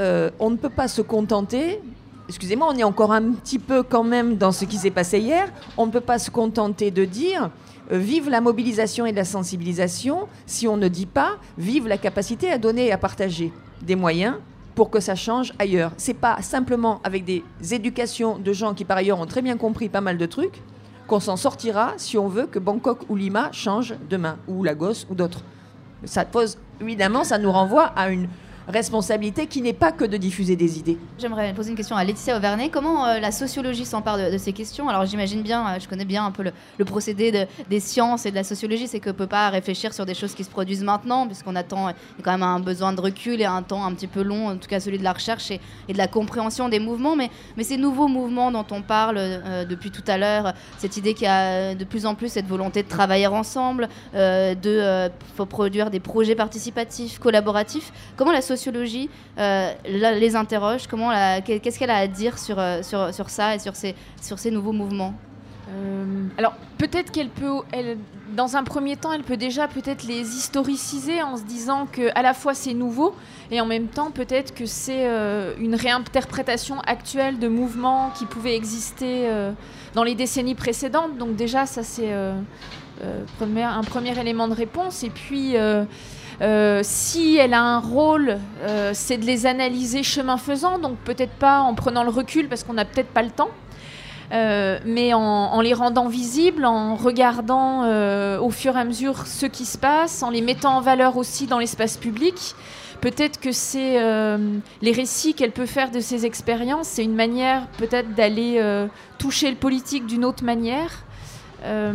euh, 0.00 0.30
on 0.38 0.50
ne 0.50 0.56
peut 0.56 0.70
pas 0.70 0.86
se 0.86 1.02
contenter, 1.02 1.80
excusez-moi, 2.28 2.68
on 2.70 2.76
est 2.76 2.84
encore 2.84 3.12
un 3.12 3.32
petit 3.32 3.58
peu 3.58 3.82
quand 3.82 4.04
même 4.04 4.36
dans 4.36 4.52
ce 4.52 4.64
qui 4.64 4.76
s'est 4.76 4.90
passé 4.90 5.18
hier, 5.18 5.52
on 5.76 5.86
ne 5.86 5.90
peut 5.90 6.00
pas 6.00 6.20
se 6.20 6.30
contenter 6.30 6.92
de 6.92 7.04
dire 7.04 7.50
euh, 7.90 7.98
vive 7.98 8.30
la 8.30 8.40
mobilisation 8.40 9.04
et 9.04 9.12
la 9.12 9.24
sensibilisation 9.24 10.28
si 10.46 10.66
on 10.68 10.76
ne 10.76 10.88
dit 10.88 11.06
pas 11.06 11.36
vive 11.58 11.86
la 11.86 11.98
capacité 11.98 12.50
à 12.50 12.58
donner 12.58 12.86
et 12.86 12.92
à 12.92 12.98
partager 12.98 13.52
des 13.82 13.94
moyens 13.94 14.36
pour 14.74 14.90
que 14.90 15.00
ça 15.00 15.14
change 15.14 15.52
ailleurs. 15.58 15.92
C'est 15.96 16.14
pas 16.14 16.40
simplement 16.42 17.00
avec 17.04 17.24
des 17.24 17.44
éducations 17.70 18.38
de 18.38 18.52
gens 18.52 18.74
qui 18.74 18.84
par 18.84 18.96
ailleurs 18.96 19.20
ont 19.20 19.26
très 19.26 19.42
bien 19.42 19.56
compris 19.56 19.88
pas 19.88 20.00
mal 20.00 20.18
de 20.18 20.26
trucs 20.26 20.62
qu'on 21.06 21.20
s'en 21.20 21.36
sortira 21.36 21.92
si 21.96 22.16
on 22.18 22.28
veut 22.28 22.46
que 22.46 22.58
Bangkok 22.58 23.00
ou 23.08 23.16
Lima 23.16 23.50
changent 23.52 23.94
demain, 24.08 24.38
ou 24.48 24.64
Lagos 24.64 25.06
ou 25.10 25.14
d'autres. 25.14 25.42
Ça 26.04 26.24
pose, 26.24 26.58
évidemment, 26.80 27.24
ça 27.24 27.38
nous 27.38 27.52
renvoie 27.52 27.84
à 27.84 28.08
une 28.10 28.28
responsabilité 28.68 29.46
qui 29.46 29.60
n'est 29.62 29.72
pas 29.72 29.92
que 29.92 30.04
de 30.04 30.16
diffuser 30.16 30.56
des 30.56 30.78
idées. 30.78 30.98
J'aimerais 31.18 31.52
poser 31.52 31.70
une 31.70 31.76
question 31.76 31.96
à 31.96 32.04
Laetitia 32.04 32.36
Auvernet. 32.36 32.70
Comment 32.70 33.06
euh, 33.06 33.20
la 33.20 33.30
sociologie 33.30 33.84
s'empare 33.84 34.18
de, 34.18 34.38
ces 34.38 34.52
questions? 34.52 34.88
Alors 34.88 35.04
j'imagine 35.04 35.42
bien, 35.42 35.66
euh, 35.66 35.78
je 35.80 35.88
connais 35.88 36.04
bien 36.04 36.24
un 36.24 36.30
peu 36.30 36.42
le, 36.78 36.84
procédé 36.84 37.46
des 37.68 37.80
sciences 37.80 38.26
et 38.26 38.30
de 38.30 38.36
la 38.36 38.44
sociologie, 38.44 38.86
c'est 38.86 39.00
qu'on 39.00 39.10
ne 39.10 39.14
peut 39.14 39.26
pas 39.26 39.50
réfléchir 39.50 39.92
sur 39.92 40.06
des 40.06 40.14
choses 40.14 40.34
qui 40.34 40.44
se 40.44 40.50
produisent 40.50 40.84
maintenant, 40.84 41.26
puisqu'on 41.26 41.56
attend 41.56 41.90
quand 42.22 42.30
même 42.32 42.42
un 42.42 42.60
besoin 42.60 42.92
de 42.92 43.00
recul 43.00 43.40
et 43.40 43.44
un 43.44 43.62
temps 43.62 43.84
un 43.84 43.92
petit 43.92 44.06
peu 44.06 44.22
long, 44.22 44.48
en 44.48 44.56
tout 44.56 44.68
cas 44.68 44.80
celui 44.80 44.98
de 44.98 45.04
la 45.04 45.12
recherche 45.12 45.50
et, 45.50 45.60
de 45.88 45.98
la 45.98 46.08
compréhension 46.08 46.68
des 46.68 46.78
mouvements. 46.78 47.16
Mais, 47.16 47.30
ces 47.64 47.78
nouveaux 47.78 48.08
mouvements 48.08 48.52
dont 48.52 48.66
on 48.70 48.82
parle 48.82 49.16
euh, 49.18 49.64
depuis 49.64 49.90
tout 49.90 50.04
à 50.06 50.18
l'heure, 50.18 50.52
cette 50.76 50.98
idée 50.98 51.14
qu'il 51.14 51.24
y 51.24 51.30
a 51.30 51.74
de 51.74 51.84
plus 51.84 52.04
en 52.04 52.14
plus 52.14 52.28
cette 52.28 52.46
volonté 52.46 52.82
de 52.82 52.88
travailler 52.88 53.26
ensemble, 53.26 53.88
de 54.14 55.08
produire 55.48 55.90
des 55.90 56.00
projets 56.00 56.34
participatifs, 56.34 57.18
collaboratifs, 57.18 57.90
comment 58.16 58.32
la 58.32 58.42
sociologie 58.42 58.53
euh, 59.38 59.72
les 59.86 60.36
interroge 60.36 60.86
Comment 60.86 61.10
Qu'est-ce 61.44 61.78
qu'elle 61.78 61.90
a 61.90 61.96
à 61.96 62.06
dire 62.06 62.38
sur, 62.38 62.58
euh, 62.58 62.82
sur, 62.82 63.12
sur, 63.12 63.30
ça 63.30 63.54
et 63.54 63.58
sur 63.58 63.76
ces, 63.76 63.94
sur 64.20 64.38
ces 64.38 64.50
nouveaux 64.50 64.72
mouvements? 64.72 65.14
Euh, 65.70 66.26
alors 66.36 66.54
peut-être 66.76 67.10
qu'elle 67.10 67.30
peut, 67.30 67.62
elle, 67.72 67.96
dans 68.36 68.56
un 68.56 68.64
premier 68.64 68.96
temps, 68.96 69.12
elle 69.12 69.22
peut 69.22 69.36
déjà 69.36 69.66
peut-être 69.66 70.04
les 70.04 70.36
historiciser 70.36 71.22
en 71.22 71.36
se 71.36 71.42
disant 71.42 71.86
que 71.90 72.10
à 72.14 72.22
la 72.22 72.34
fois 72.34 72.52
c'est 72.54 72.74
nouveau 72.74 73.14
et 73.50 73.60
en 73.60 73.66
même 73.66 73.86
temps 73.86 74.10
peut-être 74.10 74.54
que 74.54 74.66
c'est 74.66 75.06
une 75.58 75.74
réinterprétation 75.74 76.80
actuelle 76.80 77.38
de 77.38 77.48
mouvements 77.48 78.10
qui 78.18 78.26
pouvaient 78.26 78.56
exister 78.56 79.26
dans 79.94 80.04
les 80.04 80.14
décennies 80.14 80.54
précédentes. 80.54 81.16
Donc 81.16 81.34
déjà 81.34 81.64
ça 81.64 81.82
c'est 81.82 82.12
un 83.02 83.84
premier 83.84 84.18
élément 84.20 84.48
de 84.48 84.54
réponse 84.54 85.02
et 85.02 85.10
puis 85.10 85.56
euh, 86.40 86.80
si 86.82 87.36
elle 87.36 87.54
a 87.54 87.62
un 87.62 87.78
rôle, 87.78 88.38
euh, 88.62 88.90
c'est 88.94 89.18
de 89.18 89.24
les 89.24 89.46
analyser 89.46 90.02
chemin 90.02 90.36
faisant, 90.36 90.78
donc 90.78 90.96
peut-être 90.98 91.32
pas 91.32 91.60
en 91.60 91.74
prenant 91.74 92.02
le 92.02 92.10
recul 92.10 92.48
parce 92.48 92.64
qu'on 92.64 92.74
n'a 92.74 92.84
peut-être 92.84 93.08
pas 93.08 93.22
le 93.22 93.30
temps, 93.30 93.50
euh, 94.32 94.78
mais 94.84 95.14
en, 95.14 95.60
les 95.60 95.74
rendant 95.74 96.08
visibles, 96.08 96.64
en 96.64 96.96
regardant 96.96 97.84
au 98.38 98.50
fur 98.50 98.76
et 98.76 98.80
à 98.80 98.84
mesure 98.84 99.26
ce 99.26 99.46
qui 99.46 99.64
se 99.64 99.78
passe, 99.78 100.22
en 100.22 100.30
les 100.30 100.42
mettant 100.42 100.76
en 100.76 100.80
valeur 100.80 101.16
aussi 101.16 101.46
dans 101.46 101.58
l'espace 101.58 101.96
public. 101.96 102.54
Peut-être 103.00 103.38
que 103.38 103.52
c'est 103.52 103.98
les 104.80 104.92
récits 104.92 105.34
qu'elle 105.34 105.52
peut 105.52 105.66
faire 105.66 105.90
de 105.90 106.00
ses 106.00 106.24
expériences, 106.24 106.88
c'est 106.88 107.04
une 107.04 107.14
manière 107.14 107.66
peut-être 107.78 108.14
d'aller 108.14 108.60
toucher 109.18 109.50
le 109.50 109.56
politique 109.56 110.06
d'une 110.06 110.24
autre 110.24 110.42
manière. 110.42 111.03
Euh, 111.64 111.92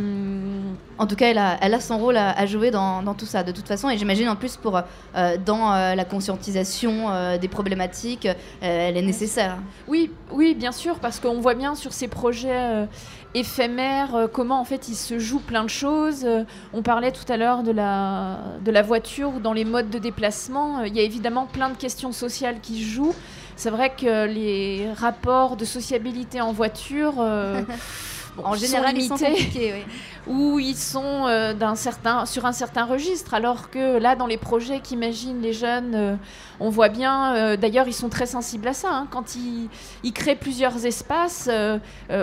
en 0.97 1.07
tout 1.07 1.15
cas, 1.15 1.27
elle 1.29 1.37
a, 1.37 1.57
elle 1.61 1.73
a 1.73 1.79
son 1.79 1.97
rôle 1.97 2.17
à, 2.17 2.45
jouer 2.45 2.71
dans, 2.71 3.13
tout 3.13 3.25
ça, 3.25 3.43
de 3.43 3.51
toute 3.51 3.67
façon. 3.67 3.89
Et 3.89 3.97
j'imagine 3.97 4.27
en 4.27 4.35
plus 4.35 4.57
pour 4.57 4.77
euh, 4.77 5.37
dans 5.45 5.73
euh, 5.73 5.95
la 5.95 6.05
conscientisation 6.05 7.37
des 7.39 7.47
problématiques, 7.47 8.27
elle 8.61 8.97
est 8.97 9.01
nécessaire. 9.01 9.57
Oui, 9.87 10.11
oui, 10.31 10.55
bien 10.55 10.71
sûr, 10.71 10.99
parce 10.99 11.19
qu'on 11.19 11.39
voit 11.39 11.53
bien 11.53 11.75
sur 11.75 11.93
ces 11.93 12.07
projets 12.07 12.87
éphémères 13.35 14.27
comment 14.33 14.59
en 14.59 14.63
fait 14.63 14.89
il 14.89 14.95
se 14.95 15.19
joue 15.19 15.39
plein 15.39 15.63
de 15.63 15.69
choses. 15.69 16.27
on 16.73 16.81
parlait 16.81 17.11
tout 17.11 17.31
à 17.31 17.37
l'heure 17.37 17.61
de 17.61 17.71
la, 17.71 18.39
de 18.65 18.71
la 18.71 18.81
voiture 18.81 19.33
dans 19.39 19.53
les 19.53 19.65
modes 19.65 19.89
de 19.89 19.99
déplacement. 19.99 20.83
Il 20.83 20.95
y 20.95 20.99
a 20.99 21.03
évidemment 21.03 21.45
plein 21.45 21.69
de 21.69 21.77
questions 21.77 22.11
sociales 22.11 22.59
qui 22.61 22.83
se 22.83 22.89
jouent. 22.89 23.15
C'est 23.55 23.69
vrai 23.69 23.93
que 23.95 24.25
les 24.25 24.91
rapports 24.93 25.57
de 25.57 25.65
sociabilité 25.65 26.41
en 26.41 26.51
voiture 26.53 27.13
en 28.43 28.55
général, 28.55 28.97
ils 28.97 29.07
sont 29.07 29.17
compliqués, 29.17 29.85
ils 30.27 30.75
sont 30.75 31.25
euh, 31.27 31.53
d'un 31.53 31.75
certain, 31.75 32.25
sur 32.25 32.45
un 32.45 32.51
certain 32.51 32.85
registre, 32.85 33.33
alors 33.33 33.69
que 33.69 33.97
là, 33.97 34.15
dans 34.15 34.27
les 34.27 34.37
projets 34.37 34.79
qu'imaginent 34.79 35.41
les 35.41 35.53
jeunes, 35.53 35.95
euh, 35.95 36.15
on 36.59 36.69
voit 36.69 36.89
bien, 36.89 37.35
euh, 37.35 37.57
d'ailleurs, 37.57 37.87
ils 37.87 37.93
sont 37.93 38.09
très 38.09 38.25
sensibles 38.25 38.67
à 38.67 38.73
ça. 38.73 38.89
Hein. 38.91 39.07
quand 39.09 39.35
ils, 39.35 39.69
ils, 40.03 40.13
créent 40.13 40.35
plusieurs 40.35 40.85
espaces, 40.85 41.49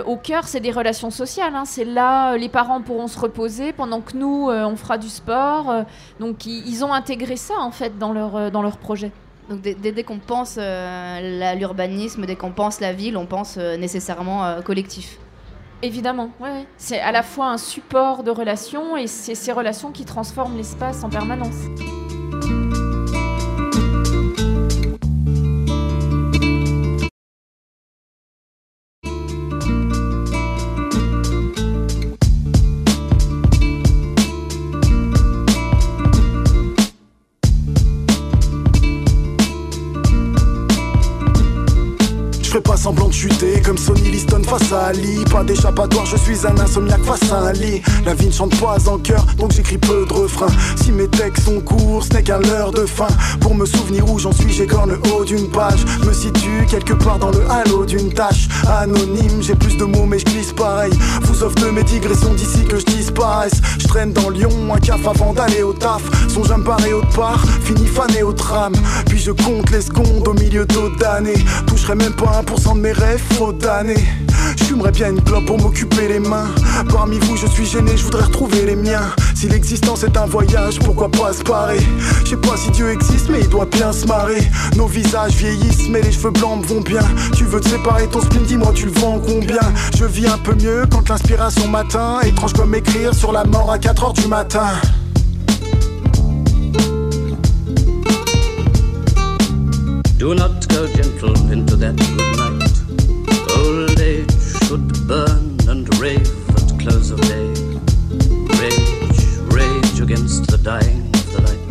au 0.05 0.15
cœur, 0.17 0.47
c'est 0.47 0.59
des 0.59 0.71
relations 0.71 1.09
sociales. 1.09 1.55
Hein. 1.55 1.65
c'est 1.65 1.85
là, 1.85 2.37
les 2.37 2.49
parents 2.49 2.81
pourront 2.81 3.07
se 3.07 3.19
reposer 3.19 3.73
pendant 3.73 4.01
que 4.01 4.15
nous, 4.15 4.49
on 4.49 4.75
fera 4.75 4.97
du 4.97 5.09
sport. 5.09 5.73
donc, 6.19 6.45
ils, 6.45 6.83
ont 6.83 6.93
intégré 6.93 7.35
ça, 7.35 7.55
en 7.59 7.71
fait, 7.71 7.97
dans 7.97 8.13
leur, 8.13 8.51
dans 8.51 8.61
leur 8.61 8.77
projet. 8.77 9.11
Donc 9.49 9.61
dès, 9.61 9.75
dès 9.75 10.03
qu'on 10.03 10.19
pense 10.19 10.57
l'urbanisme, 10.57 12.25
dès 12.25 12.35
qu'on 12.35 12.51
pense 12.51 12.79
la 12.79 12.93
ville, 12.93 13.17
on 13.17 13.25
pense 13.25 13.57
nécessairement 13.57 14.61
collectif. 14.61 15.17
Évidemment, 15.83 16.31
ouais, 16.39 16.65
c'est 16.77 16.99
à 16.99 17.11
la 17.11 17.21
fois 17.21 17.49
un 17.49 17.59
support 17.59 18.23
de 18.23 18.31
relations 18.31 18.97
et 18.97 19.05
c'est 19.05 19.35
ces 19.35 19.51
relations 19.51 19.91
qui 19.91 20.05
transforment 20.05 20.57
l'espace 20.57 21.03
en 21.03 21.09
permanence. 21.09 21.53
Je 42.41 42.49
ferai 42.49 42.61
pas 42.61 42.77
semblant 42.77 43.09
de 43.09 43.13
chuter 43.13 43.61
comme 43.61 43.77
Sony. 43.77 44.06
Face 44.47 44.71
à 44.71 44.85
Ali. 44.87 45.23
Pas 45.29 45.43
d'échappatoire, 45.43 46.05
je 46.05 46.15
suis 46.15 46.47
un 46.47 46.57
insomniaque 46.57 47.03
face 47.03 47.31
à 47.31 47.37
un 47.37 47.51
lit. 47.51 47.81
La 48.05 48.13
vie 48.13 48.27
ne 48.27 48.31
chante 48.31 48.57
pas 48.59 48.77
en 48.89 48.97
cœur, 48.97 49.25
donc 49.37 49.51
j'écris 49.51 49.77
peu 49.77 50.05
de 50.07 50.13
refrains. 50.13 50.47
Si 50.81 50.91
mes 50.91 51.07
textes 51.07 51.43
sont 51.43 51.59
courts, 51.59 52.03
ce 52.03 52.13
n'est 52.13 52.23
qu'un 52.23 52.39
leurre 52.39 52.71
de 52.71 52.85
fin. 52.85 53.09
Pour 53.41 53.53
me 53.53 53.65
souvenir 53.65 54.09
où 54.09 54.17
j'en 54.17 54.31
suis, 54.31 54.51
j'écorne 54.51 54.91
le 54.91 54.99
haut 55.11 55.25
d'une 55.25 55.49
page. 55.49 55.85
Me 56.05 56.13
situe 56.13 56.65
quelque 56.69 56.93
part 56.93 57.19
dans 57.19 57.29
le 57.29 57.41
halo 57.49 57.85
d'une 57.85 58.11
tâche. 58.11 58.47
Anonyme, 58.67 59.41
j'ai 59.41 59.55
plus 59.55 59.75
de 59.77 59.83
mots, 59.83 60.05
mais 60.05 60.19
je 60.19 60.25
glisse 60.25 60.53
pareil. 60.53 60.93
Vous 61.23 61.43
offre 61.43 61.55
de 61.55 61.69
mes 61.69 61.83
digressions 61.83 62.33
d'ici 62.33 62.63
que 62.69 62.79
je 62.79 62.85
disparaisse. 62.85 63.61
Je 63.79 63.87
traîne 63.87 64.13
dans 64.13 64.29
Lyon, 64.29 64.49
un 64.73 64.79
caf 64.79 65.05
avant 65.05 65.33
d'aller 65.33 65.61
au 65.61 65.73
taf. 65.73 66.01
Songe 66.29 66.51
à 66.51 66.57
me 66.57 66.63
barrer 66.63 66.93
autre 66.93 67.09
part, 67.09 67.43
fini 67.63 67.85
fané 67.85 68.23
au 68.23 68.31
tram. 68.31 68.73
Puis 69.07 69.19
je 69.19 69.31
compte 69.31 69.69
les 69.71 69.81
secondes 69.81 70.27
au 70.27 70.33
milieu 70.33 70.65
d'autres 70.65 70.97
d'années. 70.97 71.43
Toucherai 71.67 71.95
même 71.95 72.13
pas 72.13 72.41
1% 72.41 72.75
de 72.75 72.79
mes 72.79 72.93
rêves, 72.93 73.21
faut 73.33 73.51
d'années. 73.51 74.06
J'fumerais 74.55 74.91
bien 74.91 75.09
une 75.11 75.21
clope 75.21 75.45
pour 75.45 75.59
m'occuper 75.59 76.07
les 76.07 76.19
mains. 76.19 76.47
Parmi 76.89 77.19
vous, 77.19 77.37
je 77.37 77.47
suis 77.47 77.65
gêné, 77.65 77.95
je 77.95 78.03
voudrais 78.03 78.23
retrouver 78.23 78.65
les 78.65 78.75
miens. 78.75 79.09
Si 79.35 79.47
l'existence 79.47 80.03
est 80.03 80.17
un 80.17 80.25
voyage, 80.25 80.79
pourquoi 80.79 81.09
pas 81.09 81.33
se 81.33 81.43
parer? 81.43 81.79
Je 82.23 82.29
sais 82.31 82.37
pas 82.37 82.57
si 82.57 82.71
Dieu 82.71 82.89
existe, 82.91 83.29
mais 83.29 83.41
il 83.41 83.49
doit 83.49 83.65
bien 83.65 83.91
se 83.91 84.05
marrer. 84.05 84.41
Nos 84.75 84.87
visages 84.87 85.33
vieillissent, 85.33 85.89
mais 85.89 86.01
les 86.01 86.11
cheveux 86.11 86.31
blancs 86.31 86.65
vont 86.65 86.81
bien. 86.81 87.03
Tu 87.35 87.43
veux 87.43 87.59
te 87.59 87.69
séparer 87.69 88.07
ton 88.07 88.21
spleen, 88.21 88.43
dis-moi, 88.43 88.71
tu 88.73 88.85
le 88.85 88.91
vends 88.93 89.19
combien? 89.19 89.61
Je 89.97 90.05
vis 90.05 90.27
un 90.27 90.37
peu 90.37 90.55
mieux 90.55 90.85
quand 90.89 91.07
l'inspiration 91.09 91.67
m'atteint. 91.67 92.19
Étrange 92.21 92.53
comme 92.53 92.73
écrire 92.75 93.13
sur 93.13 93.31
la 93.31 93.43
mort 93.43 93.71
à 93.71 93.77
4h 93.77 94.13
du 94.21 94.27
matin. 94.27 94.67
Do 100.17 100.33
not 100.33 100.67
go 100.67 100.87
that 101.77 101.95
good 101.95 102.37
night. 102.37 103.86
Should 104.67 105.07
burn 105.07 105.57
and 105.69 105.87
rave 105.97 106.27
at 106.49 106.79
close 106.81 107.09
of 107.11 107.21
day. 107.21 107.47
Rage, 108.59 109.21
rage 109.47 110.01
against 110.01 110.47
the 110.47 110.57
dying 110.61 111.09
of 111.15 111.31
the 111.31 111.41
light. 111.47 111.61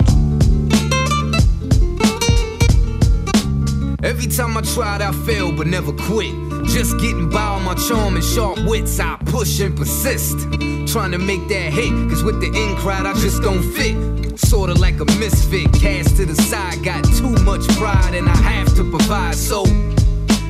Every 4.02 4.26
time 4.26 4.56
I 4.56 4.62
tried, 4.62 5.02
I 5.02 5.12
failed, 5.26 5.58
but 5.58 5.66
never 5.66 5.92
quit. 5.92 6.34
Just 6.68 6.98
getting 6.98 7.28
by 7.28 7.42
on 7.42 7.64
my 7.64 7.74
charm 7.74 8.14
and 8.14 8.24
sharp 8.24 8.58
wits, 8.64 8.98
I 8.98 9.18
push 9.26 9.60
and 9.60 9.76
persist. 9.76 10.38
Trying 10.90 11.12
to 11.12 11.18
make 11.18 11.46
that 11.48 11.74
hit, 11.74 11.92
cause 12.08 12.24
with 12.24 12.40
the 12.40 12.46
in 12.46 12.76
crowd, 12.76 13.04
I 13.04 13.12
just 13.20 13.42
don't 13.42 13.62
fit. 13.74 14.38
Sorta 14.38 14.72
like 14.72 15.00
a 15.00 15.04
misfit, 15.18 15.70
cast 15.74 16.16
to 16.16 16.24
the 16.24 16.34
side. 16.34 16.82
Got 16.82 17.04
too 17.04 17.34
much 17.44 17.68
pride 17.76 18.14
and 18.14 18.26
I 18.26 18.36
have 18.36 18.74
to 18.76 18.90
provide. 18.90 19.34
So 19.34 19.66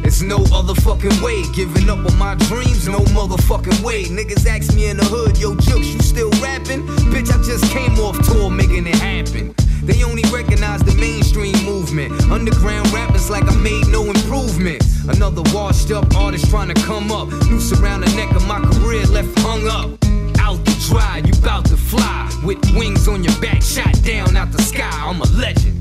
it's 0.06 0.22
no 0.22 0.38
other 0.52 0.74
fucking 0.74 1.20
way. 1.20 1.42
Giving 1.52 1.90
up 1.90 1.98
on 1.98 2.16
my 2.16 2.34
dreams, 2.46 2.86
no 2.86 3.00
motherfucking 3.16 3.82
way. 3.82 4.04
Niggas 4.04 4.46
ask 4.46 4.74
me 4.74 4.88
in 4.88 4.96
the 4.96 5.04
hood, 5.04 5.36
yo, 5.36 5.54
Jukes, 5.56 5.88
you 5.88 6.00
still 6.00 6.30
rapping? 6.42 6.86
Bitch, 7.10 7.30
I 7.30 7.42
just 7.42 7.70
came 7.72 7.98
off 7.98 8.16
tour 8.26 8.50
making 8.50 8.86
it 8.86 8.94
happen. 8.94 9.54
They 9.82 10.02
only 10.04 10.22
recognize 10.32 10.80
the 10.82 10.94
mainstream 10.94 11.56
movement. 11.64 12.12
Underground 12.30 12.90
rappers 12.92 13.28
like 13.28 13.44
I 13.44 13.56
made 13.56 13.88
no 13.88 14.04
improvement. 14.04 14.82
Another 15.08 15.42
washed 15.54 15.90
up 15.90 16.14
artist 16.16 16.48
trying 16.50 16.72
to 16.72 16.80
come 16.82 17.10
up. 17.10 17.28
Noose 17.50 17.72
around 17.72 18.00
the 18.00 18.12
neck 18.16 18.34
of 18.34 18.46
my 18.46 18.60
career 18.60 19.04
left 19.06 19.36
hung 19.40 19.66
up 19.68 19.90
out 20.38 20.64
to 20.64 20.88
dry, 20.88 21.22
you 21.24 21.32
bout 21.42 21.64
to 21.64 21.76
fly 21.76 22.30
with 22.44 22.58
wings 22.76 23.08
on 23.08 23.24
your 23.24 23.34
back, 23.40 23.62
shot 23.62 23.92
down 24.04 24.36
out 24.36 24.52
the 24.52 24.62
sky. 24.62 24.88
I'm 24.92 25.20
a 25.20 25.24
legend. 25.36 25.75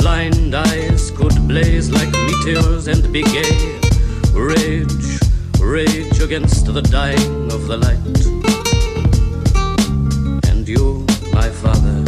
Blind 0.00 0.54
eyes 0.54 1.10
could 1.10 1.36
blaze 1.46 1.90
like 1.90 2.10
meteors 2.10 2.88
and 2.88 3.12
be 3.12 3.22
gay. 3.22 3.78
Rage, 4.32 5.20
rage 5.60 6.20
against 6.20 6.64
the 6.72 6.80
dying 6.80 7.52
of 7.52 7.66
the 7.66 7.76
light. 7.76 8.00
And 10.48 10.66
you, 10.66 11.04
my 11.34 11.50
father, 11.50 12.00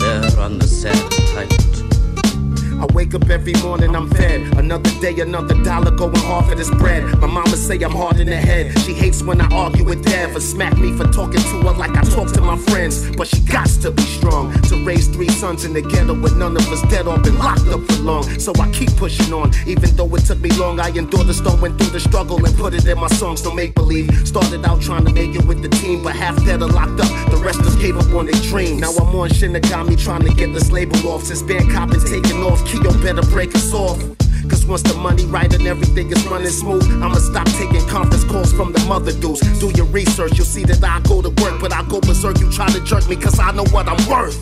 there 0.00 0.38
on 0.38 0.58
the 0.58 0.66
sad 0.66 0.98
height. 1.34 2.82
I 2.82 2.86
wake 2.92 3.14
up 3.14 3.30
every 3.30 3.54
morning, 3.62 3.96
I'm 3.96 4.10
fed. 4.10 4.42
Another 4.58 4.90
day, 5.04 5.20
another 5.20 5.54
dollar 5.62 5.90
going 5.90 6.16
hard 6.16 6.46
for 6.46 6.54
this 6.54 6.70
bread. 6.70 7.04
My 7.20 7.26
mama 7.26 7.56
say 7.56 7.78
I'm 7.82 7.92
hard 7.92 8.20
in 8.20 8.26
the 8.26 8.36
head. 8.36 8.78
She 8.80 8.94
hates 8.94 9.22
when 9.22 9.38
I 9.38 9.48
argue 9.54 9.84
with 9.84 10.02
Dev 10.02 10.34
or 10.34 10.40
smack 10.40 10.78
me 10.78 10.96
for 10.96 11.04
talking 11.04 11.40
to 11.40 11.56
her 11.66 11.72
like 11.72 11.90
I 11.90 12.02
talk 12.02 12.32
to 12.32 12.40
my 12.40 12.56
friends. 12.56 13.10
But 13.14 13.28
she 13.28 13.40
got 13.40 13.68
to 13.82 13.90
be 13.90 14.02
strong 14.02 14.52
to 14.68 14.82
raise 14.82 15.08
three 15.08 15.28
sons 15.28 15.66
in 15.66 15.74
the 15.74 15.82
ghetto 15.82 16.14
with 16.18 16.36
none 16.36 16.56
of 16.56 16.66
us 16.72 16.80
dead 16.90 17.06
or 17.06 17.18
been 17.18 17.38
locked 17.38 17.68
up 17.68 17.82
for 17.82 18.02
long. 18.02 18.22
So 18.40 18.52
I 18.58 18.70
keep 18.70 18.96
pushing 18.96 19.32
on, 19.34 19.52
even 19.66 19.94
though 19.94 20.14
it 20.14 20.24
took 20.24 20.40
me 20.40 20.50
long. 20.52 20.80
I 20.80 20.88
endured 20.88 21.26
the 21.26 21.34
storm, 21.34 21.60
went 21.60 21.78
through 21.78 21.90
the 21.90 22.00
struggle, 22.00 22.42
and 22.42 22.56
put 22.56 22.72
it 22.72 22.86
in 22.86 22.98
my 22.98 23.08
songs 23.08 23.42
to 23.42 23.54
make 23.54 23.74
believe. 23.74 24.08
Started 24.26 24.64
out 24.64 24.80
trying 24.80 25.04
to 25.04 25.12
make 25.12 25.34
it 25.34 25.44
with 25.44 25.60
the 25.60 25.68
team, 25.68 26.02
but 26.02 26.16
half 26.16 26.36
dead 26.46 26.62
or 26.62 26.68
locked 26.68 27.00
up. 27.00 27.12
The 27.30 27.36
rest 27.44 27.60
us 27.60 27.76
gave 27.76 27.98
up 27.98 28.08
on 28.14 28.24
their 28.24 28.40
dreams. 28.48 28.80
Now 28.80 28.92
I'm 28.92 29.14
on 29.14 29.28
Shinigami 29.28 30.02
trying 30.02 30.22
to 30.22 30.32
get 30.32 30.54
this 30.54 30.70
label 30.70 30.96
off. 31.08 31.24
Since 31.24 31.42
band 31.42 31.70
cop 31.70 31.92
is 31.92 32.04
taking 32.04 32.42
off, 32.42 32.64
Kyo 32.66 32.90
better 33.02 33.22
break 33.28 33.54
us 33.54 33.74
off. 33.74 34.00
Cause 34.48 34.66
once 34.66 34.82
the 34.82 34.94
money 34.94 35.24
right 35.26 35.52
and 35.52 35.66
everything 35.66 36.10
is 36.10 36.26
running 36.26 36.48
smooth, 36.48 36.84
I'ma 37.02 37.14
stop 37.14 37.46
taking 37.46 37.86
conference 37.88 38.24
calls 38.24 38.52
from 38.52 38.72
the 38.72 38.80
mother 38.86 39.12
dudes. 39.12 39.40
Do 39.58 39.70
your 39.74 39.86
research, 39.86 40.36
you'll 40.36 40.46
see 40.46 40.64
that 40.64 40.82
I 40.84 41.00
go 41.08 41.22
to 41.22 41.30
work, 41.42 41.60
but 41.60 41.72
I 41.72 41.82
go 41.88 42.00
berserk. 42.00 42.40
You 42.40 42.50
try 42.50 42.68
to 42.68 42.80
jerk 42.84 43.08
me 43.08 43.16
cause 43.16 43.38
I 43.38 43.52
know 43.52 43.64
what 43.72 43.88
I'm 43.88 44.08
worth. 44.08 44.38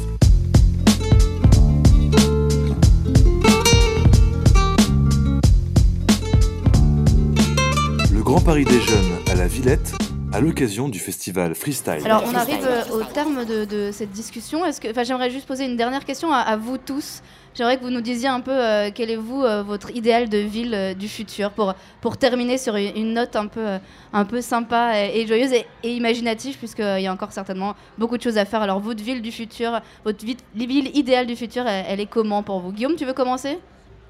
Le 8.13 8.23
Grand 8.23 8.41
Paris 8.41 8.65
des 8.65 8.81
Jeunes 8.81 9.19
à 9.31 9.35
la 9.35 9.47
Villette 9.47 9.93
à 10.33 10.41
l'occasion 10.41 10.89
du 10.89 10.99
festival 10.99 11.55
Freestyle. 11.55 12.01
Alors 12.05 12.25
on 12.27 12.35
arrive 12.35 12.65
euh, 12.65 12.85
au 12.93 13.03
terme 13.05 13.45
de, 13.45 13.65
de 13.65 13.91
cette 13.93 14.11
discussion. 14.11 14.65
Est-ce 14.65 14.81
que, 14.81 14.91
enfin, 14.91 15.05
j'aimerais 15.05 15.31
juste 15.31 15.47
poser 15.47 15.65
une 15.67 15.77
dernière 15.77 16.05
question 16.05 16.33
à, 16.33 16.39
à 16.39 16.57
vous 16.57 16.79
tous. 16.79 17.23
J'aimerais 17.55 17.77
que 17.77 17.83
vous 17.83 17.91
nous 17.91 18.01
disiez 18.01 18.29
un 18.29 18.41
peu 18.41 18.51
euh, 18.51 18.91
quel 18.95 19.11
est 19.11 19.17
vous 19.17 19.43
euh, 19.43 19.63
votre 19.63 19.95
idéal 19.95 20.31
de 20.31 20.39
ville 20.39 20.75
euh, 20.75 20.95
du 20.95 21.07
futur 21.07 21.51
pour 21.51 21.75
pour 22.01 22.17
terminer 22.17 22.57
sur 22.57 22.77
une, 22.77 22.97
une 22.97 23.13
note 23.13 23.37
un 23.37 23.47
peu 23.47 23.61
euh, 23.61 23.79
un 24.15 24.25
peu 24.25 24.41
sympa 24.41 24.95
et, 24.99 25.21
et 25.21 25.27
joyeuse 25.27 25.53
et, 25.53 25.67
et 25.83 25.95
imaginative 25.95 26.57
puisqu'il 26.57 27.03
y 27.03 27.07
a 27.07 27.13
encore 27.13 27.33
certainement 27.33 27.75
beaucoup 27.99 28.17
de 28.17 28.23
choses 28.23 28.39
à 28.39 28.47
faire. 28.47 28.63
Alors 28.63 28.81
votre 28.81 29.05
ville 29.05 29.21
du 29.21 29.33
futur, 29.33 29.81
votre 30.05 30.25
vi- 30.25 30.39
ville 30.55 30.97
idéale 30.97 31.27
du 31.27 31.37
futur, 31.37 31.67
elle, 31.67 31.85
elle 31.87 32.01
est 32.01 32.07
comment 32.07 32.43
pour 32.43 32.61
vous? 32.61 32.73
Guillaume, 32.73 32.97
tu 32.97 33.05
veux 33.05 33.13
commencer? 33.13 33.59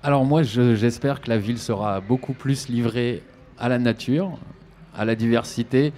Alors 0.05 0.25
moi, 0.25 0.45
je- 0.45 0.77
j'espère 0.77 1.21
que 1.21 1.29
la 1.29 1.39
ville 1.39 1.59
sera 1.59 2.01
beaucoup 2.01 2.33
plus 2.33 2.69
livrée 2.69 3.23
à 3.59 3.69
la 3.69 3.79
nature, 3.79 4.39
à 4.97 5.05
la 5.05 5.15
diversité, 5.15 5.93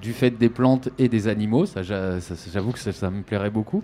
du 0.00 0.12
fait 0.12 0.30
des 0.30 0.48
plantes 0.48 0.88
et 0.98 1.08
des 1.08 1.26
animaux. 1.28 1.66
Ça, 1.66 1.82
j'a- 1.82 2.20
ça- 2.20 2.34
j'avoue 2.52 2.72
que 2.72 2.78
ça, 2.78 2.92
ça 2.92 3.10
me 3.10 3.22
plairait 3.22 3.50
beaucoup. 3.50 3.82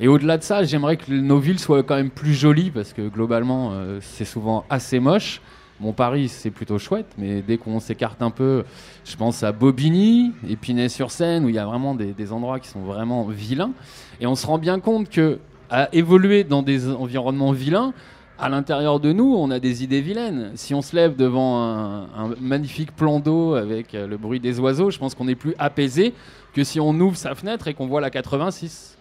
Et 0.00 0.08
au-delà 0.08 0.38
de 0.38 0.42
ça, 0.42 0.64
j'aimerais 0.64 0.96
que 0.96 1.10
nos 1.12 1.38
villes 1.38 1.58
soient 1.60 1.82
quand 1.82 1.96
même 1.96 2.10
plus 2.10 2.34
jolies 2.34 2.70
parce 2.70 2.92
que 2.92 3.08
globalement, 3.08 3.70
euh, 3.72 3.98
c'est 4.02 4.24
souvent 4.24 4.64
assez 4.68 4.98
moche. 5.00 5.40
Mon 5.78 5.92
Paris, 5.92 6.28
c'est 6.28 6.50
plutôt 6.50 6.78
chouette, 6.78 7.06
mais 7.18 7.42
dès 7.42 7.58
qu'on 7.58 7.80
s'écarte 7.80 8.22
un 8.22 8.30
peu, 8.30 8.64
je 9.04 9.14
pense 9.14 9.42
à 9.42 9.52
Bobigny, 9.52 10.32
Épinay-sur-Seine, 10.48 11.44
où 11.44 11.48
il 11.50 11.54
y 11.54 11.58
a 11.58 11.66
vraiment 11.66 11.94
des, 11.94 12.12
des 12.12 12.32
endroits 12.32 12.60
qui 12.60 12.68
sont 12.68 12.80
vraiment 12.80 13.24
vilains. 13.24 13.72
Et 14.20 14.26
on 14.26 14.34
se 14.34 14.46
rend 14.46 14.58
bien 14.58 14.80
compte 14.80 15.10
que 15.10 15.38
à 15.68 15.88
évoluer 15.92 16.44
dans 16.44 16.62
des 16.62 16.88
environnements 16.88 17.52
vilains, 17.52 17.92
à 18.38 18.48
l'intérieur 18.48 19.00
de 19.00 19.12
nous, 19.12 19.34
on 19.34 19.50
a 19.50 19.58
des 19.58 19.82
idées 19.82 20.00
vilaines. 20.00 20.52
Si 20.56 20.74
on 20.74 20.82
se 20.82 20.94
lève 20.94 21.16
devant 21.16 21.62
un, 21.62 22.34
magnifique 22.40 22.94
plan 22.94 23.18
d'eau 23.18 23.54
avec 23.54 23.94
euh, 23.94 24.06
le 24.06 24.16
bruit 24.16 24.40
des 24.40 24.60
oiseaux, 24.60 24.90
je 24.90 24.98
pense 24.98 25.14
qu'on 25.14 25.28
est 25.28 25.34
plus 25.34 25.54
apaisé 25.58 26.12
que 26.52 26.62
si 26.62 26.78
on 26.78 26.90
ouvre 27.00 27.16
sa 27.16 27.34
fenêtre 27.34 27.68
et 27.68 27.74
qu'on 27.74 27.86
voit 27.86 28.00
la 28.00 28.10
86. 28.10 28.98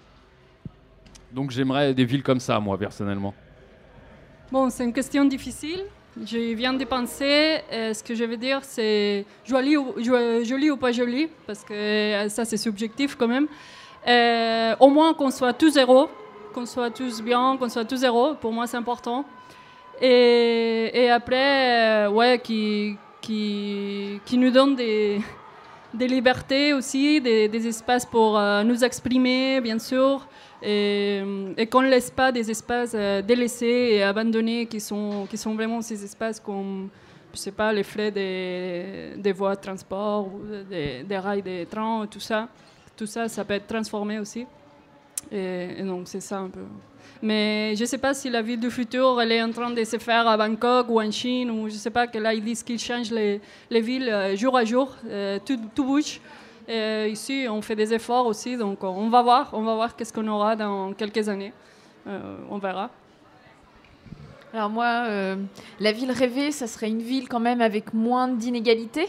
Donc 1.33 1.51
j'aimerais 1.51 1.93
des 1.93 2.05
villes 2.05 2.23
comme 2.23 2.39
ça, 2.39 2.59
moi, 2.59 2.77
personnellement. 2.77 3.33
Bon, 4.51 4.69
c'est 4.69 4.85
une 4.85 4.93
question 4.93 5.25
difficile. 5.25 5.83
Je 6.25 6.53
viens 6.53 6.73
de 6.73 6.85
penser. 6.85 7.59
euh, 7.73 7.93
ce 7.93 8.01
que 8.01 8.15
je 8.15 8.23
veux 8.23 8.37
dire, 8.37 8.59
c'est 8.61 9.25
joli 9.43 9.75
ou, 9.75 10.77
pas 10.77 10.93
joli, 10.93 11.27
parce 11.45 11.65
que 11.65 11.73
euh, 11.73 12.29
ça, 12.29 12.45
c'est 12.45 12.55
subjectif 12.55 13.15
quand 13.15 13.27
même. 13.27 13.47
Au 14.79 14.89
moins 14.89 15.13
qu'on 15.13 15.31
soit 15.31 15.51
tous 15.51 15.71
zéro, 15.71 16.09
qu'on 16.55 16.65
soit 16.65 16.89
tous 16.89 17.21
bien, 17.21 17.57
qu'on 17.57 17.67
soit 17.67 17.83
tous 17.83 17.97
zéro. 17.97 18.33
Pour 18.35 18.53
moi, 18.53 18.65
c'est 18.65 18.77
important. 18.77 19.25
Et, 20.01 21.09
après, 21.11 22.07
euh, 22.07 22.09
ouais, 22.09 22.39
qui, 22.41 22.97
qui, 23.21 24.37
nous 24.37 24.51
donne 24.51 24.75
des, 24.75 25.21
libertés 25.99 26.73
aussi, 26.73 27.19
des, 27.19 27.67
espaces 27.67 28.05
pour 28.05 28.37
euh, 28.37 28.63
nous 28.63 28.83
exprimer, 28.85 29.59
bien 29.59 29.79
sûr, 29.79 30.25
et, 30.63 31.21
qu'on 31.69 31.81
ne 31.81 31.89
laisse 31.89 32.09
pas 32.09 32.31
des 32.31 32.49
espaces 32.49 32.93
euh, 32.95 33.21
délaissés 33.21 33.89
et 33.95 34.03
abandonnés 34.03 34.65
qui 34.65 34.79
sont, 34.79 35.27
qui 35.29 35.37
sont 35.37 35.53
vraiment 35.55 35.81
ces 35.81 36.01
espaces 36.03 36.39
comme, 36.39 36.89
je 37.33 37.37
sais 37.37 37.51
pas, 37.51 37.73
les 37.73 37.83
flets 37.83 38.11
des, 38.11 39.33
voies 39.33 39.55
de 39.55 39.61
transport, 39.61 40.29
des, 40.69 41.03
des 41.03 41.17
rails 41.17 41.41
des 41.41 41.65
trains, 41.65 42.07
tout 42.09 42.21
ça. 42.21 42.47
Tout 42.95 43.07
ça, 43.07 43.27
ça 43.27 43.43
peut 43.43 43.55
être 43.55 43.67
transformé 43.67 44.19
aussi. 44.19 44.45
Et, 45.31 45.83
donc, 45.83 46.07
c'est 46.07 46.21
ça 46.21 46.39
un 46.39 46.49
peu. 46.49 46.61
Mais 47.21 47.75
je 47.75 47.81
ne 47.81 47.85
sais 47.85 47.97
pas 47.97 48.13
si 48.13 48.29
la 48.29 48.41
ville 48.41 48.59
du 48.59 48.69
futur 48.69 49.19
elle 49.21 49.31
est 49.31 49.41
en 49.41 49.51
train 49.51 49.71
de 49.71 49.83
se 49.83 49.97
faire 49.97 50.27
à 50.27 50.37
Bangkok 50.37 50.87
ou 50.89 51.01
en 51.01 51.09
Chine, 51.11 51.49
ou 51.49 51.69
je 51.69 51.73
ne 51.73 51.79
sais 51.79 51.89
pas, 51.89 52.07
que 52.07 52.17
là 52.17 52.33
ils 52.33 52.43
disent 52.43 52.61
qu'ils 52.61 52.79
changent 52.79 53.11
les, 53.11 53.41
les, 53.69 53.81
villes 53.81 54.09
euh, 54.09 54.35
jour 54.35 54.55
à 54.57 54.65
jour, 54.65 54.95
euh, 55.07 55.39
tout, 55.43 55.57
bouge. 55.83 56.19
Et 56.67 57.09
ici, 57.09 57.45
on 57.49 57.61
fait 57.61 57.75
des 57.75 57.93
efforts 57.93 58.25
aussi, 58.25 58.57
donc 58.57 58.83
on 58.83 59.07
va 59.09 59.21
voir, 59.21 59.49
on 59.53 59.61
va 59.61 59.75
voir 59.75 59.95
qu'est-ce 59.95 60.11
qu'on 60.11 60.27
aura 60.27 60.55
dans 60.55 60.93
quelques 60.93 61.29
années. 61.29 61.53
on 62.05 62.57
verra. 62.57 62.89
Alors 64.51 64.71
moi, 64.71 65.35
la 65.79 65.91
ville 65.91 66.11
rêvée, 66.11 66.51
ça 66.51 66.65
serait 66.65 66.87
une 66.89 67.03
ville 67.03 67.29
quand 67.29 67.39
même 67.39 67.61
avec 67.61 67.93
moins 67.93 68.27
d'inégalités. 68.27 69.07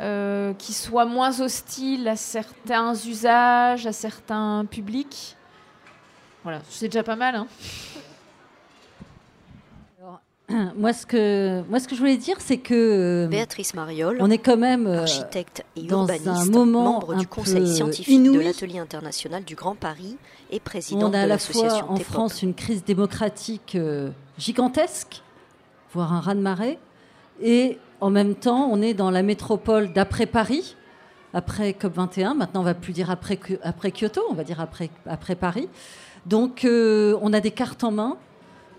Euh, 0.00 0.52
qui 0.54 0.74
soit 0.74 1.06
moins 1.06 1.40
hostile 1.40 2.06
à 2.06 2.14
certains 2.14 2.94
usages, 2.94 3.84
à 3.84 3.92
certains 3.92 4.64
publics. 4.64 5.36
Voilà, 6.44 6.60
c'est 6.70 6.86
déjà 6.86 7.02
pas 7.02 7.16
mal. 7.16 7.34
Hein. 7.34 7.48
moi, 10.76 10.92
ce 10.92 11.04
que, 11.04 11.62
moi, 11.68 11.80
ce 11.80 11.88
que 11.88 11.96
je 11.96 12.00
voulais 12.00 12.16
dire, 12.16 12.36
c'est 12.38 12.58
que. 12.58 13.24
Euh, 13.24 13.26
Béatrice 13.26 13.74
Mariol, 13.74 14.18
on 14.20 14.30
est 14.30 14.38
quand 14.38 14.56
même. 14.56 14.86
Euh, 14.86 15.00
architecte 15.00 15.64
et 15.74 15.82
dans 15.82 16.02
urbaniste, 16.02 16.28
un 16.28 16.44
moment 16.44 16.92
membre 16.92 17.16
du 17.16 17.26
conseil 17.26 17.66
scientifique 17.66 18.22
de 18.22 18.38
l'Atelier 18.38 18.78
international 18.78 19.42
du 19.42 19.56
Grand 19.56 19.74
Paris 19.74 20.16
et 20.52 20.60
président 20.60 21.08
on 21.08 21.08
a 21.08 21.10
de 21.10 21.16
à 21.16 21.20
la 21.22 21.26
l'association 21.26 21.86
fois 21.86 21.94
en 21.96 21.96
France 21.96 22.42
une 22.42 22.54
crise 22.54 22.84
démocratique 22.84 23.76
gigantesque, 24.38 25.24
voire 25.92 26.12
un 26.12 26.20
raz-de-marée, 26.20 26.78
et 27.42 27.78
en 28.00 28.10
même 28.10 28.34
temps, 28.34 28.68
on 28.70 28.80
est 28.80 28.94
dans 28.94 29.10
la 29.10 29.22
métropole 29.22 29.92
d'après 29.92 30.26
Paris, 30.26 30.76
après 31.34 31.72
COP21. 31.72 32.36
Maintenant, 32.36 32.60
on 32.60 32.64
va 32.64 32.74
plus 32.74 32.92
dire 32.92 33.10
après, 33.10 33.36
Kyoto, 33.90 34.22
on 34.30 34.34
va 34.34 34.44
dire 34.44 34.60
après, 34.60 35.34
Paris. 35.34 35.68
Donc, 36.26 36.64
euh, 36.64 37.16
on 37.22 37.32
a 37.32 37.40
des 37.40 37.50
cartes 37.50 37.84
en 37.84 37.90
main. 37.90 38.16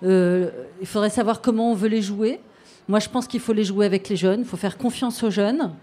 Euh, 0.03 0.49
il 0.79 0.87
faudrait 0.87 1.09
savoir 1.09 1.41
comment 1.41 1.71
on 1.71 1.75
veut 1.75 1.89
les 1.89 2.01
jouer. 2.01 2.39
Moi, 2.87 2.99
je 2.99 3.09
pense 3.09 3.27
qu'il 3.27 3.39
faut 3.39 3.53
les 3.53 3.65
jouer 3.65 3.85
avec 3.85 4.09
les 4.09 4.15
jeunes. 4.15 4.41
Il 4.41 4.45
faut 4.45 4.57
faire 4.57 4.77
confiance 4.77 5.21
aux 5.23 5.29
jeunes. 5.29 5.73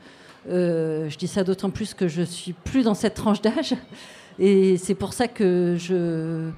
Euh, 0.49 1.09
je 1.09 1.19
dis 1.19 1.27
ça 1.27 1.45
d'autant 1.45 1.71
plus 1.71 1.93
que 1.93 2.09
je 2.09 2.23
suis 2.23 2.53
plus 2.53 2.85
dans 2.85 2.95
cette 2.95 3.15
tranche 3.15 3.43
d'âge. 3.43 3.75
Et 4.39 4.77
c'est 4.77 4.95
pour 4.95 5.13
ça 5.13 5.29
que 5.29 5.77
je, 5.79 6.51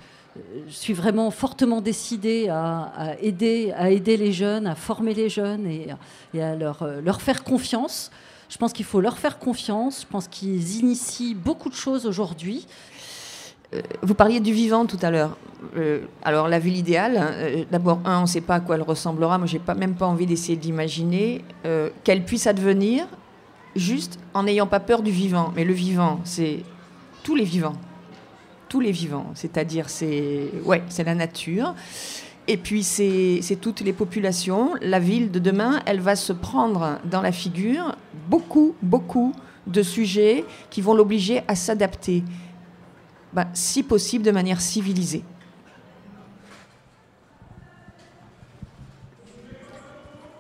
je 0.69 0.73
suis 0.73 0.93
vraiment 0.93 1.31
fortement 1.31 1.81
décidée 1.81 2.49
à, 2.49 3.17
aider, 3.21 3.73
à 3.77 3.91
aider 3.91 4.17
les 4.17 4.33
jeunes, 4.33 4.67
à 4.67 4.75
former 4.75 5.15
les 5.15 5.29
jeunes 5.29 5.67
et, 5.67 6.41
à 6.41 6.55
leur, 6.55 6.83
euh, 6.83 7.01
leur, 7.01 7.21
faire 7.21 7.45
confiance. 7.45 8.11
Je 8.49 8.57
pense 8.57 8.73
qu'il 8.73 8.85
faut 8.85 9.01
leur 9.01 9.19
faire 9.19 9.39
confiance. 9.39 10.03
Je 10.03 10.07
pense 10.07 10.29
qu'ils 10.29 10.77
initient 10.79 11.35
beaucoup 11.35 11.69
de 11.69 11.75
choses 11.75 12.07
aujourd'hui. 12.07 12.67
Euh, 13.75 13.83
vous 14.03 14.15
parliez 14.15 14.41
du 14.41 14.53
vivant 14.53 14.87
tout 14.87 14.99
à 15.03 15.11
l'heure. 15.11 15.37
Euh, 15.77 16.01
alors 16.23 16.49
la 16.49 16.59
ville 16.59 16.77
idéale, 16.77 17.17
hein, 17.17 17.65
d'abord 17.71 18.01
un, 18.05 18.19
on 18.19 18.23
ne 18.23 18.27
sait 18.27 18.41
pas 18.41 18.57
à 18.57 18.61
quoi 18.61 18.77
elle 18.77 18.83
ressemblera. 18.83 19.39
Moi, 19.39 19.47
j'ai 19.47 19.59
pas 19.59 19.75
même 19.75 19.95
pas 19.95 20.07
envie 20.07 20.27
d'essayer 20.27 20.57
d'imaginer 20.57 21.45
qu'elle 22.05 22.25
puisse 22.25 22.47
advenir 22.47 23.07
juste 23.77 24.19
en 24.35 24.45
n'ayant 24.45 24.67
pas 24.67 24.81
peur 24.81 25.03
du 25.03 25.11
vivant. 25.11 25.53
Mais 25.55 25.65
le 25.65 25.75
vivant, 25.75 26.21
c'est 26.25 26.61
tous 27.23 27.35
les 27.35 27.45
vivants 27.45 27.77
tous 28.69 28.81
les 28.81 28.93
vivants, 28.93 29.27
c'est-à-dire 29.35 29.89
c'est 29.89 30.51
ouais, 30.65 30.83
la 31.05 31.15
nature. 31.15 31.75
Et 32.47 32.57
puis 32.57 32.83
c'est 32.83 33.59
toutes 33.61 33.81
les 33.81 33.93
populations. 33.93 34.75
La 34.81 34.99
ville 34.99 35.31
de 35.31 35.39
demain, 35.39 35.81
elle 35.85 36.01
va 36.01 36.17
se 36.17 36.33
prendre 36.33 36.99
dans 37.05 37.21
la 37.21 37.33
figure 37.33 37.95
beaucoup, 38.29 38.75
beaucoup 38.83 39.35
de 39.67 39.83
sujets 39.83 40.45
qui 40.71 40.81
vont 40.81 40.95
l'obliger 40.95 41.43
à 41.47 41.55
s'adapter, 41.55 42.25
ben, 43.35 43.47
si 43.53 43.83
possible 43.83 44.25
de 44.25 44.31
manière 44.31 44.63
civilisée. 44.63 45.25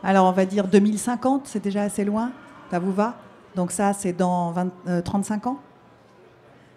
Alors 0.02 0.26
on 0.26 0.32
va 0.32 0.46
dire 0.46 0.66
2050, 0.66 1.42
c'est 1.46 1.62
déjà 1.62 1.82
assez 1.82 2.04
loin, 2.04 2.30
ça 2.70 2.78
vous 2.78 2.92
va? 2.92 3.18
Donc 3.54 3.72
ça 3.72 3.92
c'est 3.92 4.14
dans 4.14 4.54
35 5.04 5.46
euh, 5.46 5.50
ans? 5.50 5.58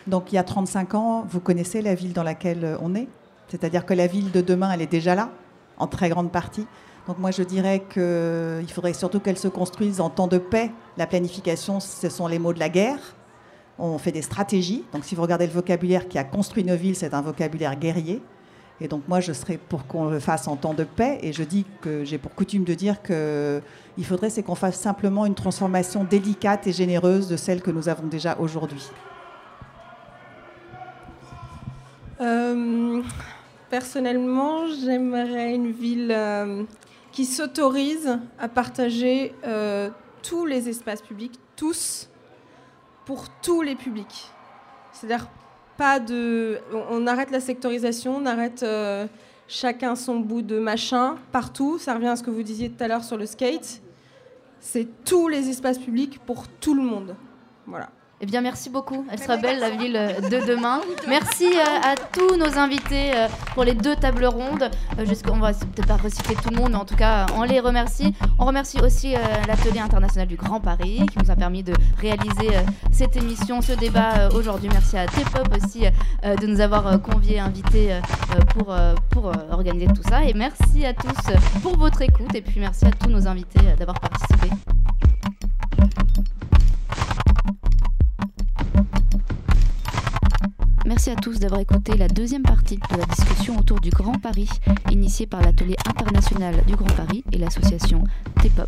Donc 0.07 0.31
il 0.31 0.35
y 0.35 0.37
a 0.37 0.43
35 0.43 0.95
ans, 0.95 1.25
vous 1.29 1.39
connaissez 1.39 1.81
la 1.81 1.95
ville 1.95 2.13
dans 2.13 2.23
laquelle 2.23 2.65
euh, 2.65 2.77
on 2.81 2.95
est. 2.95 3.07
C'est-à-dire 3.47 3.85
que 3.85 3.93
la 3.93 4.07
ville 4.07 4.31
de 4.31 4.41
demain, 4.41 4.71
elle 4.71 4.81
est 4.81 4.91
déjà 4.91 5.13
là, 5.15 5.29
en 5.77 5.87
très 5.87 6.09
grande 6.09 6.31
partie. 6.31 6.65
Donc 7.07 7.19
moi, 7.19 7.31
je 7.31 7.43
dirais 7.43 7.83
qu'il 7.89 8.01
euh, 8.01 8.67
faudrait 8.67 8.93
surtout 8.93 9.19
qu'elle 9.19 9.37
se 9.37 9.47
construise 9.47 9.99
en 9.99 10.09
temps 10.09 10.27
de 10.27 10.37
paix. 10.37 10.71
La 10.97 11.07
planification, 11.07 11.79
ce 11.79 12.09
sont 12.09 12.27
les 12.27 12.39
mots 12.39 12.53
de 12.53 12.59
la 12.59 12.69
guerre. 12.69 12.99
On 13.79 13.97
fait 13.97 14.11
des 14.11 14.21
stratégies. 14.21 14.85
Donc 14.93 15.03
si 15.03 15.15
vous 15.15 15.21
regardez 15.21 15.47
le 15.47 15.53
vocabulaire 15.53 16.07
qui 16.07 16.17
a 16.17 16.23
construit 16.23 16.63
nos 16.63 16.75
villes, 16.75 16.95
c'est 16.95 17.13
un 17.13 17.21
vocabulaire 17.21 17.75
guerrier. 17.75 18.21
Et 18.79 18.87
donc 18.87 19.03
moi, 19.07 19.19
je 19.19 19.33
serais 19.33 19.57
pour 19.57 19.85
qu'on 19.85 20.05
le 20.05 20.19
fasse 20.19 20.47
en 20.47 20.55
temps 20.55 20.73
de 20.73 20.83
paix. 20.83 21.19
Et 21.21 21.33
je 21.33 21.43
dis 21.43 21.65
que 21.81 22.05
j'ai 22.05 22.17
pour 22.17 22.33
coutume 22.33 22.63
de 22.63 22.73
dire 22.73 23.01
qu'il 23.01 24.05
faudrait 24.05 24.29
c'est 24.29 24.43
qu'on 24.43 24.55
fasse 24.55 24.79
simplement 24.79 25.25
une 25.25 25.35
transformation 25.35 26.03
délicate 26.03 26.67
et 26.67 26.71
généreuse 26.71 27.27
de 27.27 27.37
celle 27.37 27.61
que 27.61 27.71
nous 27.71 27.89
avons 27.89 28.07
déjà 28.07 28.37
aujourd'hui. 28.39 28.89
Euh, 32.21 33.01
personnellement, 33.69 34.67
j'aimerais 34.67 35.55
une 35.55 35.71
ville 35.71 36.11
euh, 36.11 36.63
qui 37.11 37.25
s'autorise 37.25 38.19
à 38.37 38.47
partager 38.47 39.33
euh, 39.43 39.89
tous 40.21 40.45
les 40.45 40.69
espaces 40.69 41.01
publics, 41.01 41.39
tous, 41.55 42.09
pour 43.05 43.25
tous 43.41 43.61
les 43.61 43.75
publics. 43.75 44.29
C'est-à-dire 44.93 45.27
pas 45.77 45.99
de, 45.99 46.59
on, 46.89 47.07
arrête 47.07 47.31
la 47.31 47.39
sectorisation, 47.39 48.17
on 48.17 48.25
arrête 48.27 48.63
chacun 49.47 49.95
son 49.95 50.19
bout 50.19 50.43
de 50.43 50.59
machin 50.59 51.15
partout. 51.31 51.79
Ça 51.79 51.95
revient 51.95 52.09
à 52.09 52.15
ce 52.15 52.23
que 52.23 52.29
vous 52.29 52.43
disiez 52.43 52.69
tout 52.69 52.83
à 52.83 52.87
l'heure 52.87 53.03
sur 53.03 53.17
le 53.17 53.25
skate. 53.25 53.81
C'est 54.59 54.87
tous 55.03 55.27
les 55.27 55.49
espaces 55.49 55.79
publics 55.79 56.19
pour 56.19 56.47
tout 56.47 56.75
le 56.75 56.83
monde. 56.83 57.15
Voilà. 57.65 57.89
Eh 58.23 58.27
bien, 58.27 58.41
merci 58.41 58.69
beaucoup. 58.69 59.03
Elle 59.11 59.17
sera 59.17 59.37
belle, 59.37 59.59
la 59.59 59.71
ville 59.71 59.93
de 59.93 60.45
demain. 60.45 60.79
Merci 61.07 61.47
euh, 61.47 61.91
à 61.91 61.95
tous 61.95 62.37
nos 62.37 62.55
invités 62.59 63.15
euh, 63.15 63.27
pour 63.55 63.63
les 63.63 63.73
deux 63.73 63.95
tables 63.95 64.25
rondes. 64.25 64.69
Euh, 64.99 65.05
on 65.31 65.39
va 65.39 65.53
peut-être 65.53 65.87
pas 65.87 65.97
reciter 65.97 66.35
tout 66.35 66.51
le 66.51 66.57
monde, 66.57 66.73
mais 66.73 66.77
en 66.77 66.85
tout 66.85 66.95
cas, 66.95 67.25
on 67.35 67.41
les 67.41 67.59
remercie. 67.59 68.13
On 68.37 68.45
remercie 68.45 68.79
aussi 68.79 69.15
l'Atelier 69.47 69.79
international 69.79 70.27
du 70.27 70.35
Grand 70.35 70.59
Paris 70.59 71.01
qui 71.11 71.17
nous 71.17 71.31
a 71.31 71.35
permis 71.35 71.63
de 71.63 71.73
réaliser 71.99 72.49
cette 72.91 73.17
émission, 73.17 73.61
ce 73.61 73.73
débat 73.73 74.29
aujourd'hui. 74.35 74.69
Merci 74.71 74.97
à 74.97 75.07
T-Pop 75.07 75.47
aussi 75.55 75.85
de 76.23 76.45
nous 76.45 76.59
avoir 76.59 77.01
conviés, 77.01 77.39
invités 77.39 77.99
pour, 78.49 78.75
pour 79.09 79.31
organiser 79.51 79.87
tout 79.87 80.03
ça. 80.07 80.23
Et 80.23 80.33
merci 80.33 80.85
à 80.85 80.93
tous 80.93 81.59
pour 81.63 81.75
votre 81.77 82.01
écoute. 82.03 82.35
Et 82.35 82.41
puis, 82.41 82.59
merci 82.59 82.85
à 82.85 82.91
tous 82.91 83.09
nos 83.09 83.27
invités 83.27 83.61
d'avoir 83.79 83.99
participé. 83.99 84.49
Merci 90.91 91.09
à 91.09 91.15
tous 91.15 91.39
d'avoir 91.39 91.61
écouté 91.61 91.95
la 91.95 92.09
deuxième 92.09 92.43
partie 92.43 92.75
de 92.75 92.97
la 92.97 93.05
discussion 93.05 93.57
autour 93.57 93.79
du 93.79 93.91
Grand 93.91 94.19
Paris, 94.19 94.49
initiée 94.91 95.25
par 95.25 95.41
l'Atelier 95.41 95.77
international 95.87 96.53
du 96.67 96.75
Grand 96.75 96.93
Paris 96.93 97.23
et 97.31 97.37
l'association 97.37 98.03
T-Pop. 98.41 98.67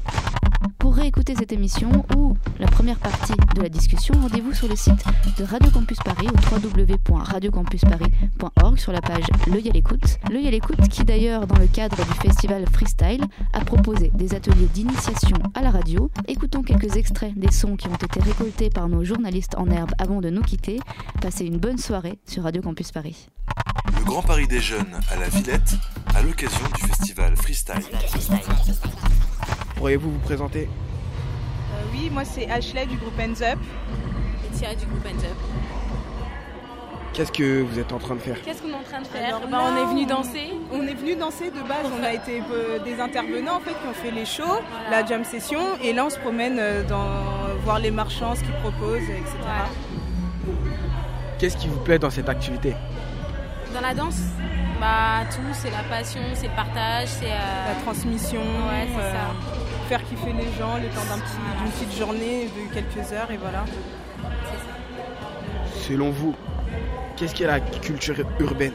Pour 0.80 0.96
réécouter 0.96 1.36
cette 1.36 1.52
émission 1.52 1.90
ou 2.16 2.36
la 2.60 2.68
première 2.68 3.00
partie 3.00 3.34
de 3.56 3.62
la 3.62 3.70
discussion, 3.70 4.14
rendez-vous 4.22 4.54
sur 4.54 4.68
le 4.68 4.76
site 4.76 5.04
de 5.38 5.44
Radio 5.44 5.70
Campus 5.72 5.98
Paris 6.00 6.28
au 6.28 6.56
www.radiocampusparis.org 6.56 8.78
sur 8.78 8.92
la 8.92 9.02
page 9.02 9.26
L'œil 9.48 9.70
à 9.70 9.72
l'écoute. 9.72 10.20
L'œil 10.32 10.48
à 10.48 10.52
l'écoute 10.52 10.88
qui 10.90 11.04
d'ailleurs 11.04 11.48
dans 11.48 11.58
le 11.58 11.68
cadre 11.68 11.96
du 11.96 12.14
festival 12.22 12.66
Freestyle 12.72 13.24
a 13.54 13.64
proposé 13.64 14.12
des 14.14 14.36
ateliers 14.36 14.68
d'initiation 14.74 15.38
à 15.54 15.62
la 15.62 15.72
radio. 15.72 16.10
Écoutons 16.28 16.62
quelques 16.62 16.98
extraits 16.98 17.34
des 17.36 17.52
sons 17.52 17.76
qui 17.76 17.88
ont 17.88 17.96
été 17.96 18.20
récoltés 18.20 18.70
par 18.70 18.90
nos 18.90 19.04
journalistes 19.04 19.56
en 19.58 19.70
herbe 19.70 19.92
avant 20.00 20.22
de 20.22 20.30
nous 20.30 20.42
quitter. 20.42 20.80
Passez 21.22 21.46
une 21.46 21.58
bonne 21.58 21.78
soirée 21.78 22.20
sur 22.26 22.44
Radio 22.44 22.62
Campus 22.62 22.92
Paris. 22.92 23.28
Le 23.98 24.04
Grand 24.04 24.22
Paris 24.22 24.48
des 24.48 24.62
Jeunes 24.62 25.00
à 25.10 25.18
la 25.18 25.30
Villette 25.30 25.76
à 26.16 26.22
l'occasion 26.22 26.66
du 26.76 26.88
festival 26.88 27.36
Freestyle. 27.38 27.84
Pourriez-vous 29.76 30.12
vous 30.12 30.20
présenter? 30.20 30.68
Euh, 30.68 31.84
Oui, 31.92 32.10
moi 32.12 32.24
c'est 32.26 32.50
Ashley 32.50 32.86
du 32.86 32.98
groupe 32.98 33.20
Ends 33.20 33.42
Up. 33.42 33.60
Et 34.46 34.56
Thierry 34.58 34.76
du 34.76 34.86
groupe 34.86 35.06
Ends 35.06 35.24
Up. 35.26 35.38
Qu'est-ce 37.14 37.32
que 37.32 37.62
vous 37.62 37.78
êtes 37.78 37.94
en 37.94 38.00
train 38.00 38.16
de 38.16 38.22
faire? 38.22 38.42
Qu'est-ce 38.42 38.64
qu'on 38.64 38.70
est 38.70 38.74
en 38.74 38.82
train 38.82 39.02
de 39.02 39.06
faire? 39.08 39.40
Bah, 39.52 39.60
On 39.72 39.78
est 39.78 39.86
venu 39.94 40.06
danser. 40.08 40.50
On 40.72 40.82
est 40.82 40.96
venu 40.96 41.16
danser 41.16 41.52
de 41.52 41.60
base. 41.68 41.86
On 42.00 42.04
a 42.04 42.12
été 42.14 42.42
euh, 42.52 42.80
des 42.84 43.00
intervenants 43.00 43.58
en 43.58 43.60
fait 43.60 43.72
qui 43.74 43.88
ont 43.88 43.94
fait 43.94 44.10
les 44.10 44.26
shows, 44.26 44.62
la 44.90 45.06
jam 45.06 45.24
session, 45.24 45.60
et 45.84 45.94
là 45.94 46.06
on 46.06 46.10
se 46.10 46.18
promène 46.18 46.58
euh, 46.60 46.84
dans 46.84 47.06
voir 47.64 47.78
les 47.80 47.92
marchands, 47.92 48.34
ce 48.36 48.42
qu'ils 48.42 48.54
proposent, 48.64 49.04
etc. 49.04 49.38
Qu'est-ce 51.38 51.58
qui 51.58 51.68
vous 51.68 51.80
plaît 51.82 52.00
dans 52.00 52.10
cette 52.10 52.30
activité 52.30 52.74
Dans 53.76 53.82
la 53.82 53.94
danse? 53.94 54.20
Bah, 54.80 55.26
tout, 55.32 55.54
c'est 55.54 55.72
la 55.72 55.84
passion, 55.84 56.22
c'est 56.34 56.48
le 56.48 56.56
partage, 56.56 57.08
c'est. 57.08 57.30
La 57.30 57.82
transmission. 57.84 58.42
Ouais, 58.42 58.88
c'est 58.88 59.12
ça 59.12 59.64
faire 59.94 60.04
kiffer 60.06 60.34
les 60.34 60.52
gens 60.58 60.78
le 60.78 60.88
temps 60.90 61.02
d'une 61.62 61.72
petite 61.72 61.98
journée 61.98 62.46
de 62.46 62.74
quelques 62.74 63.12
heures 63.12 63.30
et 63.32 63.38
voilà. 63.38 63.66
Selon 65.88 66.10
vous, 66.10 66.36
qu'est-ce 67.16 67.36
qu'est 67.36 67.46
la 67.46 67.60
culture 67.60 68.16
urbaine? 68.40 68.74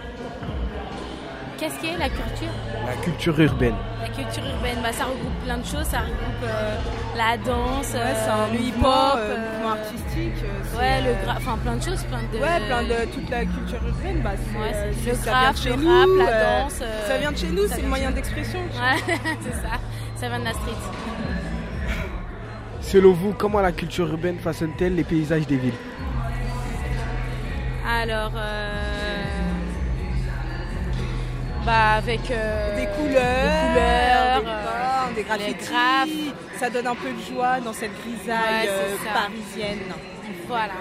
Qu'est-ce 1.59 1.79
qui 1.81 1.87
est 1.89 1.99
la 1.99 2.09
culture? 2.09 2.53
La 2.87 2.95
culture 3.03 3.41
urbaine. 3.41 3.75
La 4.01 4.09
culture 4.09 4.45
urbaine, 4.47 4.79
bah, 4.83 4.93
ça 4.93 5.05
regroupe 5.07 5.33
plein 5.45 5.59
de 5.59 5.65
choses. 5.65 5.85
Ça 5.87 6.01
regroupe 6.01 6.45
euh, 6.45 6.77
la 7.17 7.37
danse, 7.37 7.93
Ouais, 7.95 8.01
euh, 8.01 8.53
le 8.53 8.61
hip-hop, 8.61 8.85
euh, 8.87 9.19
euh, 9.19 9.53
mouvement 9.55 9.71
artistique. 9.73 10.45
euh, 10.45 10.79
ouais, 10.79 11.03
le 11.03 11.27
gra- 11.27 11.37
enfin 11.37 11.59
plein 11.59 11.75
de 11.77 11.83
choses, 11.83 12.05
plein 12.05 12.21
de. 12.33 12.39
Ouais, 12.39 12.61
plein 12.69 12.83
de 12.85 13.11
toute 13.13 13.29
la 13.29 13.41
culture 13.41 13.81
urbaine. 13.89 14.21
Bah, 14.23 14.31
c'est, 14.37 14.59
Ouais, 14.59 14.93
c'est 15.03 15.11
le 15.11 15.17
ça 15.17 15.23
vient 15.25 15.31
de 15.33 15.45
graphe, 15.45 15.61
chez 15.63 15.71
le 15.71 15.77
nous, 15.77 15.89
rap, 15.91 16.09
la 16.31 16.63
danse, 16.63 16.79
euh, 16.81 17.09
ça 17.09 17.19
vient 17.19 17.33
de 17.33 17.37
chez 17.37 17.49
nous, 17.49 17.67
c'est 17.69 17.83
le 17.83 17.89
moyen 17.89 18.11
de- 18.11 18.15
d'expression. 18.15 18.61
Ouais, 18.61 19.15
c'est 19.43 19.55
ça. 19.55 19.75
Ça 20.17 20.29
vient 20.29 20.39
de 20.39 20.45
la 20.45 20.53
street. 20.53 20.73
Selon 22.83 23.13
vous, 23.13 23.33
comment 23.37 23.61
la 23.61 23.73
culture 23.73 24.09
urbaine 24.09 24.39
façonne-t-elle 24.39 24.95
les 24.95 25.05
paysages 25.05 25.47
des 25.47 25.57
villes? 25.57 25.75
Alors, 27.87 28.33
euh, 28.37 29.08
bah 31.69 31.93
avec 31.99 32.31
euh, 32.31 32.77
Des 32.77 32.87
couleurs, 32.87 34.41
des 34.41 34.43
couleurs, 34.43 34.43
des, 35.14 35.21
euh, 35.21 35.47
des 35.47 35.55
graphes. 35.55 36.35
Ça 36.59 36.71
donne 36.71 36.87
un 36.87 36.95
peu 36.95 37.11
de 37.11 37.35
joie 37.35 37.61
dans 37.61 37.73
cette 37.75 37.93
grisaille 38.03 38.66
Ouais, 38.66 38.69
euh, 38.69 39.12
parisienne. 39.12 39.79
Voilà. 40.49 40.73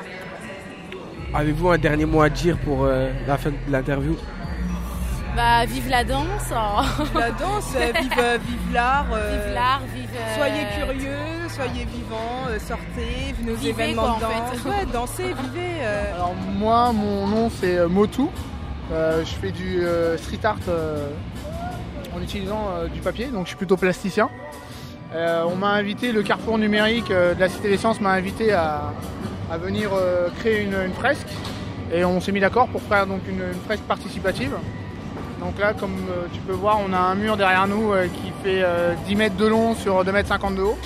Avez-vous 1.34 1.70
un 1.72 1.78
dernier 1.78 2.06
mot 2.06 2.22
à 2.22 2.30
dire 2.30 2.58
pour 2.60 2.86
euh, 2.86 3.12
la 3.28 3.38
fin 3.38 3.50
de 3.50 3.56
l'interview? 3.70 4.16
Bah 5.36 5.66
vive 5.66 5.90
la 5.90 6.04
danse. 6.04 6.52
oh. 6.52 6.82
Vive 7.04 7.20
la 7.20 7.32
danse, 7.32 7.74
euh, 7.76 7.92
vive, 8.02 8.12
euh, 8.18 8.38
vive 8.48 8.74
l'art. 8.74 9.06
euh, 9.14 9.32
Vive 9.46 9.54
l'art, 9.54 9.82
vive. 9.94 10.10
euh, 10.16 10.36
Soyez 10.36 10.66
curieux, 10.78 11.50
soyez 11.50 11.86
vivants, 11.86 12.48
euh, 12.50 12.58
sortez, 12.60 13.34
venez 13.38 13.52
aux 13.52 13.56
Vivez, 13.56 13.70
événements 13.84 14.16
quoi, 14.18 14.20
de 14.20 14.26
en 14.26 14.30
danse. 14.30 14.62
fait. 14.64 14.70
Ouais, 14.70 14.86
dansez, 14.92 15.24
vivez. 15.44 15.74
euh. 15.82 16.16
Alors 16.16 16.34
moi, 16.58 16.92
mon 16.94 17.28
nom 17.28 17.52
c'est 17.60 17.78
euh, 17.78 17.88
Motu. 17.90 18.22
Euh, 18.22 18.26
je 18.92 19.34
fais 19.42 19.52
du 19.52 19.82
euh, 19.82 20.18
street 20.18 20.40
art 20.44 20.58
euh, 20.70 21.10
en 22.16 22.22
utilisant 22.22 22.70
euh, 22.72 22.88
du 22.88 23.02
papier, 23.02 23.28
donc 23.28 23.44
je 23.44 23.50
suis 23.50 23.58
plutôt 23.58 23.78
plasticien. 23.78 24.30
Euh, 25.16 25.44
on 25.50 25.56
m'a 25.56 25.72
invité, 25.72 26.12
le 26.12 26.22
carrefour 26.22 26.58
numérique 26.58 27.12
euh, 27.12 27.34
de 27.34 27.40
la 27.40 27.48
Cité 27.48 27.70
des 27.70 27.78
Sciences 27.78 28.02
m'a 28.02 28.12
invité 28.12 28.52
à, 28.52 28.94
venir 29.62 29.92
euh, 29.94 30.28
créer 30.40 30.64
une, 30.64 30.94
fresque. 30.94 31.28
Et 31.94 32.04
on 32.04 32.20
s'est 32.20 32.34
mis 32.34 32.42
d'accord 32.42 32.68
pour 32.68 32.82
faire 32.82 33.08
donc 33.08 33.22
une, 33.30 33.54
fresque 33.66 33.84
participative. 33.84 34.52
Donc 35.40 35.58
là, 35.60 35.74
comme 35.74 35.96
euh, 36.10 36.26
tu 36.34 36.42
peux 36.42 36.54
voir, 36.54 36.80
on 36.86 36.92
a 36.92 36.98
un 36.98 37.16
mur 37.16 37.38
derrière 37.38 37.68
nous 37.68 37.94
euh, 37.94 38.08
qui 38.08 38.34
fait 38.44 38.62
euh, 38.64 38.96
10 39.08 39.16
mètres 39.16 39.38
de 39.38 39.46
long 39.46 39.76
sur 39.76 40.04
2 40.04 40.12
mètres 40.12 40.28
50 40.28 40.56
de 40.56 40.62
haut. 40.64 40.78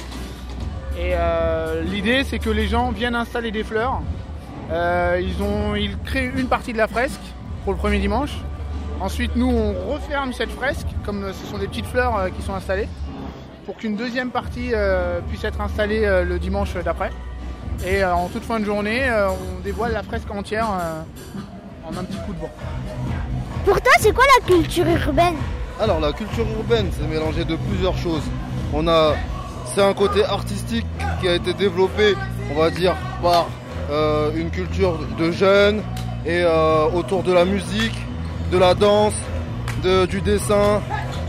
Et 0.97 1.14
euh, 1.16 1.82
l'idée, 1.82 2.24
c'est 2.24 2.38
que 2.38 2.49
les 2.49 2.68
gens 2.68 2.91
viennent 2.91 3.16
installer 3.16 3.49
des 3.49 3.64
fleurs. 3.64 4.02
Euh, 4.72 5.20
ils, 5.22 5.41
ont, 5.41 5.76
ils 5.76 5.97
créent 6.06 6.32
une 6.36 6.47
partie 6.47 6.74
de 6.74 6.78
la 6.78 6.88
fresque 6.88 7.20
pour 7.64 7.74
le 7.74 7.80
premier 7.80 7.99
dimanche. 7.99 8.32
Ensuite, 8.99 9.36
nous, 9.36 9.49
on 9.49 9.93
referme 9.93 10.34
cette 10.34 10.51
fresque, 10.51 10.88
comme 11.05 11.24
euh, 11.24 11.34
ce 11.34 11.45
sont 11.49 11.57
des 11.57 11.68
petites 11.68 11.88
fleurs 11.88 12.16
euh, 12.18 12.30
qui 12.30 12.41
sont 12.41 12.53
installées, 12.53 12.88
pour 13.66 13.76
qu'une 13.78 13.95
deuxième 13.95 14.30
partie 14.30 14.72
euh, 14.74 15.20
puisse 15.28 15.43
être 15.43 15.62
installée 15.62 16.03
euh, 16.03 16.24
le 16.24 16.38
dimanche 16.39 16.76
d'après. 16.86 17.12
Et 17.86 18.03
euh, 18.03 18.14
en 18.14 18.28
toute 18.28 18.43
fin 18.43 18.59
de 18.59 18.66
journée, 18.66 19.09
euh, 19.09 19.30
on 19.30 19.64
dévoile 19.64 19.93
la 19.93 20.03
fresque 20.03 20.30
entière 20.30 20.68
euh, 20.72 21.01
en 21.88 21.97
un 21.97 22.03
petit 22.03 22.18
coup 22.26 22.34
de 22.34 22.39
vent. 22.39 22.51
Pour 23.66 23.82
toi, 23.82 23.91
c'est 23.99 24.14
quoi 24.14 24.24
la 24.39 24.45
culture 24.45 24.86
urbaine? 24.88 25.36
Alors 25.80 25.99
la 25.99 26.14
culture 26.14 26.45
urbaine, 26.57 26.91
c'est 26.91 27.07
mélangé 27.07 27.43
de 27.43 27.55
plusieurs 27.55 27.97
choses. 27.97 28.24
On 28.72 28.88
a, 28.88 29.16
c'est 29.66 29.82
un 29.82 29.93
côté 29.93 30.24
artistique 30.24 30.86
qui 31.20 31.28
a 31.28 31.34
été 31.34 31.53
développé, 31.53 32.14
on 32.51 32.59
va 32.59 32.70
dire, 32.70 32.95
par 33.24 33.47
euh, 33.89 34.32
une 34.36 34.51
culture 34.51 34.99
de 35.18 35.32
jeunes 35.32 35.82
et 36.26 36.41
euh, 36.43 36.86
autour 36.93 37.24
de 37.24 37.34
la 37.34 37.45
musique, 37.45 37.97
de 38.51 38.57
la 38.57 38.74
danse, 38.74 39.13
de- 39.84 40.05
du 40.05 40.22
dessin 40.22 40.82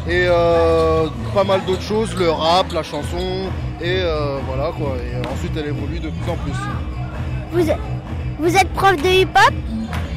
et 0.08 0.24
euh, 0.26 1.06
pas 1.34 1.44
mal 1.44 1.60
d'autres 1.66 1.82
choses, 1.82 2.14
le 2.18 2.30
rap, 2.30 2.72
la 2.72 2.82
chanson 2.82 3.48
et 3.80 4.00
euh, 4.02 4.38
voilà 4.46 4.70
quoi. 4.76 4.96
Et 4.98 5.26
ensuite, 5.32 5.52
elle 5.56 5.68
évolue 5.68 5.98
de 6.00 6.08
plus 6.10 6.30
en 6.30 6.36
plus. 6.36 6.52
vous, 7.52 7.70
êtes- 7.70 7.78
vous 8.38 8.56
êtes 8.56 8.68
prof 8.74 8.96
de 8.96 9.08
hip-hop? 9.08 9.54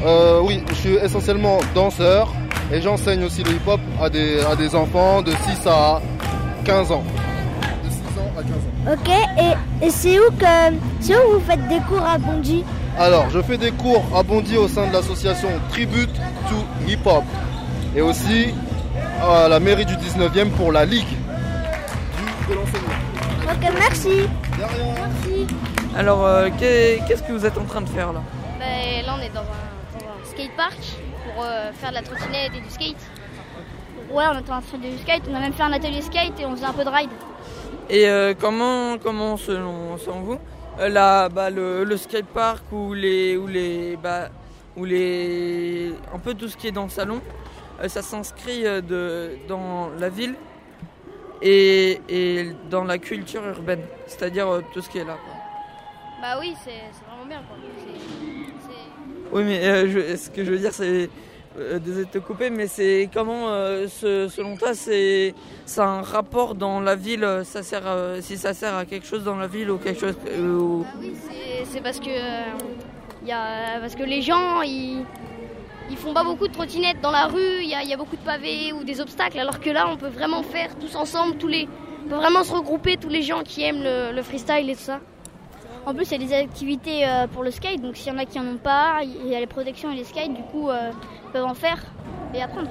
Euh, 0.06 0.40
oui, 0.44 0.62
je 0.70 0.74
suis 0.76 0.96
essentiellement 0.96 1.60
danseur 1.74 2.32
et 2.72 2.82
j'enseigne 2.82 3.24
aussi 3.24 3.44
le 3.44 3.52
hip-hop 3.52 3.80
à 4.02 4.10
des, 4.10 4.40
à 4.42 4.56
des 4.56 4.76
enfants 4.76 5.22
de 5.22 5.32
6 5.32 5.68
à 5.68 6.02
15 6.66 6.92
ans. 6.92 7.04
De 7.84 7.90
6 7.90 7.98
ans 8.20 8.32
à 8.38 8.42
15 8.42 8.52
ans. 8.52 8.94
Ok, 8.94 9.10
et, 9.82 9.86
et 9.86 9.90
c'est 9.90 10.20
où 10.20 10.30
que 10.32 10.46
c'est 11.00 11.16
où 11.16 11.34
vous 11.34 11.40
faites 11.48 11.68
des 11.70 11.80
cours 11.88 12.04
à 12.04 12.18
Bondy? 12.18 12.64
Alors, 12.98 13.30
je 13.30 13.42
fais 13.42 13.58
des 13.58 13.72
cours 13.72 14.04
à 14.16 14.24
Bondy 14.24 14.58
au 14.58 14.68
sein 14.68 14.88
de 14.88 14.94
l'association 14.94 15.50
Tribute 15.70 16.14
to 16.50 16.56
Hip 16.88 17.00
Hop 17.06 17.24
et 17.96 18.02
aussi 18.02 18.54
à 19.22 19.48
la 19.50 19.60
mairie 19.60 19.86
du 19.86 19.96
19e 19.98 20.50
pour 20.52 20.72
la 20.72 20.86
Ligue 20.86 21.06
du- 21.08 22.50
de 22.50 22.54
l'enseignement. 22.56 23.52
Ok, 23.52 23.74
merci. 23.80 24.30
Merci. 24.58 25.48
Alors, 25.98 26.26
euh, 26.26 26.50
qu'est- 26.58 27.02
qu'est-ce 27.08 27.24
que 27.24 27.34
vous 27.34 27.46
êtes 27.46 27.58
en 27.58 27.66
train 27.66 27.82
de 27.82 27.90
faire 27.90 28.14
là 28.14 28.22
Ben, 28.60 29.06
là, 29.06 29.16
on 29.18 29.22
est 29.22 29.30
dans 29.30 29.42
un, 29.42 30.00
dans 30.00 30.06
un 30.06 30.26
skatepark 30.32 30.78
pour 31.26 31.44
euh, 31.44 31.72
faire 31.74 31.90
de 31.90 31.96
la 31.96 32.02
trottinette 32.02 32.52
et 32.58 32.62
du 32.62 32.70
skate. 32.70 32.96
Ouais, 34.12 34.24
on 34.32 34.36
est 34.36 34.40
en 34.40 34.42
train 34.44 34.60
de 34.60 34.66
faire 34.66 34.80
du 34.80 34.98
skate. 35.00 35.24
On 35.30 35.36
a 35.36 35.40
même 35.40 35.54
fait 35.54 35.64
un 35.64 35.74
atelier 35.74 36.02
skate 36.02 36.40
et 36.40 36.46
on 36.46 36.52
faisait 36.56 36.66
un 36.66 36.74
peu 36.74 36.84
de 36.86 36.90
ride. 36.90 37.10
Et 37.90 38.08
euh, 38.08 38.34
comment, 38.40 38.98
comment 39.04 39.36
selon, 39.38 39.98
selon 39.98 40.22
vous, 40.22 40.38
la, 40.80 41.30
bah, 41.30 41.50
le, 41.50 41.84
le 41.84 41.98
skatepark 41.98 42.64
ou 42.72 42.94
les, 42.94 43.38
ou 43.38 43.48
les, 43.48 43.98
bah, 44.02 44.30
ou 44.76 44.86
les, 44.86 45.94
un 46.14 46.20
peu 46.20 46.34
tout 46.34 46.48
ce 46.48 46.58
qui 46.58 46.68
est 46.68 46.72
dans 46.72 46.84
le 46.84 46.90
salon, 46.90 47.22
euh, 47.82 47.88
ça 47.88 48.02
s'inscrit 48.02 48.66
euh, 48.66 48.82
de, 48.82 49.38
dans 49.48 49.90
la 49.98 50.10
ville 50.10 50.36
et, 51.42 52.02
et 52.10 52.52
dans 52.70 52.84
la 52.84 52.98
culture 52.98 53.46
urbaine, 53.46 53.82
c'est-à-dire 54.08 54.48
euh, 54.48 54.62
tout 54.74 54.82
ce 54.82 54.90
qui 54.90 54.98
est 55.00 55.06
là. 55.06 55.14
quoi. 55.24 55.34
Bah 56.22 56.38
oui, 56.40 56.54
c'est 56.64 56.72
vraiment 57.08 57.26
bien. 57.28 57.42
Quoi. 57.48 57.58
Oui, 59.32 59.44
mais 59.44 59.66
euh, 59.68 59.88
je- 59.90 60.16
ce 60.18 60.30
que 60.30 60.44
je 60.44 60.52
veux 60.52 60.58
dire, 60.60 60.74
c'est. 60.74 61.10
Euh, 61.60 61.80
désolé 61.80 62.06
de 62.06 62.10
te 62.10 62.18
couper, 62.18 62.50
mais 62.50 62.68
c'est 62.68 63.10
comment, 63.14 63.50
euh, 63.50 63.88
selon 63.88 64.58
toi, 64.58 64.74
c'est 64.74 65.34
un 65.78 66.02
rapport 66.02 66.56
dans 66.56 66.80
la 66.80 66.96
ville, 66.96 67.24
euh, 67.24 67.44
ça 67.44 67.64
sert 67.64 67.86
à- 67.88 68.22
si 68.22 68.38
ça 68.38 68.54
sert 68.54 68.76
à 68.76 68.86
quelque 68.86 69.06
chose 69.08 69.24
dans 69.24 69.36
la 69.38 69.48
ville 69.48 69.70
ou 69.72 69.78
quelque 69.78 70.00
chose. 70.02 70.16
euh, 70.28 70.58
ou- 70.58 70.86
c'est- 71.72 71.82
parce 71.82 72.00
que 72.00 72.10
euh, 72.10 73.80
parce 73.82 73.96
que 73.96 74.04
les 74.04 74.22
gens 74.22 74.62
ils 74.62 75.04
ils 75.90 75.98
font 75.98 76.14
pas 76.14 76.24
beaucoup 76.24 76.48
de 76.48 76.54
trottinettes 76.54 77.00
dans 77.02 77.12
la 77.12 77.28
rue. 77.28 77.62
Il 77.62 77.70
y 77.70 77.76
a, 77.76 77.84
y 77.84 77.94
a 77.94 77.98
beaucoup 77.98 78.16
de 78.16 78.22
pavés 78.24 78.74
ou 78.74 78.84
des 78.84 79.02
obstacles. 79.02 79.38
Alors 79.38 79.60
que 79.60 79.70
là, 79.70 79.88
on 79.88 79.98
peut 79.98 80.08
vraiment 80.08 80.42
faire 80.42 80.70
tous 80.80 80.96
ensemble, 80.96 81.36
tous 81.38 81.48
les, 81.48 81.68
on 82.06 82.10
peut 82.10 82.16
vraiment 82.16 82.44
se 82.44 82.52
regrouper 82.54 82.98
tous 82.98 83.10
les 83.10 83.22
gens 83.22 83.44
qui 83.44 83.62
aiment 83.64 83.84
le, 83.84 84.12
le 84.12 84.22
freestyle 84.24 84.68
et 84.68 84.76
tout 84.76 84.82
ça. 84.82 85.00
En 85.86 85.94
plus, 85.94 86.10
il 86.12 86.20
y 86.20 86.24
a 86.24 86.28
des 86.28 86.34
activités 86.34 87.08
euh, 87.08 87.28
pour 87.28 87.44
le 87.44 87.52
skate, 87.52 87.82
donc 87.82 87.98
s'il 87.98 88.12
y 88.12 88.16
en 88.16 88.18
a 88.18 88.26
qui 88.26 88.40
en 88.40 88.48
ont 88.48 88.58
pas, 88.58 89.02
il 89.04 89.28
y 89.28 89.36
a 89.36 89.40
les 89.40 89.46
protections 89.46 89.92
et 89.92 89.96
les 89.96 90.04
skates, 90.06 90.34
du 90.34 90.42
coup, 90.42 90.72
euh, 90.72 90.90
peuvent 91.36 91.44
en 91.44 91.54
faire 91.54 91.80
et 92.34 92.42
apprendre. 92.42 92.70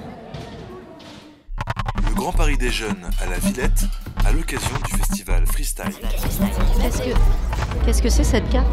Le 2.09 2.15
Grand 2.15 2.31
Paris 2.31 2.57
des 2.57 2.71
Jeunes 2.71 3.07
à 3.21 3.29
la 3.29 3.37
Villette 3.37 3.85
à 4.25 4.31
l'occasion 4.31 4.75
du 4.87 4.97
festival 4.97 5.45
Freestyle. 5.45 5.93
Qu'est-ce 6.81 6.97
que 6.97 7.15
qu'est-ce 7.85 8.01
que 8.01 8.09
c'est 8.09 8.23
cette 8.23 8.49
carte? 8.49 8.65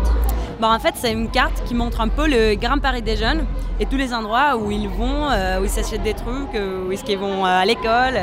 Bon, 0.58 0.68
en 0.68 0.78
fait, 0.78 0.94
c'est 0.96 1.12
une 1.12 1.30
carte 1.30 1.62
qui 1.66 1.74
montre 1.74 2.00
un 2.00 2.08
peu 2.08 2.26
le 2.26 2.54
Grand 2.54 2.78
Paris 2.78 3.02
des 3.02 3.18
jeunes 3.18 3.44
et 3.80 3.84
tous 3.84 3.98
les 3.98 4.14
endroits 4.14 4.56
où 4.56 4.70
ils 4.70 4.88
vont, 4.88 5.30
euh, 5.30 5.60
où 5.60 5.64
ils 5.64 5.68
s'achètent 5.68 6.02
des 6.02 6.14
trucs, 6.14 6.54
euh, 6.54 6.86
où 6.86 6.92
est-ce 6.92 7.04
qu'ils 7.04 7.18
vont 7.18 7.44
euh, 7.44 7.60
à 7.60 7.66
l'école. 7.66 8.16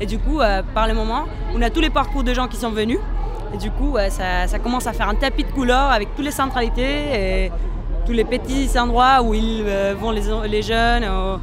et 0.00 0.06
du 0.06 0.20
coup, 0.20 0.38
par 0.72 0.86
le 0.86 0.94
moment, 0.94 1.24
on 1.52 1.62
a 1.62 1.70
tous 1.70 1.80
les 1.80 1.90
parcours 1.90 2.22
de 2.22 2.32
gens 2.32 2.46
qui 2.46 2.58
sont 2.58 2.70
venus. 2.70 3.00
Et 3.52 3.56
du 3.56 3.72
coup, 3.72 3.96
ça, 4.08 4.46
ça 4.46 4.58
commence 4.60 4.86
à 4.86 4.92
faire 4.92 5.08
un 5.08 5.16
tapis 5.16 5.42
de 5.42 5.50
couleurs 5.50 5.90
avec 5.90 6.14
toutes 6.14 6.24
les 6.24 6.30
centralités 6.30 7.46
et 7.46 7.52
tous 8.06 8.12
les 8.12 8.24
petits 8.24 8.68
endroits 8.78 9.22
où 9.22 9.34
ils 9.34 9.64
euh, 9.66 9.94
vont 9.98 10.10
les, 10.10 10.22
les 10.48 10.62
jeunes. 10.62 11.04
euh, 11.04 11.36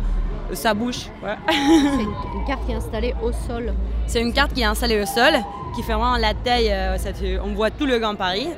ça 0.54 0.74
bouge. 0.74 1.06
ouais. 1.24 1.36
C'est 1.48 1.54
une 1.54 2.46
carte 2.48 2.66
qui 2.66 2.72
est 2.72 2.76
installée 2.76 3.14
au 3.22 3.32
sol. 3.32 3.74
C'est 4.08 4.22
une 4.22 4.34
carte 4.34 4.52
qui 4.54 4.62
est 4.62 4.66
installée 4.66 5.00
au 5.02 5.06
sol, 5.06 5.34
qui 5.76 5.84
fait 5.84 5.94
vraiment 5.94 6.18
la 6.18 6.34
taille. 6.34 6.72
euh, 6.72 6.98
ça 6.98 7.10
on 7.44 7.54
voit 7.54 7.70
tout 7.70 7.86
le 7.86 8.00
Grand 8.00 8.16
Paris, 8.16 8.50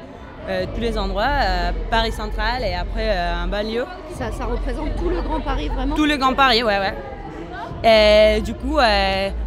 euh, 0.47 0.65
tous 0.73 0.79
les 0.79 0.97
endroits, 0.97 1.23
euh, 1.43 1.71
Paris 1.89 2.13
central 2.13 2.63
et 2.63 2.73
après 2.73 3.09
euh, 3.09 3.43
un 3.43 3.47
banlieue. 3.47 3.85
Ça, 4.17 4.31
ça 4.31 4.45
représente 4.45 4.95
tout 4.95 5.09
le 5.09 5.21
Grand 5.21 5.41
Paris 5.41 5.67
vraiment? 5.67 5.95
Tout 5.95 6.05
le 6.05 6.15
Grand 6.15 6.33
Paris, 6.33 6.63
ouais, 6.63 6.79
ouais. 6.79 6.93
Et 7.83 8.41
du 8.41 8.53
coup, 8.53 8.77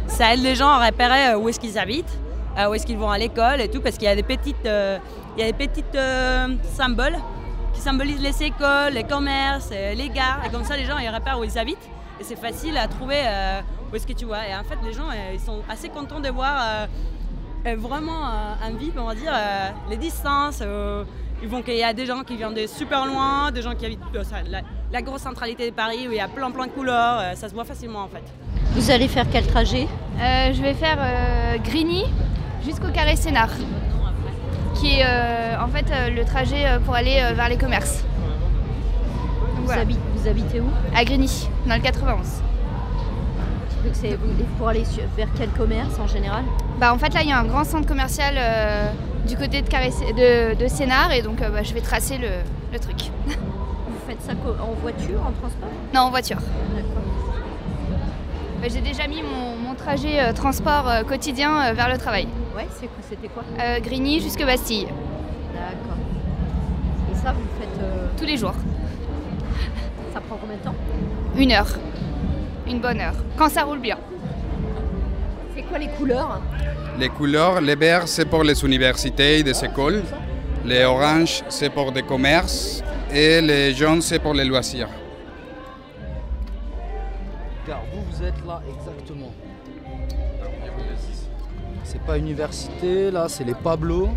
ça 0.07 0.33
aide 0.33 0.43
les 0.43 0.55
gens 0.55 0.67
à 0.67 0.85
repérer 0.85 1.33
où 1.35 1.47
est-ce 1.49 1.59
qu'ils 1.59 1.79
habitent, 1.79 2.11
où 2.69 2.73
est-ce 2.73 2.85
qu'ils 2.85 2.97
vont 2.97 3.09
à 3.09 3.17
l'école 3.17 3.61
et 3.61 3.69
tout, 3.69 3.79
parce 3.81 3.95
qu'il 3.97 4.07
y 4.07 4.11
a 4.11 4.15
des 4.15 4.23
petites, 4.23 4.57
il 4.65 5.39
y 5.39 5.43
a 5.43 5.51
des 5.51 5.53
petites 5.53 5.97
symboles 6.75 7.15
qui 7.75 7.81
symbolisent 7.81 8.21
les 8.21 8.41
écoles, 8.43 8.93
les 8.93 9.03
commerces, 9.03 9.69
euh, 9.71 9.93
les 9.93 10.09
gares, 10.09 10.39
et 10.45 10.49
comme 10.49 10.63
ça, 10.63 10.75
les 10.77 10.85
gens 10.85 10.97
ils 10.97 11.09
repèrent 11.09 11.39
où 11.39 11.43
ils 11.43 11.57
habitent, 11.59 11.87
et 12.19 12.23
c'est 12.23 12.39
facile 12.39 12.77
à 12.77 12.87
trouver 12.87 13.21
euh, 13.25 13.61
où 13.91 13.95
est-ce 13.95 14.07
que 14.07 14.13
tu 14.13 14.25
vois. 14.25 14.47
Et 14.47 14.55
en 14.55 14.63
fait, 14.63 14.77
les 14.83 14.93
gens 14.93 15.09
euh, 15.09 15.33
ils 15.33 15.39
sont 15.39 15.59
assez 15.69 15.89
contents 15.89 16.19
de 16.21 16.29
voir 16.29 16.55
euh, 17.67 17.75
vraiment 17.77 18.25
euh, 18.25 18.67
en 18.69 18.73
vie, 18.75 18.91
on 18.97 19.03
va 19.05 19.15
dire, 19.15 19.31
euh, 19.33 19.69
les 19.89 19.97
distances. 19.97 20.59
euh, 20.61 21.03
ils 21.43 21.49
vont 21.49 21.61
qu'il 21.61 21.75
y 21.75 21.83
a 21.83 21.93
des 21.93 22.05
gens 22.05 22.23
qui 22.23 22.37
viennent 22.37 22.53
de 22.53 22.65
super 22.65 23.05
loin, 23.05 23.51
des 23.51 23.61
gens 23.61 23.75
qui 23.75 23.85
habitent 23.85 23.99
euh, 24.15 24.23
ça, 24.23 24.37
la, 24.49 24.61
la 24.91 25.01
grosse 25.01 25.21
centralité 25.21 25.69
de 25.69 25.75
Paris 25.75 26.07
où 26.07 26.11
il 26.11 26.17
y 26.17 26.21
a 26.21 26.29
plein 26.29 26.49
plein 26.49 26.65
de 26.65 26.71
couleurs, 26.71 27.19
euh, 27.19 27.33
ça 27.35 27.49
se 27.49 27.53
voit 27.53 27.65
facilement 27.65 28.03
en 28.03 28.07
fait. 28.07 28.23
Vous 28.71 28.89
allez 28.89 29.09
faire 29.09 29.25
quel 29.29 29.45
trajet? 29.45 29.85
Euh, 30.19 30.53
Je 30.53 30.61
vais 30.61 30.73
faire 30.73 30.97
euh, 30.97 31.57
Grigny 31.57 32.05
jusqu'au 32.65 32.89
Carré 32.93 33.17
Sénard, 33.17 33.49
qui 34.75 34.99
est 34.99 35.03
euh, 35.05 35.55
en 35.61 35.67
fait 35.67 35.85
euh, 35.91 36.09
le 36.09 36.23
trajet 36.25 36.65
euh, 36.65 36.79
pour 36.79 36.95
aller 36.95 37.21
vers 37.33 37.49
les 37.49 37.57
commerces. 37.57 38.03
vous, 39.63 39.71
habitez, 39.71 39.99
vous 40.15 40.27
habitez 40.27 40.59
où? 40.59 40.65
À 40.95 41.03
Grigny, 41.03 41.47
dans 41.67 41.75
le 41.75 41.81
91. 41.81 42.17
Donc 43.83 43.93
c'est 43.93 44.09
vous- 44.15 44.43
pour 44.57 44.67
aller 44.69 44.85
sur- 44.85 45.03
vers 45.15 45.27
quel 45.37 45.49
commerce 45.49 45.99
en 45.99 46.07
général? 46.07 46.43
Bah, 46.79 46.93
en 46.93 46.97
fait, 46.97 47.13
là, 47.13 47.21
il 47.23 47.29
y 47.29 47.31
a 47.31 47.39
un 47.39 47.45
grand 47.45 47.63
centre 47.63 47.87
commercial 47.87 48.35
euh, 48.37 48.89
du 49.27 49.37
côté 49.37 49.61
de, 49.61 49.69
Carré, 49.69 49.89
de, 49.89 50.55
de 50.55 50.67
Sénart, 50.67 51.11
et 51.11 51.21
donc 51.21 51.41
euh, 51.41 51.49
bah, 51.49 51.63
je 51.63 51.73
vais 51.73 51.81
tracer 51.81 52.17
le, 52.17 52.27
le 52.73 52.79
truc. 52.79 52.95
Vous 53.27 54.07
faites 54.11 54.21
ça 54.21 54.33
co- 54.33 54.55
en 54.61 54.73
voiture, 54.81 55.19
en 55.21 55.31
transport? 55.31 55.69
Non, 55.93 56.01
en 56.01 56.09
voiture. 56.09 56.37
Bah, 58.61 58.67
J'ai 58.71 58.81
déjà 58.81 59.07
mis 59.07 59.21
mon, 59.21 59.55
mon 59.69 59.75
trajet 59.75 60.19
euh, 60.19 60.33
transport 60.33 60.87
euh, 60.89 61.03
quotidien 61.03 61.51
euh, 61.69 61.73
vers 61.73 61.89
le 61.89 61.97
travail. 61.97 62.27
Ouais, 62.55 62.67
c'est 62.79 62.87
quoi- 62.87 63.03
c'était 63.09 63.27
quoi 63.27 63.43
Euh, 63.59 63.79
Grigny 63.79 64.21
jusque 64.21 64.43
Bastille. 64.45 64.87
D'accord. 65.53 65.97
Et 67.11 67.15
ça, 67.15 67.33
vous 67.33 67.41
le 67.41 67.59
faites 67.59 67.81
euh, 67.81 68.07
Tous 68.17 68.25
les 68.25 68.37
jours. 68.37 68.53
Ça 70.13 70.21
prend 70.21 70.37
combien 70.37 70.55
de 70.57 70.61
temps 70.63 70.75
Une 71.37 71.51
heure. 71.51 71.67
Une 72.67 72.79
bonne 72.79 72.99
heure. 73.01 73.15
Quand 73.37 73.49
ça 73.49 73.63
roule 73.63 73.79
bien. 73.79 73.97
C'est 75.55 75.63
quoi 75.63 75.77
les 75.77 75.89
couleurs 75.89 76.41
Les 76.99 77.09
couleurs, 77.09 77.59
les 77.61 77.75
verts, 77.75 78.07
c'est 78.07 78.25
pour 78.25 78.43
les 78.43 78.63
universités 78.63 79.39
et 79.39 79.43
les 79.43 79.65
écoles. 79.65 80.03
Les 80.65 80.83
oranges, 80.85 81.43
c'est 81.49 81.69
pour 81.69 81.91
des 81.91 82.01
commerces. 82.03 82.81
Et 83.13 83.41
les 83.41 83.73
jaunes, 83.73 84.01
c'est 84.01 84.19
pour 84.19 84.33
les 84.33 84.45
loisirs. 84.45 84.89
Car 87.67 87.81
vous, 87.93 88.01
vous 88.09 88.23
êtes 88.23 88.45
là 88.47 88.61
exactement. 88.69 89.31
C'est 91.95 92.01
pas 92.05 92.17
université, 92.17 93.09
là, 93.09 93.27
c'est 93.29 93.45
les 93.45 93.53
Pablo. 93.53 94.09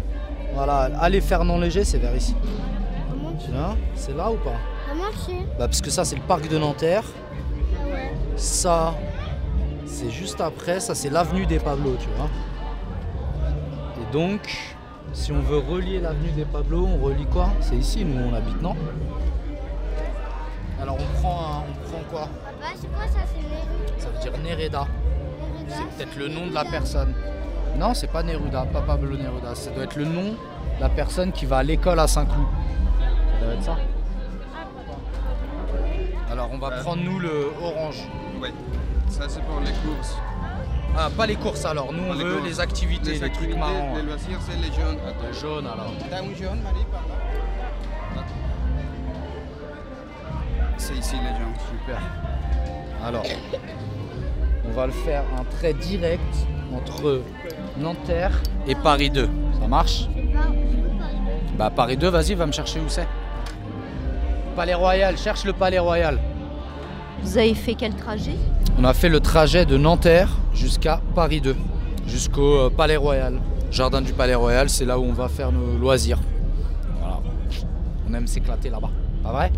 Voilà, 0.53 0.91
allez 1.01 1.21
Fernand 1.21 1.59
Léger, 1.59 1.85
c'est 1.85 1.99
vers 1.99 2.15
ici. 2.17 2.35
Tu 3.45 3.53
vois 3.53 3.77
C'est 3.95 4.17
là 4.17 4.33
ou 4.33 4.37
pas 4.37 4.57
Comment 4.89 5.05
Bah 5.57 5.67
parce 5.69 5.81
que 5.81 5.89
ça 5.91 6.05
c'est 6.05 6.17
le 6.17 6.23
parc 6.23 6.49
de 6.49 6.59
Nanterre. 6.59 7.05
Ça, 8.35 8.95
c'est 9.87 10.11
juste 10.11 10.41
après, 10.41 10.81
ça 10.81 10.97
c'est 10.97 11.09
l'avenue 11.09 11.47
des 11.47 11.61
Pablos, 11.61 11.95
tu 12.01 12.09
vois. 12.17 12.29
Et 13.97 14.13
donc, 14.13 14.41
si 15.13 15.31
on 15.31 15.39
veut 15.41 15.59
relier 15.59 16.01
l'avenue 16.01 16.33
des 16.33 16.45
Pablos, 16.47 16.85
on 16.85 17.05
relie 17.05 17.27
quoi? 17.27 17.51
C'est 17.61 17.77
ici, 17.77 18.05
nous 18.05 18.21
on 18.29 18.35
habite, 18.35 18.61
non? 18.61 18.75
Alors 20.83 20.97
on 20.99 21.21
prend, 21.21 21.39
un- 21.41 21.63
on 21.71 21.89
prend 21.91 22.03
quoi? 22.11 22.29
Papa, 22.45 22.73
c'est 22.75 22.89
quoi 22.93 23.07
ça 23.07 23.21
C'est. 23.33 24.03
Ça 24.03 24.09
veut 24.09 24.19
dire 24.19 24.33
Nereda. 24.43 24.81
Neruda, 24.81 25.75
C'est 25.97 25.97
peut-être 25.97 26.17
le 26.19 26.27
nom 26.29 26.49
de 26.49 26.55
la 26.55 26.65
personne. 26.65 27.15
Non, 27.77 27.95
c'est 27.95 28.09
pas 28.11 28.23
Neruda, 28.23 28.65
pas 28.73 28.81
Pablo 28.81 29.17
Neruda. 29.17 29.55
Ça 29.55 29.71
doit 29.71 29.85
être 29.85 29.97
le 29.97 30.05
nom 30.05 30.31
de 30.33 30.81
la 30.81 30.89
personne 30.89 31.33
qui 31.33 31.47
va 31.47 31.59
à 31.59 31.63
l'école 31.63 32.01
à 32.01 32.07
Saint-Cloud. 32.09 32.47
Ça 33.39 33.45
doit 33.45 33.55
être 33.55 33.63
ça. 33.63 33.77
Alors 36.31 36.51
on 36.53 36.59
va 36.59 36.71
prendre 36.83 37.03
nous 37.03 37.19
le 37.19 37.53
orange. 37.63 38.09
Oui, 38.41 38.49
ça 39.09 39.25
c'est 39.29 39.43
pour 39.43 39.61
les 39.61 39.73
courses. 39.73 40.17
Ah, 40.97 41.09
pas 41.17 41.27
les 41.27 41.37
courses 41.37 41.65
alors. 41.65 41.93
Nous 41.93 42.03
on 42.09 42.13
les 42.13 42.25
veut 42.25 42.35
courses. 42.37 42.49
les 42.49 42.61
activités, 42.61 43.11
Les 43.13 43.13
les, 43.15 43.19
trucs 43.21 43.33
activités, 43.33 43.59
marrants. 43.59 43.95
les 43.97 44.03
loisirs, 44.03 44.39
c'est 44.41 44.57
les 44.57 44.73
jaunes. 44.75 44.99
Les 45.23 45.39
jaunes 45.39 45.67
alors. 45.67 45.93
T'as 46.11 46.19
un 46.19 46.35
jaune, 46.35 46.61
Marie, 46.63 46.87
par 46.91 47.03
là 48.17 48.25
C'est 50.77 50.95
ici 50.95 51.17
les 51.17 51.39
jaunes. 51.39 51.55
Super. 51.71 52.01
Alors, 53.05 53.25
on 54.67 54.71
va 54.73 54.87
le 54.87 54.93
faire 54.93 55.23
un 55.39 55.45
trait 55.45 55.75
direct 55.75 56.35
entre 56.75 57.23
Nanterre 57.79 58.33
et 58.67 58.75
Paris 58.75 59.11
2. 59.11 59.29
Ça 59.61 59.67
marche 59.67 60.09
Bah 61.57 61.71
Paris 61.75 61.97
2, 61.97 62.09
vas-y, 62.09 62.35
va 62.35 62.47
me 62.47 62.53
chercher 62.53 62.81
où 62.81 62.89
c'est. 62.89 63.07
Palais 64.57 64.75
Royal, 64.75 65.17
cherche 65.17 65.45
le 65.45 65.53
Palais 65.53 65.79
Royal. 65.79 66.19
Vous 67.23 67.39
avez 67.39 67.55
fait 67.55 67.75
quel 67.75 67.95
trajet? 67.95 68.37
On 68.79 68.85
a 68.85 68.95
fait 68.95 69.09
le 69.09 69.21
trajet 69.21 69.65
de 69.67 69.77
Nanterre 69.77 70.31
jusqu'à 70.55 71.01
Paris 71.15 71.41
2, 71.41 71.57
jusqu'au 72.07 72.67
euh, 72.67 72.71
Palais 72.71 72.97
Royal. 72.97 73.41
Jardin 73.71 74.01
du 74.01 74.13
Palais 74.13 74.35
Royal, 74.35 74.69
c'est 74.69 74.85
là 74.85 74.99
où 74.99 75.05
on 75.05 75.13
va 75.13 75.29
faire 75.29 75.53
nos 75.53 75.77
loisirs. 75.79 76.21
Voilà. 77.01 77.21
On 78.09 78.15
aime 78.15 78.27
s'éclater 78.27 78.71
là-bas. 78.71 78.91
Pas 79.23 79.33
vrai? 79.33 79.53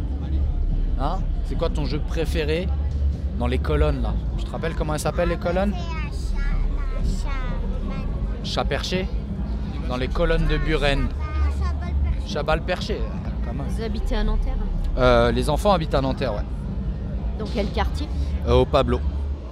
Hein? 0.98 1.18
C'est 1.46 1.56
quoi 1.56 1.70
ton 1.70 1.84
jeu 1.84 1.98
préféré 1.98 2.68
dans 3.38 3.46
les 3.46 3.58
colonnes 3.58 4.02
là? 4.02 4.12
Tu 4.36 4.44
te 4.44 4.50
rappelles 4.50 4.74
comment 4.74 4.94
elles 4.94 5.00
s'appellent 5.00 5.28
les 5.30 5.36
colonnes? 5.38 5.74
Chat 8.45 8.64
perché 8.64 9.07
Dans 9.88 9.97
les 9.97 10.09
colonnes 10.09 10.47
de 10.47 10.57
Buren. 10.57 11.09
Chabal 12.26 12.62
perché. 12.62 12.99
quand 13.45 13.53
même. 13.55 13.66
Vous 13.68 13.82
habitez 13.82 14.16
à 14.16 14.24
Nanterre 14.24 14.55
Euh, 14.99 15.30
les 15.32 15.51
enfants 15.51 15.72
habitent 15.72 15.95
à 15.95 16.01
Nanterre, 16.01 16.34
ouais. 16.34 16.43
Dans 17.38 17.47
quel 17.53 17.66
quartier 17.70 18.07
Euh, 18.47 18.55
au 18.55 18.64
Pablo. 18.64 19.01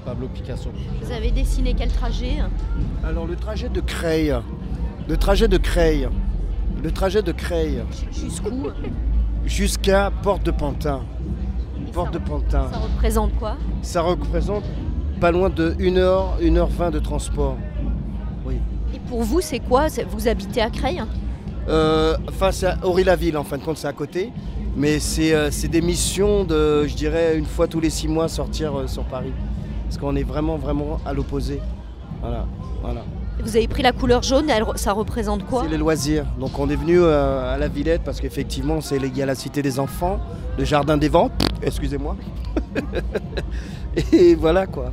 Pablo 0.04 0.28
Picasso. 0.28 0.70
Vous 1.02 1.12
avez 1.12 1.30
dessiné 1.30 1.74
quel 1.74 1.90
trajet 1.92 2.36
Alors 3.06 3.26
le 3.26 3.36
trajet 3.36 3.68
de 3.68 3.80
Creil, 3.80 4.34
le 5.08 5.16
trajet 5.16 5.48
de 5.48 5.58
Creil, 5.58 6.08
le 6.82 6.90
trajet 6.90 7.22
de 7.22 7.32
Creil. 7.32 7.82
Jusqu'où 8.12 8.68
Jusqu'à 9.44 10.10
Porte 10.22 10.44
de 10.44 10.50
Pantin. 10.50 11.00
Porte 11.92 12.12
de 12.12 12.18
Pantin. 12.18 12.68
Ça 12.70 12.78
représente 12.78 13.34
quoi 13.38 13.56
Ça 13.82 14.02
représente 14.02 14.64
pas 15.20 15.30
loin 15.32 15.48
de 15.50 15.72
1h, 15.78 16.40
1h20 16.40 16.90
de 16.90 16.98
transport. 17.00 17.56
Et 18.94 18.98
pour 19.00 19.22
vous, 19.22 19.40
c'est 19.40 19.58
quoi 19.60 19.86
Vous 20.10 20.28
habitez 20.28 20.60
à 20.62 20.70
Creil 20.70 21.02
Euh, 21.68 22.16
enfin, 22.28 22.50
c'est 22.52 22.66
à 22.66 22.78
Aury-la-Ville, 22.82 23.36
en 23.36 23.44
fin 23.44 23.58
de 23.58 23.62
compte, 23.62 23.76
c'est 23.78 23.86
à 23.88 23.92
côté. 23.92 24.32
Mais 24.76 24.98
c'est 25.00 25.34
euh, 25.34 25.50
c'est 25.50 25.68
des 25.68 25.80
missions 25.82 26.44
de, 26.44 26.86
je 26.86 26.94
dirais, 26.94 27.36
une 27.36 27.44
fois 27.46 27.66
tous 27.66 27.80
les 27.80 27.90
six 27.90 28.06
mois 28.08 28.28
sortir 28.28 28.76
euh, 28.78 28.86
sur 28.86 29.04
Paris. 29.04 29.32
Parce 29.84 29.98
qu'on 29.98 30.14
est 30.16 30.22
vraiment, 30.22 30.56
vraiment 30.56 30.98
à 31.04 31.12
l'opposé. 31.12 31.60
Voilà, 32.20 32.46
voilà. 32.82 33.02
Vous 33.42 33.56
avez 33.56 33.68
pris 33.68 33.82
la 33.82 33.92
couleur 33.92 34.22
jaune, 34.22 34.50
elle- 34.50 34.64
ça 34.76 34.92
représente 34.92 35.44
quoi 35.46 35.62
C'est 35.64 35.70
les 35.70 35.76
loisirs. 35.78 36.24
Donc 36.40 36.58
on 36.58 36.68
est 36.68 36.76
venu 36.76 36.98
euh, 37.00 37.54
à 37.54 37.56
la 37.58 37.68
Villette 37.68 38.02
parce 38.04 38.20
qu'effectivement, 38.20 38.80
c'est 38.80 38.96
il 38.96 39.16
y 39.16 39.22
a 39.22 39.26
la 39.26 39.34
Cité 39.34 39.62
des 39.62 39.78
Enfants, 39.80 40.18
le 40.58 40.64
Jardin 40.64 40.96
des 40.96 41.08
Vents, 41.08 41.30
excusez-moi. 41.62 42.16
Et 44.12 44.34
voilà 44.34 44.66
quoi. 44.66 44.92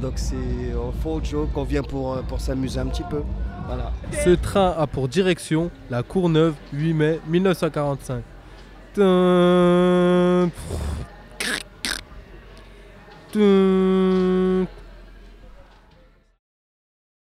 Donc 0.00 0.12
c'est 0.16 0.34
un 0.36 0.92
faux 1.02 1.20
joke 1.22 1.52
qu'on 1.52 1.64
vient 1.64 1.82
pour, 1.82 2.14
euh, 2.14 2.22
pour 2.22 2.40
s'amuser 2.40 2.80
un 2.80 2.86
petit 2.86 3.04
peu. 3.08 3.22
Voilà. 3.66 3.92
Ce 4.24 4.30
train 4.30 4.74
a 4.76 4.86
pour 4.86 5.08
direction 5.08 5.70
la 5.90 6.02
Courneuve, 6.02 6.54
8 6.72 6.94
mai 6.94 7.20
1945. 7.26 8.22
Tum, 8.94 10.50
tum, 13.32 14.43